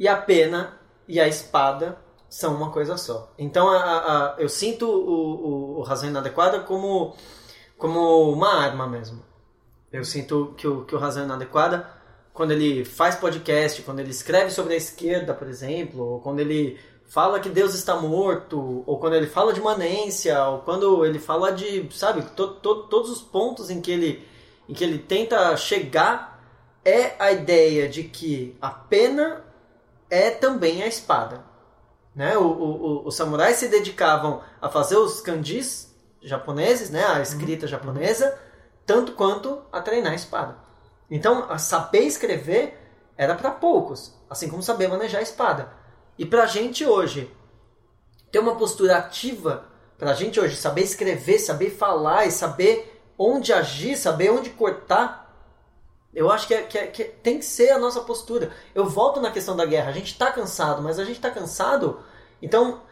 e 0.03 0.09
a 0.09 0.17
pena 0.17 0.81
e 1.07 1.21
a 1.21 1.29
espada 1.29 1.97
são 2.29 2.57
uma 2.57 2.73
coisa 2.73 2.97
só. 2.97 3.33
Então 3.39 3.69
a, 3.69 3.77
a, 3.77 4.35
eu 4.37 4.49
sinto 4.49 4.85
o, 4.85 5.77
o, 5.77 5.79
o 5.79 5.83
razão 5.83 6.09
inadequada 6.09 6.59
como, 6.59 7.15
como 7.79 8.33
uma 8.33 8.53
arma 8.53 8.89
mesmo. 8.89 9.23
Eu 9.93 10.05
sinto 10.05 10.55
que 10.57 10.67
o, 10.67 10.85
que 10.85 10.97
o 10.97 10.99
razão 10.99 11.23
inadequada, 11.23 11.89
quando 12.35 12.51
ele 12.51 12.85
faz 12.85 13.15
podcast, 13.15 13.81
quando 13.83 14.01
ele 14.01 14.11
escreve 14.11 14.51
sobre 14.51 14.75
a 14.75 14.77
esquerda, 14.77 15.35
por 15.35 15.47
exemplo, 15.47 16.05
ou 16.05 16.21
quando 16.21 16.41
ele 16.41 16.81
fala 17.07 17.39
que 17.39 17.49
Deus 17.49 17.73
está 17.73 17.95
morto, 17.95 18.83
ou 18.85 18.99
quando 18.99 19.15
ele 19.15 19.29
fala 19.29 19.53
de 19.53 19.61
manência, 19.61 20.45
ou 20.47 20.63
quando 20.63 21.07
ele 21.07 21.21
fala 21.21 21.53
de, 21.53 21.89
sabe, 21.97 22.23
to, 22.35 22.55
to, 22.55 22.89
todos 22.89 23.09
os 23.09 23.23
pontos 23.23 23.71
em 23.71 23.81
que 23.81 23.93
ele, 23.93 24.27
em 24.69 24.75
que 24.75 24.83
ele 24.83 24.99
tenta 24.99 25.57
chegar 25.57 26.43
é 26.85 27.15
a 27.21 27.31
ideia 27.31 27.89
de 27.89 28.03
que 28.03 28.57
a 28.61 28.71
pena 28.71 29.52
é 30.13 30.31
também 30.31 30.83
a 30.83 30.87
espada. 30.87 31.43
Né? 32.15 32.37
O, 32.37 32.45
o, 32.45 33.07
os 33.09 33.17
samurais 33.17 33.57
se 33.57 33.69
dedicavam 33.69 34.43
a 34.61 34.69
fazer 34.69 34.97
os 34.97 35.23
kanjis 35.23 35.91
japoneses, 36.21 36.91
né? 36.91 37.03
a 37.03 37.23
escrita 37.23 37.65
uhum. 37.65 37.71
japonesa, 37.71 38.39
tanto 38.85 39.13
quanto 39.13 39.63
a 39.73 39.81
treinar 39.81 40.13
a 40.13 40.15
espada. 40.15 40.59
Então, 41.11 41.51
a 41.51 41.57
saber 41.57 42.01
escrever 42.01 42.79
era 43.17 43.35
para 43.35 43.51
poucos, 43.51 44.15
assim 44.29 44.51
como 44.51 44.63
saber 44.63 44.87
manejar 44.87 45.21
a 45.21 45.23
espada. 45.23 45.73
E 46.19 46.27
para 46.27 46.43
a 46.43 46.47
gente 46.47 46.85
hoje 46.85 47.35
ter 48.31 48.39
uma 48.39 48.57
postura 48.57 48.99
ativa, 48.99 49.65
para 49.97 50.11
a 50.11 50.15
gente 50.15 50.39
hoje 50.39 50.57
saber 50.57 50.83
escrever, 50.83 51.39
saber 51.39 51.71
falar 51.71 52.27
e 52.27 52.31
saber 52.31 53.03
onde 53.19 53.51
agir, 53.51 53.97
saber 53.97 54.31
onde 54.31 54.51
cortar, 54.51 55.22
eu 56.15 56.31
acho 56.31 56.47
que, 56.47 56.55
é, 56.55 56.63
que, 56.63 56.79
é, 56.79 56.87
que, 56.87 57.05
tem 57.05 57.39
que 57.39 57.45
ser 57.45 57.71
a 57.71 57.79
nossa 57.79 58.01
postura. 58.01 58.51
Eu 58.75 58.87
volto 58.87 59.21
na 59.21 59.31
questão 59.31 59.57
da 59.57 59.65
guerra. 59.65 59.91
A 59.91 59.95
gente 59.95 60.13
está 60.13 60.31
cansado, 60.31 60.83
mas 60.83 60.99
a 60.99 61.05
gente 61.05 61.17
está 61.17 61.31
cansado. 61.31 62.01
Então, 62.41 62.83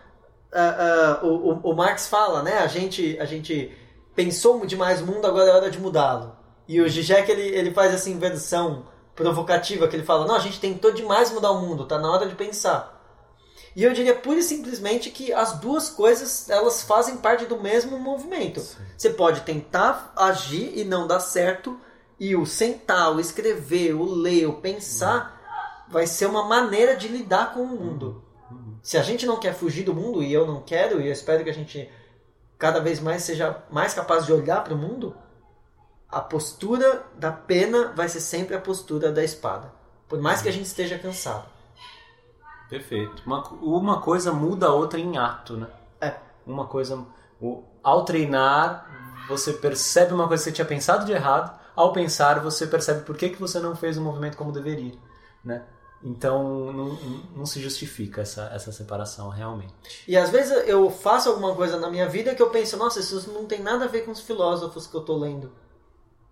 uh, 0.53 1.27
uh, 1.27 1.29
o, 1.29 1.71
o, 1.71 1.77
Marx 1.77 2.09
fala, 2.09 2.43
né? 2.43 2.59
A 2.59 2.67
gente, 2.67 3.19
a 3.21 3.27
gente 3.27 3.77
pensou 4.15 4.65
demais 4.65 5.03
o 5.03 5.07
mundo, 5.07 5.27
agora 5.27 5.51
é 5.51 5.55
hora 5.55 5.71
de 5.71 5.79
mudá-lo. 5.79 6.35
E 6.67 6.81
o 6.81 6.89
Zizek, 6.89 7.31
ele, 7.31 7.43
ele 7.43 7.73
faz 7.73 7.93
essa 7.93 8.09
inversão 8.09 8.87
provocativa 9.15 9.87
que 9.87 9.97
ele 9.97 10.05
fala: 10.05 10.27
não, 10.27 10.37
a 10.37 10.41
gente 10.41 10.59
tentou 10.59 10.91
demais 10.91 11.31
mudar 11.31 11.51
o 11.51 11.61
mundo, 11.61 11.87
tá 11.87 11.99
na 11.99 12.11
hora 12.11 12.27
de 12.27 12.35
pensar. 12.35 12.99
E 13.77 13.85
eu 13.85 13.93
diria 13.93 14.15
pura 14.15 14.39
e 14.39 14.43
simplesmente 14.43 15.11
que 15.11 15.33
as 15.33 15.59
duas 15.61 15.89
coisas 15.89 16.51
elas 16.51 16.83
fazem 16.83 17.19
parte 17.19 17.47
do 17.47 17.61
mesmo 17.61 17.99
movimento. 17.99 18.61
Sim. 18.61 18.79
Você 18.97 19.11
pode 19.11 19.43
tentar 19.43 20.13
agir 20.17 20.73
e 20.77 20.85
não 20.85 21.07
dar 21.07 21.21
certo, 21.21 21.79
e 22.21 22.37
o 22.37 22.45
sentar, 22.45 23.13
o 23.17 23.19
escrever, 23.19 23.95
o 23.95 24.05
ler, 24.05 24.47
o 24.47 24.61
pensar 24.61 25.41
vai 25.89 26.07
ser 26.07 26.27
uma 26.27 26.45
maneira 26.45 26.95
de 26.95 27.09
lidar 27.09 27.55
com 27.55 27.63
o 27.63 27.67
mundo. 27.67 28.23
Se 28.83 28.99
a 28.99 29.03
gente 29.03 29.25
não 29.25 29.41
quer 29.41 29.55
fugir 29.55 29.85
do 29.85 29.95
mundo, 29.95 30.23
e 30.23 30.31
eu 30.31 30.47
não 30.47 30.61
quero, 30.61 31.01
e 31.01 31.07
eu 31.07 31.13
espero 31.13 31.43
que 31.43 31.51
a 31.51 31.55
gente 31.55 31.91
cada 32.59 32.79
vez 32.79 33.01
mais 33.01 33.23
seja 33.23 33.65
mais 33.71 33.95
capaz 33.95 34.27
de 34.27 34.33
olhar 34.33 34.63
para 34.63 34.75
o 34.75 34.79
mundo, 34.79 35.17
a 36.11 36.21
postura 36.21 37.07
da 37.17 37.33
pena 37.33 37.93
vai 37.97 38.09
ser 38.09 38.21
sempre 38.21 38.55
a 38.55 38.61
postura 38.61 39.11
da 39.11 39.25
espada. 39.25 39.73
Por 40.07 40.21
mais 40.21 40.43
que 40.43 40.49
a 40.49 40.53
gente 40.53 40.67
esteja 40.67 40.99
cansado. 40.99 41.49
Perfeito. 42.69 43.23
Uma, 43.25 43.49
uma 43.49 44.01
coisa 44.01 44.33
muda 44.33 44.67
a 44.67 44.73
outra 44.73 44.99
em 44.99 45.17
ato, 45.17 45.57
né? 45.57 45.69
É. 46.01 46.15
Uma 46.47 46.67
coisa. 46.67 47.05
O, 47.41 47.65
ao 47.83 48.05
treinar, 48.05 48.87
você 49.29 49.53
percebe 49.53 50.13
uma 50.13 50.29
coisa 50.29 50.43
que 50.43 50.51
você 50.51 50.55
tinha 50.55 50.67
pensado 50.67 51.07
de 51.07 51.13
errado. 51.13 51.60
Ao 51.75 51.93
pensar, 51.93 52.41
você 52.41 52.67
percebe 52.67 53.03
por 53.03 53.17
que, 53.17 53.31
que 53.31 53.41
você 53.41 53.59
não 53.59 53.77
fez 53.77 53.97
o 53.97 54.01
movimento 54.01 54.37
como 54.37 54.53
deveria, 54.53 54.95
né? 55.45 55.65
Então 56.03 56.73
não, 56.73 56.89
não 57.37 57.47
se 57.47 57.61
justifica 57.61 58.23
essa, 58.23 58.51
essa 58.55 58.73
separação 58.73 59.29
realmente. 59.29 60.05
E 60.09 60.17
às 60.17 60.31
vezes 60.31 60.67
eu 60.67 60.91
faço 60.91 61.29
alguma 61.29 61.55
coisa 61.55 61.79
na 61.79 61.91
minha 61.91 62.09
vida 62.09 62.35
que 62.35 62.43
eu 62.43 62.51
penso, 62.51 62.77
nossa, 62.77 63.01
isso 63.01 63.31
não 63.33 63.45
tem 63.45 63.61
nada 63.61 63.85
a 63.85 63.89
ver 63.89 64.05
com 64.05 64.11
os 64.11 64.21
filósofos 64.21 64.87
que 64.87 64.95
eu 64.95 65.01
estou 65.01 65.19
lendo. 65.19 65.53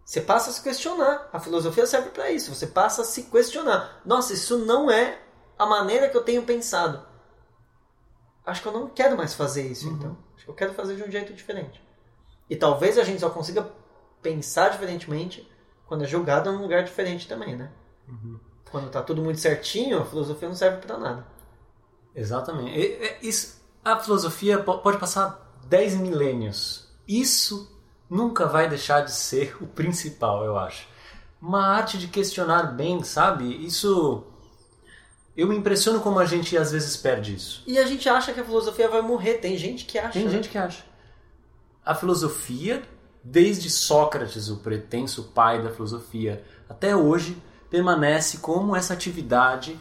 Você 0.08 0.22
passa 0.22 0.48
a 0.48 0.52
se 0.54 0.62
questionar. 0.62 1.28
A 1.30 1.38
filosofia 1.38 1.84
serve 1.84 2.08
para 2.08 2.30
isso. 2.30 2.54
Você 2.54 2.66
passa 2.66 3.02
a 3.02 3.04
se 3.04 3.24
questionar. 3.24 4.00
Nossa, 4.06 4.32
isso 4.32 4.56
não 4.56 4.90
é 4.90 5.20
a 5.58 5.66
maneira 5.66 6.08
que 6.08 6.16
eu 6.16 6.24
tenho 6.24 6.44
pensado. 6.44 7.06
Acho 8.46 8.62
que 8.62 8.68
eu 8.68 8.72
não 8.72 8.88
quero 8.88 9.18
mais 9.18 9.34
fazer 9.34 9.66
isso, 9.66 9.86
uhum. 9.86 9.96
então. 9.96 10.18
Acho 10.34 10.46
que 10.46 10.50
eu 10.50 10.54
quero 10.54 10.72
fazer 10.72 10.96
de 10.96 11.02
um 11.02 11.10
jeito 11.10 11.34
diferente. 11.34 11.86
E 12.48 12.56
talvez 12.56 12.96
a 12.96 13.04
gente 13.04 13.20
só 13.20 13.28
consiga 13.28 13.70
pensar 14.22 14.70
diferentemente 14.70 15.48
quando 15.86 16.04
é 16.04 16.06
julgado 16.06 16.52
num 16.52 16.62
lugar 16.62 16.84
diferente 16.84 17.26
também, 17.26 17.56
né? 17.56 17.70
Uhum. 18.08 18.38
Quando 18.70 18.90
tá 18.90 19.02
tudo 19.02 19.22
muito 19.22 19.40
certinho, 19.40 20.00
a 20.00 20.04
filosofia 20.04 20.48
não 20.48 20.54
serve 20.54 20.78
para 20.78 20.98
nada. 20.98 21.26
Exatamente. 22.14 22.78
Isso, 23.22 23.62
a 23.84 23.98
filosofia 23.98 24.58
pode 24.58 24.98
passar 24.98 25.56
10 25.66 25.96
milênios. 25.96 26.88
Isso 27.06 27.74
nunca 28.10 28.46
vai 28.46 28.68
deixar 28.68 29.00
de 29.02 29.12
ser 29.12 29.56
o 29.62 29.66
principal, 29.66 30.44
eu 30.44 30.58
acho. 30.58 30.86
Uma 31.40 31.66
arte 31.66 31.96
de 31.98 32.08
questionar 32.08 32.74
bem, 32.74 33.02
sabe? 33.04 33.64
Isso 33.64 34.26
eu 35.38 35.46
me 35.46 35.56
impressiono 35.56 36.00
como 36.00 36.18
a 36.18 36.26
gente 36.26 36.58
às 36.58 36.72
vezes 36.72 36.96
perde 36.96 37.36
isso. 37.36 37.62
E 37.64 37.78
a 37.78 37.86
gente 37.86 38.08
acha 38.08 38.32
que 38.32 38.40
a 38.40 38.44
filosofia 38.44 38.88
vai 38.88 39.00
morrer. 39.00 39.34
Tem 39.34 39.56
gente 39.56 39.84
que 39.84 39.96
acha. 39.96 40.14
Tem 40.14 40.24
né? 40.24 40.30
gente 40.32 40.48
que 40.48 40.58
acha. 40.58 40.82
A 41.84 41.94
filosofia, 41.94 42.82
desde 43.30 43.68
Sócrates, 43.68 44.48
o 44.48 44.56
pretenso 44.56 45.24
pai 45.34 45.62
da 45.62 45.70
filosofia, 45.70 46.42
até 46.68 46.96
hoje, 46.96 47.40
permanece 47.70 48.38
como 48.38 48.74
essa 48.74 48.94
atividade 48.94 49.78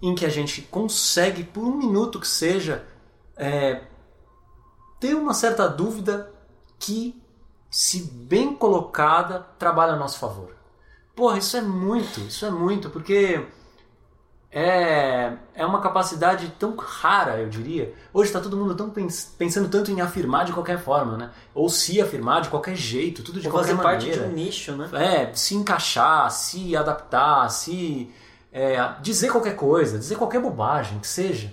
em 0.00 0.14
que 0.14 0.24
a 0.24 0.30
gente 0.30 0.62
consegue, 0.62 1.44
por 1.44 1.64
um 1.64 1.76
minuto 1.76 2.18
que 2.18 2.28
seja, 2.28 2.84
é, 3.36 3.82
ter 4.98 5.14
uma 5.14 5.34
certa 5.34 5.68
dúvida 5.68 6.32
que, 6.78 7.20
se 7.70 8.02
bem 8.02 8.54
colocada, 8.54 9.40
trabalha 9.58 9.92
a 9.92 9.96
nosso 9.96 10.18
favor. 10.18 10.54
Porra, 11.14 11.38
isso 11.38 11.56
é 11.56 11.62
muito, 11.62 12.20
isso 12.20 12.46
é 12.46 12.50
muito, 12.50 12.88
porque 12.90 13.46
é, 14.58 15.36
é 15.54 15.66
uma 15.66 15.82
capacidade 15.82 16.50
tão 16.58 16.74
rara, 16.76 17.42
eu 17.42 17.48
diria. 17.50 17.92
Hoje 18.10 18.30
está 18.30 18.40
todo 18.40 18.56
mundo 18.56 18.74
tão 18.74 18.88
pens 18.88 19.30
pensando 19.36 19.68
tanto 19.68 19.90
em 19.90 20.00
afirmar 20.00 20.46
de 20.46 20.52
qualquer 20.54 20.78
forma, 20.78 21.14
né? 21.18 21.30
Ou 21.54 21.68
se 21.68 22.00
afirmar 22.00 22.40
de 22.40 22.48
qualquer 22.48 22.74
jeito, 22.74 23.22
tudo 23.22 23.38
de 23.38 23.48
Ou 23.48 23.52
qualquer 23.52 23.76
fazer 23.76 23.82
maneira. 23.82 24.16
parte 24.16 24.18
de 24.18 24.32
um 24.32 24.34
nicho, 24.34 24.72
né? 24.74 24.88
É, 24.94 25.34
se 25.34 25.54
encaixar, 25.54 26.30
se 26.30 26.74
adaptar, 26.74 27.50
se 27.50 28.10
é, 28.50 28.94
dizer 29.02 29.30
qualquer 29.30 29.56
coisa, 29.56 29.98
dizer 29.98 30.16
qualquer 30.16 30.40
bobagem 30.40 31.00
que 31.00 31.06
seja. 31.06 31.52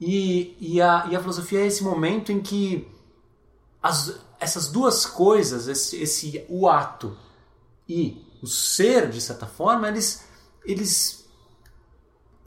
E, 0.00 0.56
e, 0.60 0.80
a, 0.80 1.08
e 1.10 1.16
a 1.16 1.20
filosofia 1.20 1.62
é 1.62 1.66
esse 1.66 1.82
momento 1.82 2.30
em 2.30 2.40
que 2.40 2.86
as, 3.82 4.20
essas 4.38 4.68
duas 4.68 5.04
coisas, 5.04 5.66
esse, 5.66 6.00
esse 6.00 6.44
o 6.48 6.68
ato 6.68 7.16
e 7.88 8.24
o 8.40 8.46
ser, 8.46 9.10
de 9.10 9.20
certa 9.20 9.46
forma, 9.46 9.88
eles, 9.88 10.24
eles 10.64 11.19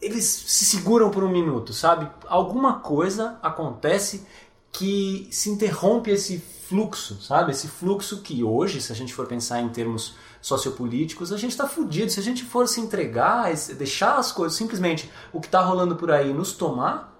eles 0.03 0.25
se 0.25 0.65
seguram 0.65 1.09
por 1.09 1.23
um 1.23 1.29
minuto, 1.29 1.73
sabe? 1.73 2.09
Alguma 2.27 2.79
coisa 2.79 3.39
acontece 3.41 4.25
que 4.71 5.27
se 5.31 5.49
interrompe 5.49 6.11
esse 6.11 6.39
fluxo, 6.39 7.21
sabe? 7.21 7.51
Esse 7.51 7.67
fluxo 7.67 8.21
que 8.21 8.43
hoje, 8.43 8.81
se 8.81 8.91
a 8.91 8.95
gente 8.95 9.13
for 9.13 9.27
pensar 9.27 9.61
em 9.61 9.69
termos 9.69 10.15
sociopolíticos, 10.41 11.31
a 11.31 11.37
gente 11.37 11.51
está 11.51 11.67
fudido. 11.67 12.11
Se 12.11 12.19
a 12.19 12.23
gente 12.23 12.43
for 12.43 12.67
se 12.67 12.81
entregar, 12.81 13.53
deixar 13.77 14.17
as 14.17 14.31
coisas, 14.31 14.57
simplesmente 14.57 15.09
o 15.31 15.39
que 15.39 15.47
está 15.47 15.61
rolando 15.61 15.95
por 15.95 16.11
aí 16.11 16.33
nos 16.33 16.53
tomar, 16.53 17.13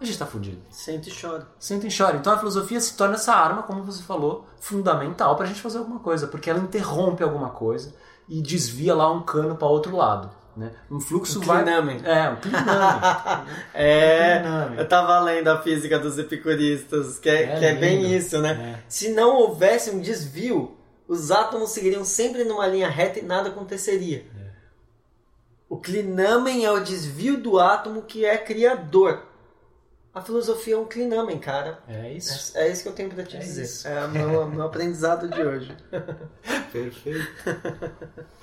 a 0.00 0.04
gente 0.04 0.14
está 0.14 0.26
fudido. 0.26 0.60
Sente 0.70 1.10
e 1.10 1.12
chora. 1.14 1.48
Sente 1.58 1.86
e 1.86 1.96
chora. 1.96 2.16
Então 2.16 2.32
a 2.32 2.38
filosofia 2.38 2.80
se 2.80 2.96
torna 2.96 3.14
essa 3.14 3.32
arma, 3.32 3.62
como 3.62 3.82
você 3.82 4.02
falou, 4.02 4.46
fundamental 4.60 5.34
para 5.36 5.46
a 5.46 5.48
gente 5.48 5.60
fazer 5.60 5.78
alguma 5.78 6.00
coisa, 6.00 6.26
porque 6.26 6.50
ela 6.50 6.60
interrompe 6.60 7.22
alguma 7.22 7.50
coisa 7.50 7.94
e 8.28 8.42
desvia 8.42 8.94
lá 8.94 9.10
um 9.10 9.22
cano 9.22 9.56
para 9.56 9.68
outro 9.68 9.96
lado. 9.96 10.30
Né? 10.56 10.70
Um 10.90 11.00
fluxo 11.00 11.40
um 11.40 11.42
vai. 11.42 11.64
É, 11.66 11.80
um 11.80 12.36
é, 13.72 14.42
eu 14.76 14.86
tava 14.86 15.18
lendo 15.20 15.48
a 15.48 15.62
física 15.62 15.98
dos 15.98 16.18
epicuristas, 16.18 17.18
que 17.18 17.28
é, 17.28 17.42
é, 17.44 17.58
que 17.58 17.64
é 17.64 17.74
bem 17.74 18.14
isso, 18.14 18.38
né? 18.38 18.78
É. 18.78 18.84
Se 18.86 19.08
não 19.10 19.34
houvesse 19.36 19.90
um 19.90 20.00
desvio, 20.00 20.76
os 21.08 21.30
átomos 21.30 21.70
seguiriam 21.70 22.04
sempre 22.04 22.44
numa 22.44 22.66
linha 22.66 22.88
reta 22.88 23.18
e 23.18 23.22
nada 23.22 23.48
aconteceria. 23.48 24.26
É. 24.38 24.42
O 25.70 25.78
clinamen 25.78 26.66
é 26.66 26.70
o 26.70 26.80
desvio 26.80 27.38
do 27.40 27.58
átomo 27.58 28.02
que 28.02 28.26
é 28.26 28.36
criador. 28.36 29.22
A 30.14 30.20
filosofia 30.20 30.74
é 30.74 30.78
um 30.78 30.84
clinamen, 30.84 31.38
cara. 31.38 31.78
É 31.88 32.12
isso. 32.12 32.56
É, 32.58 32.68
é 32.68 32.70
isso 32.70 32.82
que 32.82 32.88
eu 32.90 32.92
tenho 32.92 33.08
para 33.08 33.24
te 33.24 33.36
é 33.36 33.40
dizer. 33.40 33.62
Isso. 33.62 33.88
É 33.88 34.04
o 34.04 34.10
meu, 34.10 34.46
meu 34.46 34.62
aprendizado 34.64 35.26
de 35.30 35.42
hoje. 35.42 35.74
Perfeito. 36.70 37.26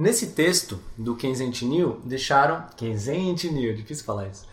Nesse 0.00 0.28
texto 0.28 0.80
do 0.96 1.14
Kenzentinil, 1.14 2.00
deixaram. 2.02 2.64
Kenzentinil, 2.74 3.74
difícil 3.74 4.02
falar 4.02 4.28
isso. 4.28 4.46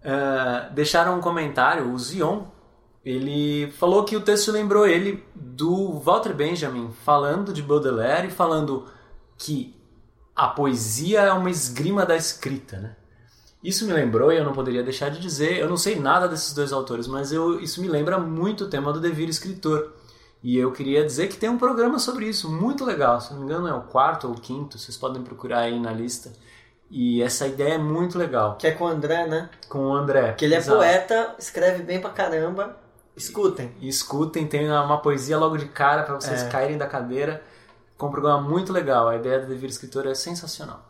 Uh, 0.00 0.74
deixaram 0.74 1.16
um 1.16 1.20
comentário, 1.20 1.92
o 1.92 1.96
Zion, 1.96 2.42
ele 3.04 3.70
falou 3.70 4.04
que 4.04 4.16
o 4.16 4.20
texto 4.20 4.50
lembrou 4.50 4.88
ele 4.88 5.24
do 5.32 5.96
Walter 6.00 6.34
Benjamin 6.34 6.90
falando 7.04 7.52
de 7.52 7.62
Baudelaire 7.62 8.26
e 8.26 8.32
falando 8.32 8.88
que 9.38 9.76
a 10.34 10.48
poesia 10.48 11.20
é 11.20 11.32
uma 11.32 11.50
esgrima 11.50 12.04
da 12.04 12.16
escrita, 12.16 12.80
né? 12.80 12.96
Isso 13.62 13.86
me 13.86 13.92
lembrou, 13.92 14.32
e 14.32 14.38
eu 14.38 14.44
não 14.44 14.52
poderia 14.52 14.82
deixar 14.82 15.08
de 15.08 15.20
dizer, 15.20 15.58
eu 15.58 15.68
não 15.68 15.76
sei 15.76 16.00
nada 16.00 16.26
desses 16.26 16.52
dois 16.52 16.72
autores, 16.72 17.06
mas 17.06 17.30
eu, 17.30 17.60
isso 17.60 17.80
me 17.80 17.86
lembra 17.86 18.18
muito 18.18 18.64
o 18.64 18.68
tema 18.68 18.92
do 18.92 18.98
devir 18.98 19.28
escritor. 19.28 19.99
E 20.42 20.56
eu 20.56 20.72
queria 20.72 21.04
dizer 21.04 21.28
que 21.28 21.36
tem 21.36 21.50
um 21.50 21.58
programa 21.58 21.98
sobre 21.98 22.26
isso, 22.26 22.50
muito 22.50 22.84
legal. 22.84 23.20
Se 23.20 23.32
não 23.32 23.40
me 23.40 23.44
engano, 23.44 23.68
é 23.68 23.74
o 23.74 23.82
quarto 23.82 24.26
ou 24.26 24.34
o 24.34 24.40
quinto, 24.40 24.78
vocês 24.78 24.96
podem 24.96 25.22
procurar 25.22 25.60
aí 25.60 25.78
na 25.78 25.92
lista. 25.92 26.32
E 26.90 27.22
essa 27.22 27.46
ideia 27.46 27.74
é 27.74 27.78
muito 27.78 28.18
legal. 28.18 28.56
Que 28.56 28.66
é 28.66 28.72
com 28.72 28.84
o 28.84 28.88
André, 28.88 29.26
né? 29.26 29.50
Com 29.68 29.88
o 29.88 29.94
André. 29.94 30.32
Que 30.32 30.46
ele 30.46 30.54
é 30.54 30.58
exato. 30.58 30.78
poeta, 30.78 31.34
escreve 31.38 31.82
bem 31.82 32.00
pra 32.00 32.10
caramba. 32.10 32.76
Escutem. 33.14 33.70
E, 33.80 33.88
escutem, 33.88 34.46
tem 34.46 34.68
uma 34.68 34.98
poesia 34.98 35.38
logo 35.38 35.58
de 35.58 35.66
cara 35.66 36.02
para 36.04 36.14
vocês 36.14 36.42
é. 36.42 36.48
caírem 36.48 36.78
da 36.78 36.86
cadeira. 36.86 37.42
Com 37.98 38.06
um 38.06 38.10
programa 38.10 38.40
muito 38.40 38.72
legal. 38.72 39.08
A 39.08 39.16
ideia 39.16 39.40
do 39.40 39.46
Devir 39.46 39.68
Escritor 39.68 40.06
é 40.06 40.14
sensacional. 40.14 40.84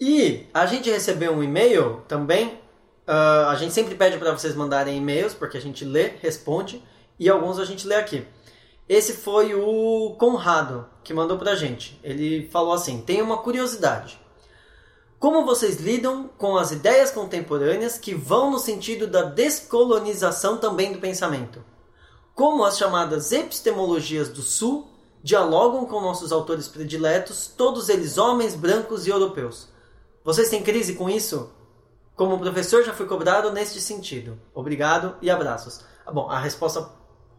E 0.00 0.46
a 0.54 0.66
gente 0.66 0.88
recebeu 0.88 1.32
um 1.32 1.42
e-mail 1.42 2.02
também. 2.06 2.60
Uh, 3.06 3.48
a 3.48 3.56
gente 3.56 3.74
sempre 3.74 3.96
pede 3.96 4.16
para 4.18 4.32
vocês 4.32 4.54
mandarem 4.54 4.96
e-mails, 4.96 5.34
porque 5.34 5.58
a 5.58 5.60
gente 5.60 5.84
lê, 5.84 6.12
responde 6.22 6.82
e 7.18 7.28
alguns 7.28 7.58
a 7.58 7.64
gente 7.64 7.86
lê 7.86 7.94
aqui. 7.94 8.26
Esse 8.88 9.14
foi 9.14 9.54
o 9.54 10.14
Conrado 10.18 10.86
que 11.02 11.14
mandou 11.14 11.38
pra 11.38 11.54
gente. 11.54 11.98
Ele 12.02 12.48
falou 12.50 12.72
assim: 12.72 13.00
tem 13.00 13.22
uma 13.22 13.38
curiosidade. 13.38 14.20
Como 15.18 15.46
vocês 15.46 15.80
lidam 15.80 16.28
com 16.36 16.56
as 16.56 16.70
ideias 16.70 17.10
contemporâneas 17.10 17.96
que 17.96 18.14
vão 18.14 18.50
no 18.50 18.58
sentido 18.58 19.06
da 19.06 19.22
descolonização 19.22 20.58
também 20.58 20.92
do 20.92 20.98
pensamento? 20.98 21.64
Como 22.34 22.64
as 22.64 22.76
chamadas 22.76 23.32
epistemologias 23.32 24.28
do 24.28 24.42
Sul 24.42 24.88
dialogam 25.22 25.86
com 25.86 26.00
nossos 26.00 26.30
autores 26.30 26.68
prediletos, 26.68 27.46
todos 27.46 27.88
eles 27.88 28.18
homens, 28.18 28.54
brancos 28.54 29.06
e 29.06 29.10
europeus? 29.10 29.68
Vocês 30.22 30.50
têm 30.50 30.62
crise 30.62 30.94
com 30.94 31.08
isso? 31.08 31.50
Como 32.14 32.38
professor 32.38 32.84
já 32.84 32.92
fui 32.92 33.06
cobrado 33.06 33.50
neste 33.50 33.80
sentido. 33.80 34.38
Obrigado 34.54 35.16
e 35.22 35.30
abraços. 35.30 35.80
Ah, 36.04 36.12
bom, 36.12 36.28
a 36.28 36.38
resposta 36.38 36.90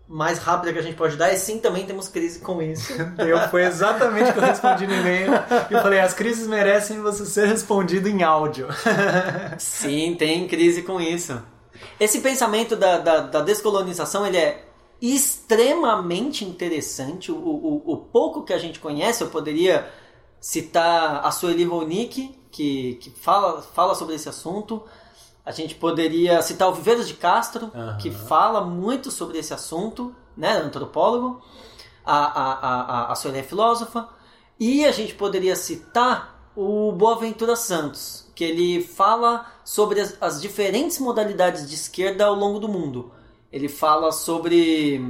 mais 0.08 0.38
rápida 0.38 0.72
que 0.72 0.80
a 0.80 0.82
gente 0.82 0.95
pode 0.95 1.18
dar 1.18 1.30
é 1.30 1.36
sim, 1.36 1.60
também 1.60 1.86
temos 1.86 2.08
crise 2.08 2.39
com 2.39 2.62
isso. 2.62 2.93
Eu, 3.18 3.39
foi 3.49 3.66
exatamente 3.66 4.30
o 4.30 4.34
que 4.34 4.39
eu 4.39 4.43
respondi 4.43 4.86
no 4.86 4.93
e-mail. 4.93 5.32
Eu 5.70 5.82
falei, 5.82 5.99
as 5.99 6.14
crises 6.14 6.47
merecem 6.47 7.01
você 7.01 7.26
ser 7.26 7.47
respondido 7.47 8.08
em 8.08 8.22
áudio. 8.22 8.68
sim, 9.58 10.16
tem 10.18 10.47
crise 10.47 10.84
com 10.84 11.01
isso. 11.01 11.41
Esse 11.99 12.20
pensamento 12.20 12.76
da, 12.76 12.99
da, 12.99 13.20
da 13.22 13.41
descolonização, 13.41 14.26
ele 14.26 14.38
é 14.38 14.66
extremamente 15.01 16.45
interessante. 16.45 17.32
O, 17.32 17.38
o, 17.38 17.84
o, 17.86 17.97
pouco 17.97 18.43
que 18.43 18.53
a 18.53 18.58
gente 18.58 18.80
conhece, 18.80 19.24
eu 19.24 19.30
poderia 19.30 19.89
citar 20.39 21.26
a 21.26 21.32
Sueli 21.32 21.64
Ronick, 21.64 22.36
que, 22.51 22.95
que 22.95 23.10
fala, 23.10 23.62
fala 23.62 23.95
sobre 23.95 24.16
esse 24.16 24.30
assunto. 24.30 24.84
A 25.46 25.52
gente 25.52 25.76
poderia 25.76 26.41
citar 26.41 26.68
o 26.70 26.74
Viveiros 26.74 27.08
de 27.08 27.14
Castro, 27.14 27.72
uhum. 27.74 27.98
que 27.98 28.10
fala 28.10 28.62
muito 28.62 29.12
sobre 29.12 29.38
esse 29.38 29.54
assunto, 29.54 30.16
né, 30.36 30.58
antropólogo. 30.58 31.41
A, 32.04 32.18
a, 32.18 32.54
a, 32.54 33.12
a 33.12 33.16
Sueli 33.16 33.39
é 33.39 33.43
filósofa. 33.43 34.10
E 34.60 34.86
a 34.86 34.91
gente 34.91 35.14
poderia 35.14 35.56
citar 35.56 36.50
o 36.56 36.91
Boaventura 36.93 37.56
Santos, 37.56 38.32
que 38.34 38.43
ele 38.43 38.82
fala 38.82 39.46
sobre 39.64 40.00
as, 40.00 40.18
as 40.22 40.41
diferentes 40.41 40.98
modalidades 41.00 41.68
de 41.70 41.76
esquerda 41.76 42.26
ao 42.26 42.34
longo 42.34 42.60
do 42.60 42.68
mundo. 42.68 43.12
Ele 43.52 43.68
fala 43.70 44.12
sobre 44.12 45.02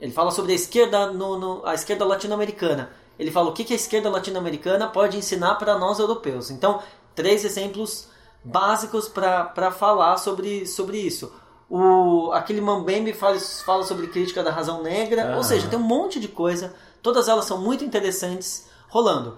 ele 0.00 0.12
fala 0.12 0.30
sobre 0.30 0.52
a 0.52 0.54
esquerda 0.54 1.12
no, 1.12 1.38
no 1.38 1.66
a 1.66 1.74
esquerda 1.74 2.04
latino-americana. 2.04 2.90
Ele 3.18 3.30
fala 3.30 3.50
o 3.50 3.52
que, 3.52 3.64
que 3.64 3.72
a 3.72 3.76
esquerda 3.76 4.08
latino-americana 4.08 4.88
pode 4.88 5.16
ensinar 5.16 5.56
para 5.56 5.78
nós 5.78 5.98
europeus. 5.98 6.50
Então, 6.50 6.80
três 7.14 7.44
exemplos 7.44 8.08
básicos 8.42 9.08
para 9.08 9.70
falar 9.70 10.16
sobre, 10.16 10.66
sobre 10.66 10.98
isso. 10.98 11.32
O, 11.68 12.32
aquele 12.32 12.60
Mambembe 12.60 13.12
fala, 13.12 13.38
fala 13.38 13.84
sobre 13.84 14.08
crítica 14.08 14.42
da 14.42 14.50
razão 14.50 14.82
negra, 14.82 15.36
ou 15.36 15.44
seja, 15.44 15.68
tem 15.68 15.78
um 15.78 15.82
monte 15.82 16.18
de 16.18 16.26
coisa, 16.26 16.74
todas 17.00 17.28
elas 17.28 17.44
são 17.44 17.58
muito 17.60 17.84
interessantes 17.84 18.68
rolando. 18.88 19.36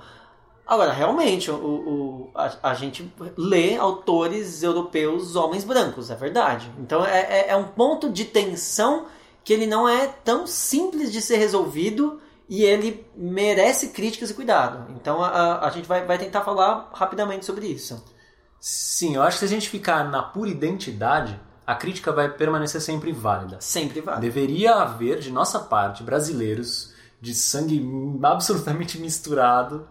Agora, 0.67 0.93
realmente, 0.93 1.51
o, 1.51 1.55
o 1.55 2.31
a, 2.35 2.71
a, 2.71 2.75
gente 2.75 3.13
lê 3.37 3.77
autores 3.77 4.63
europeus 4.63 5.37
homens 5.37 5.65
brancos, 5.65 6.11
é 6.11 6.15
verdade. 6.15 6.73
Então 6.79 7.05
é, 7.05 7.21
é, 7.21 7.49
é 7.51 7.57
um 7.57 7.69
ponto 7.69 8.09
de 8.09 8.25
tensão 8.25 9.07
que 9.45 9.53
ele 9.53 9.67
não 9.67 9.89
é 9.89 10.07
tão 10.07 10.47
simples 10.47 11.13
de 11.13 11.21
ser 11.21 11.37
resolvido 11.37 12.21
e 12.49 12.65
ele 12.65 13.05
merece 13.17 13.89
críticas 13.89 14.31
e 14.31 14.35
cuidado. 14.35 14.91
Então 14.95 15.23
a, 15.23 15.67
a 15.67 15.71
gente 15.71 15.87
vai, 15.87 16.07
vai 16.07 16.17
tentar 16.17 16.43
falar 16.43 16.91
rapidamente 16.95 17.45
sobre 17.45 17.67
isso. 17.67 18.03
Sim, 18.65 19.17
eu 19.17 19.23
acho 19.23 19.41
que 19.41 19.41
se 19.41 19.45
a 19.53 19.57
gente 19.57 19.69
ficar 19.69 20.09
na 20.09 20.23
pura 20.23 20.49
identidade, 20.49 21.37
a 21.67 21.75
crítica 21.75 22.13
vai 22.13 22.29
permanecer 22.29 22.81
sempre 22.81 23.11
válida. 23.11 23.57
Sempre 23.61 24.01
válida. 24.01 24.21
Deveria 24.21 24.77
haver, 24.77 25.19
de 25.19 25.33
nossa 25.33 25.59
parte, 25.59 26.05
brasileiros 26.05 26.93
de 27.21 27.35
sangue 27.35 27.85
absolutamente 28.23 28.99
misturado, 28.99 29.89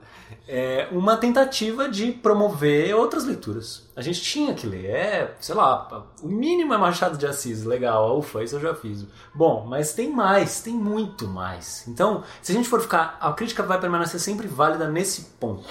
é, 0.47 0.87
uma 0.89 1.17
tentativa 1.17 1.89
de 1.89 2.13
promover 2.13 2.95
outras 2.95 3.25
leituras. 3.25 3.89
A 3.93 4.01
gente 4.01 4.21
tinha 4.21 4.53
que 4.53 4.65
ler, 4.65 4.85
é, 4.85 5.35
sei 5.41 5.53
lá, 5.53 6.07
o 6.23 6.29
mínimo 6.29 6.73
é 6.73 6.77
Machado 6.77 7.17
de 7.17 7.27
Assis, 7.27 7.65
legal, 7.65 8.17
ufa, 8.17 8.41
isso 8.41 8.55
eu 8.55 8.61
já 8.61 8.73
fiz. 8.73 9.05
Bom, 9.35 9.65
mas 9.67 9.93
tem 9.93 10.09
mais, 10.09 10.61
tem 10.61 10.73
muito 10.73 11.27
mais. 11.27 11.85
Então, 11.89 12.23
se 12.41 12.53
a 12.53 12.55
gente 12.55 12.69
for 12.69 12.79
ficar, 12.79 13.17
a 13.19 13.33
crítica 13.33 13.63
vai 13.63 13.81
permanecer 13.81 14.21
sempre 14.21 14.47
válida 14.47 14.87
nesse 14.87 15.23
ponto. 15.41 15.67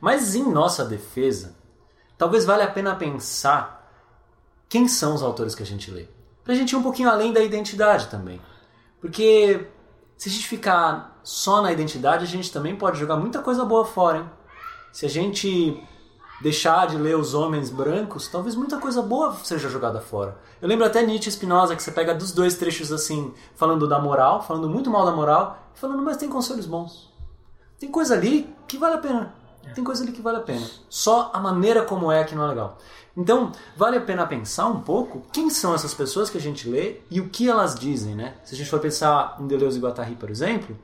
Mas 0.00 0.34
em 0.34 0.42
nossa 0.42 0.84
defesa, 0.84 1.59
talvez 2.20 2.44
valha 2.44 2.64
a 2.64 2.70
pena 2.70 2.94
pensar 2.94 3.90
quem 4.68 4.86
são 4.86 5.14
os 5.14 5.22
autores 5.22 5.54
que 5.54 5.62
a 5.62 5.66
gente 5.66 5.90
lê. 5.90 6.06
Pra 6.44 6.54
gente 6.54 6.72
ir 6.72 6.76
um 6.76 6.82
pouquinho 6.82 7.08
além 7.08 7.32
da 7.32 7.40
identidade 7.40 8.08
também. 8.08 8.38
Porque 9.00 9.66
se 10.18 10.28
a 10.28 10.32
gente 10.32 10.46
ficar 10.46 11.18
só 11.24 11.62
na 11.62 11.72
identidade, 11.72 12.24
a 12.24 12.28
gente 12.28 12.52
também 12.52 12.76
pode 12.76 13.00
jogar 13.00 13.16
muita 13.16 13.40
coisa 13.40 13.64
boa 13.64 13.86
fora, 13.86 14.18
hein? 14.18 14.30
Se 14.92 15.06
a 15.06 15.08
gente 15.08 15.82
deixar 16.42 16.88
de 16.88 16.98
ler 16.98 17.16
os 17.16 17.32
homens 17.32 17.70
brancos, 17.70 18.28
talvez 18.28 18.54
muita 18.54 18.76
coisa 18.76 19.00
boa 19.00 19.34
seja 19.42 19.70
jogada 19.70 19.98
fora. 20.02 20.36
Eu 20.60 20.68
lembro 20.68 20.84
até 20.84 21.02
Nietzsche 21.02 21.30
e 21.30 21.32
Spinoza, 21.32 21.74
que 21.74 21.82
você 21.82 21.90
pega 21.90 22.14
dos 22.14 22.32
dois 22.32 22.54
trechos 22.54 22.92
assim, 22.92 23.32
falando 23.56 23.88
da 23.88 23.98
moral, 23.98 24.42
falando 24.42 24.68
muito 24.68 24.90
mal 24.90 25.06
da 25.06 25.12
moral, 25.12 25.70
falando, 25.72 26.02
mas 26.02 26.18
tem 26.18 26.28
conselhos 26.28 26.66
bons. 26.66 27.10
Tem 27.78 27.90
coisa 27.90 28.12
ali 28.12 28.54
que 28.68 28.76
vale 28.76 28.96
a 28.96 28.98
pena. 28.98 29.39
Tem 29.74 29.84
coisa 29.84 30.02
ali 30.02 30.12
que 30.12 30.22
vale 30.22 30.38
a 30.38 30.42
pena. 30.42 30.66
Só 30.88 31.30
a 31.32 31.38
maneira 31.38 31.84
como 31.84 32.10
é 32.10 32.24
que 32.24 32.34
não 32.34 32.44
é 32.44 32.48
legal. 32.48 32.78
Então, 33.16 33.52
vale 33.76 33.96
a 33.96 34.00
pena 34.00 34.26
pensar 34.26 34.66
um 34.66 34.80
pouco 34.80 35.22
quem 35.32 35.50
são 35.50 35.74
essas 35.74 35.92
pessoas 35.92 36.30
que 36.30 36.38
a 36.38 36.40
gente 36.40 36.68
lê 36.68 37.00
e 37.10 37.20
o 37.20 37.28
que 37.28 37.48
elas 37.48 37.74
dizem, 37.74 38.14
né? 38.14 38.34
Se 38.44 38.54
a 38.54 38.58
gente 38.58 38.70
for 38.70 38.80
pensar 38.80 39.36
em 39.40 39.46
Deleuze 39.46 39.78
e 39.78 39.82
Guattari, 39.82 40.14
por 40.14 40.30
exemplo, 40.30 40.78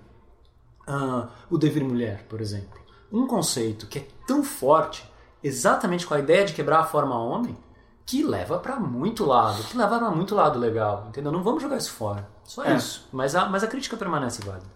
uh, 0.88 1.28
o 1.50 1.56
devir 1.56 1.84
mulher, 1.84 2.24
por 2.28 2.40
exemplo. 2.40 2.80
Um 3.10 3.26
conceito 3.26 3.86
que 3.86 4.00
é 4.00 4.08
tão 4.26 4.42
forte, 4.42 5.10
exatamente 5.42 6.06
com 6.06 6.14
a 6.14 6.18
ideia 6.18 6.44
de 6.44 6.52
quebrar 6.52 6.80
a 6.80 6.84
forma 6.84 7.18
homem, 7.18 7.56
que 8.04 8.22
leva 8.22 8.58
para 8.58 8.78
muito 8.78 9.24
lado, 9.24 9.62
que 9.64 9.76
leva 9.76 9.98
para 9.98 10.10
muito 10.10 10.34
lado 10.34 10.58
legal, 10.58 11.06
entendeu? 11.08 11.32
Não 11.32 11.42
vamos 11.42 11.62
jogar 11.62 11.76
isso 11.76 11.92
fora. 11.92 12.28
Só 12.44 12.64
é. 12.64 12.76
isso. 12.76 13.08
Mas 13.12 13.34
a, 13.34 13.46
mas 13.46 13.64
a 13.64 13.66
crítica 13.66 13.96
permanece 13.96 14.44
válida. 14.44 14.66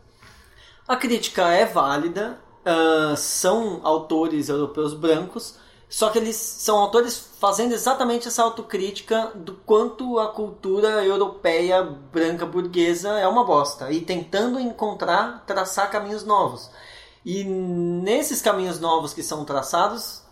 A 0.86 0.96
crítica 0.96 1.48
é 1.48 1.64
válida, 1.64 2.38
uh, 2.70 3.16
são 3.16 3.80
autores 3.82 4.48
europeus 4.48 4.94
brancos, 4.94 5.56
só 5.88 6.08
que 6.08 6.18
eles 6.18 6.36
são 6.36 6.78
autores 6.78 7.18
fazendo 7.40 7.72
exatamente 7.72 8.28
essa 8.28 8.44
autocrítica 8.44 9.32
do 9.34 9.54
quanto 9.54 10.20
a 10.20 10.28
cultura 10.28 11.04
europeia 11.04 11.82
branca 11.82 12.46
burguesa 12.46 13.18
é 13.18 13.26
uma 13.26 13.44
bosta 13.44 13.90
e 13.90 14.00
tentando 14.00 14.60
encontrar, 14.60 15.44
traçar 15.46 15.90
caminhos 15.90 16.24
novos. 16.24 16.70
E 17.24 17.42
nesses 17.44 18.40
caminhos 18.40 18.78
novos 18.78 19.12
que 19.12 19.22
são 19.22 19.44
traçados, 19.44 20.22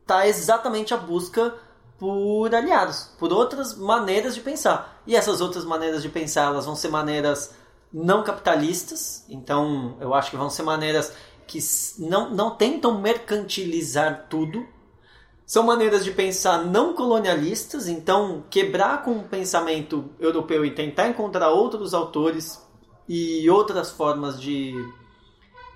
está 0.00 0.26
exatamente 0.26 0.94
a 0.94 0.96
busca 0.96 1.54
por 1.98 2.54
aliados, 2.54 3.10
por 3.18 3.32
outras 3.32 3.76
maneiras 3.76 4.34
de 4.34 4.40
pensar. 4.40 5.02
E 5.06 5.14
essas 5.14 5.40
outras 5.40 5.64
maneiras 5.64 6.02
de 6.02 6.08
pensar, 6.08 6.46
elas 6.46 6.64
vão 6.64 6.74
ser 6.74 6.88
maneiras 6.88 7.50
não 7.92 8.22
capitalistas, 8.22 9.24
então 9.28 9.96
eu 10.00 10.14
acho 10.14 10.30
que 10.30 10.36
vão 10.36 10.50
ser 10.50 10.62
maneiras 10.62 11.12
que 11.48 11.58
não, 11.98 12.30
não 12.30 12.50
tentam 12.54 13.00
mercantilizar 13.00 14.26
tudo. 14.28 14.64
São 15.46 15.62
maneiras 15.64 16.04
de 16.04 16.10
pensar 16.10 16.62
não 16.66 16.92
colonialistas, 16.92 17.88
então 17.88 18.44
quebrar 18.50 19.02
com 19.02 19.12
o 19.12 19.24
pensamento 19.24 20.10
europeu 20.20 20.62
e 20.64 20.70
tentar 20.70 21.08
encontrar 21.08 21.48
outros 21.48 21.94
autores 21.94 22.62
e 23.08 23.48
outras 23.48 23.90
formas 23.90 24.38
de, 24.38 24.74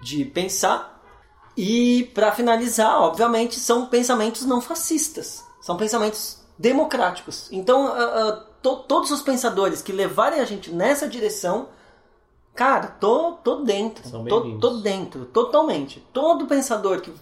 de 0.03 0.27
pensar. 0.27 1.03
E 1.57 2.11
para 2.15 2.33
finalizar, 2.33 3.01
obviamente, 3.01 3.59
são 3.59 3.87
pensamentos 3.87 4.45
não 4.45 4.61
fascistas, 4.61 5.43
são 5.63 5.79
pensamentos 5.79 6.39
democráticos. 6.59 7.49
Então, 7.51 7.87
uh, 7.87 8.29
uh, 8.29 8.45
to, 8.63 8.77
todos 8.87 9.11
os 9.11 9.23
pensadores 9.23 9.81
que 9.81 9.91
levarem 9.93 10.41
a 10.41 10.45
gente 10.45 10.71
nessa 10.71 11.09
direção 11.09 11.69
Cara, 12.55 12.87
tô, 12.87 13.33
tô 13.33 13.63
dentro. 13.63 14.25
Tô, 14.25 14.59
tô 14.59 14.71
dentro, 14.81 15.25
totalmente. 15.27 16.07
Todo 16.13 16.47
pensador 16.47 17.01
que 17.01 17.13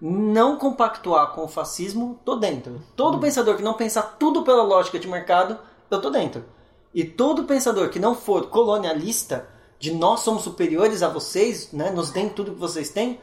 não 0.00 0.56
compactuar 0.56 1.32
com 1.32 1.44
o 1.44 1.48
fascismo, 1.48 2.18
tô 2.24 2.36
dentro. 2.36 2.80
Todo 2.96 3.16
hum. 3.16 3.20
pensador 3.20 3.56
que 3.56 3.62
não 3.62 3.74
pensar 3.74 4.16
tudo 4.18 4.42
pela 4.42 4.62
lógica 4.62 4.98
de 4.98 5.06
mercado, 5.06 5.58
eu 5.90 6.00
tô 6.00 6.10
dentro. 6.10 6.44
E 6.92 7.04
todo 7.04 7.44
pensador 7.44 7.90
que 7.90 7.98
não 7.98 8.14
for 8.14 8.48
colonialista, 8.48 9.48
de 9.78 9.92
nós 9.92 10.20
somos 10.20 10.42
superiores 10.42 11.02
a 11.02 11.08
vocês, 11.08 11.72
né, 11.72 11.90
nos 11.90 12.10
deem 12.10 12.28
tudo 12.28 12.52
que 12.52 12.58
vocês 12.58 12.90
têm, 12.90 13.20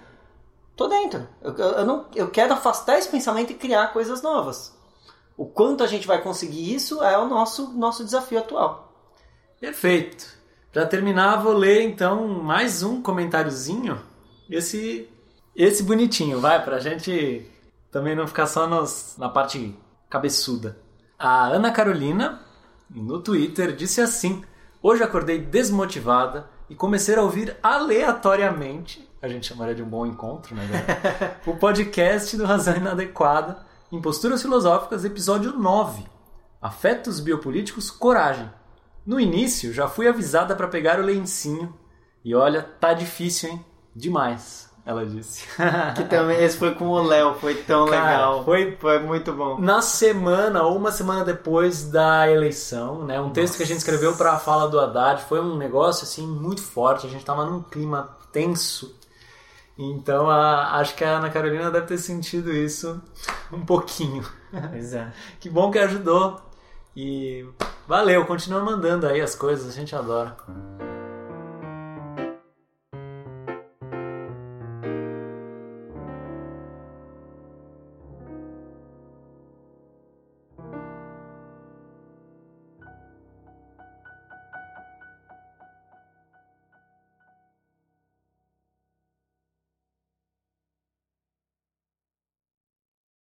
tô 0.76 0.88
dentro. 0.88 1.28
Eu, 1.42 1.54
eu, 1.54 1.86
não, 1.86 2.06
eu 2.16 2.30
quero 2.30 2.54
afastar 2.54 2.98
esse 2.98 3.10
pensamento 3.10 3.52
e 3.52 3.56
criar 3.56 3.92
coisas 3.92 4.22
novas. 4.22 4.76
O 5.36 5.46
quanto 5.46 5.84
a 5.84 5.88
gente 5.88 6.08
vai 6.08 6.22
conseguir 6.22 6.74
isso 6.74 7.04
é 7.04 7.18
o 7.18 7.28
nosso, 7.28 7.74
nosso 7.74 8.04
desafio 8.04 8.40
atual. 8.40 8.92
Perfeito. 9.60 10.38
Para 10.72 10.86
terminar, 10.86 11.38
vou 11.38 11.54
ler 11.54 11.82
então 11.82 12.28
mais 12.28 12.84
um 12.84 13.02
comentáriozinho. 13.02 14.00
Esse, 14.50 15.10
esse 15.56 15.82
bonitinho, 15.82 16.40
vai, 16.40 16.64
pra 16.64 16.80
gente 16.80 17.50
também 17.92 18.16
não 18.16 18.28
ficar 18.28 18.48
só 18.48 18.68
nos, 18.68 19.16
na 19.18 19.30
parte 19.30 19.74
cabeçuda. 20.10 20.78
A 21.18 21.48
Ana 21.48 21.72
Carolina, 21.72 22.42
no 22.90 23.20
Twitter, 23.20 23.76
disse 23.76 24.02
assim: 24.02 24.44
Hoje 24.84 25.02
acordei 25.04 25.40
desmotivada 25.40 26.50
e 26.70 26.76
comecei 26.76 27.16
a 27.16 27.22
ouvir 27.22 27.56
aleatoriamente, 27.64 29.08
a 29.22 29.28
gente 29.28 29.48
chamaria 29.48 29.74
de 29.74 29.82
um 29.82 29.90
bom 29.90 30.06
encontro, 30.06 30.54
né? 30.54 30.64
o 31.48 31.56
podcast 31.56 32.36
do 32.38 32.46
Razão 32.46 32.76
Inadequada, 32.76 33.66
em 33.92 34.02
Posturas 34.02 34.42
Filosóficas, 34.42 35.06
episódio 35.06 35.54
9: 35.54 36.04
Afetos 36.62 37.20
Biopolíticos 37.20 37.90
Coragem. 37.90 38.50
No 39.08 39.20
início, 39.20 39.74
já 39.74 39.88
fui 39.88 40.08
avisada 40.08 40.54
para 40.56 40.68
pegar 40.68 41.00
o 41.00 41.04
lencinho. 41.04 41.74
E 42.24 42.36
olha, 42.36 42.62
tá 42.62 42.94
difícil, 42.94 43.50
hein? 43.50 43.66
Demais. 43.96 44.68
ela 44.86 45.06
disse. 45.06 45.46
que 45.98 46.04
também 46.06 46.42
esse 46.44 46.58
foi 46.58 46.74
com 46.76 46.88
o 46.90 47.02
Léo, 47.04 47.34
foi 47.36 47.56
tão 47.56 47.86
Cara, 47.88 48.04
legal. 48.12 48.46
foi- 48.46 48.78
foi 48.80 49.00
muito 49.00 49.34
bom. 49.34 49.60
Na 49.60 49.82
semana, 49.82 50.64
ou 50.64 50.78
uma 50.78 50.92
semana 50.92 51.26
depois 51.26 51.90
da 51.90 52.30
eleição, 52.30 53.04
né? 53.06 53.20
Um 53.20 53.30
texto 53.32 53.58
que 53.58 53.64
a 53.64 53.66
gente 53.66 53.80
escreveu 53.80 54.16
para 54.16 54.34
a 54.34 54.40
fala 54.40 54.70
do 54.70 54.80
Haddad 54.80 55.24
foi 55.24 55.42
um 55.42 55.58
negócio 55.58 56.04
assim 56.04 56.26
muito 56.28 56.62
forte. 56.62 57.06
A 57.06 57.10
gente 57.10 57.26
tava 57.26 57.46
num 57.46 57.62
clima 57.64 58.16
tenso. 58.32 58.96
Então 59.78 60.30
a- 60.30 60.78
acho 60.80 60.96
que 60.96 61.04
a 61.04 61.18
Ana 61.18 61.30
Carolina 61.30 61.70
deve 61.70 61.86
ter 61.88 61.98
sentido 61.98 62.52
isso 62.54 63.02
um 63.52 63.66
pouquinho. 63.66 64.24
Pois 64.72 64.94
é. 64.94 65.12
Que 65.40 65.50
bom 65.50 65.70
que 65.70 65.80
ajudou. 65.80 66.40
E 67.00 67.48
valeu, 67.88 68.26
continua 68.26 68.60
mandando 68.60 69.06
aí 69.06 69.22
as 69.22 69.36
coisas, 69.36 69.72
a 69.72 69.72
gente 69.72 69.96
adora. 69.96 70.36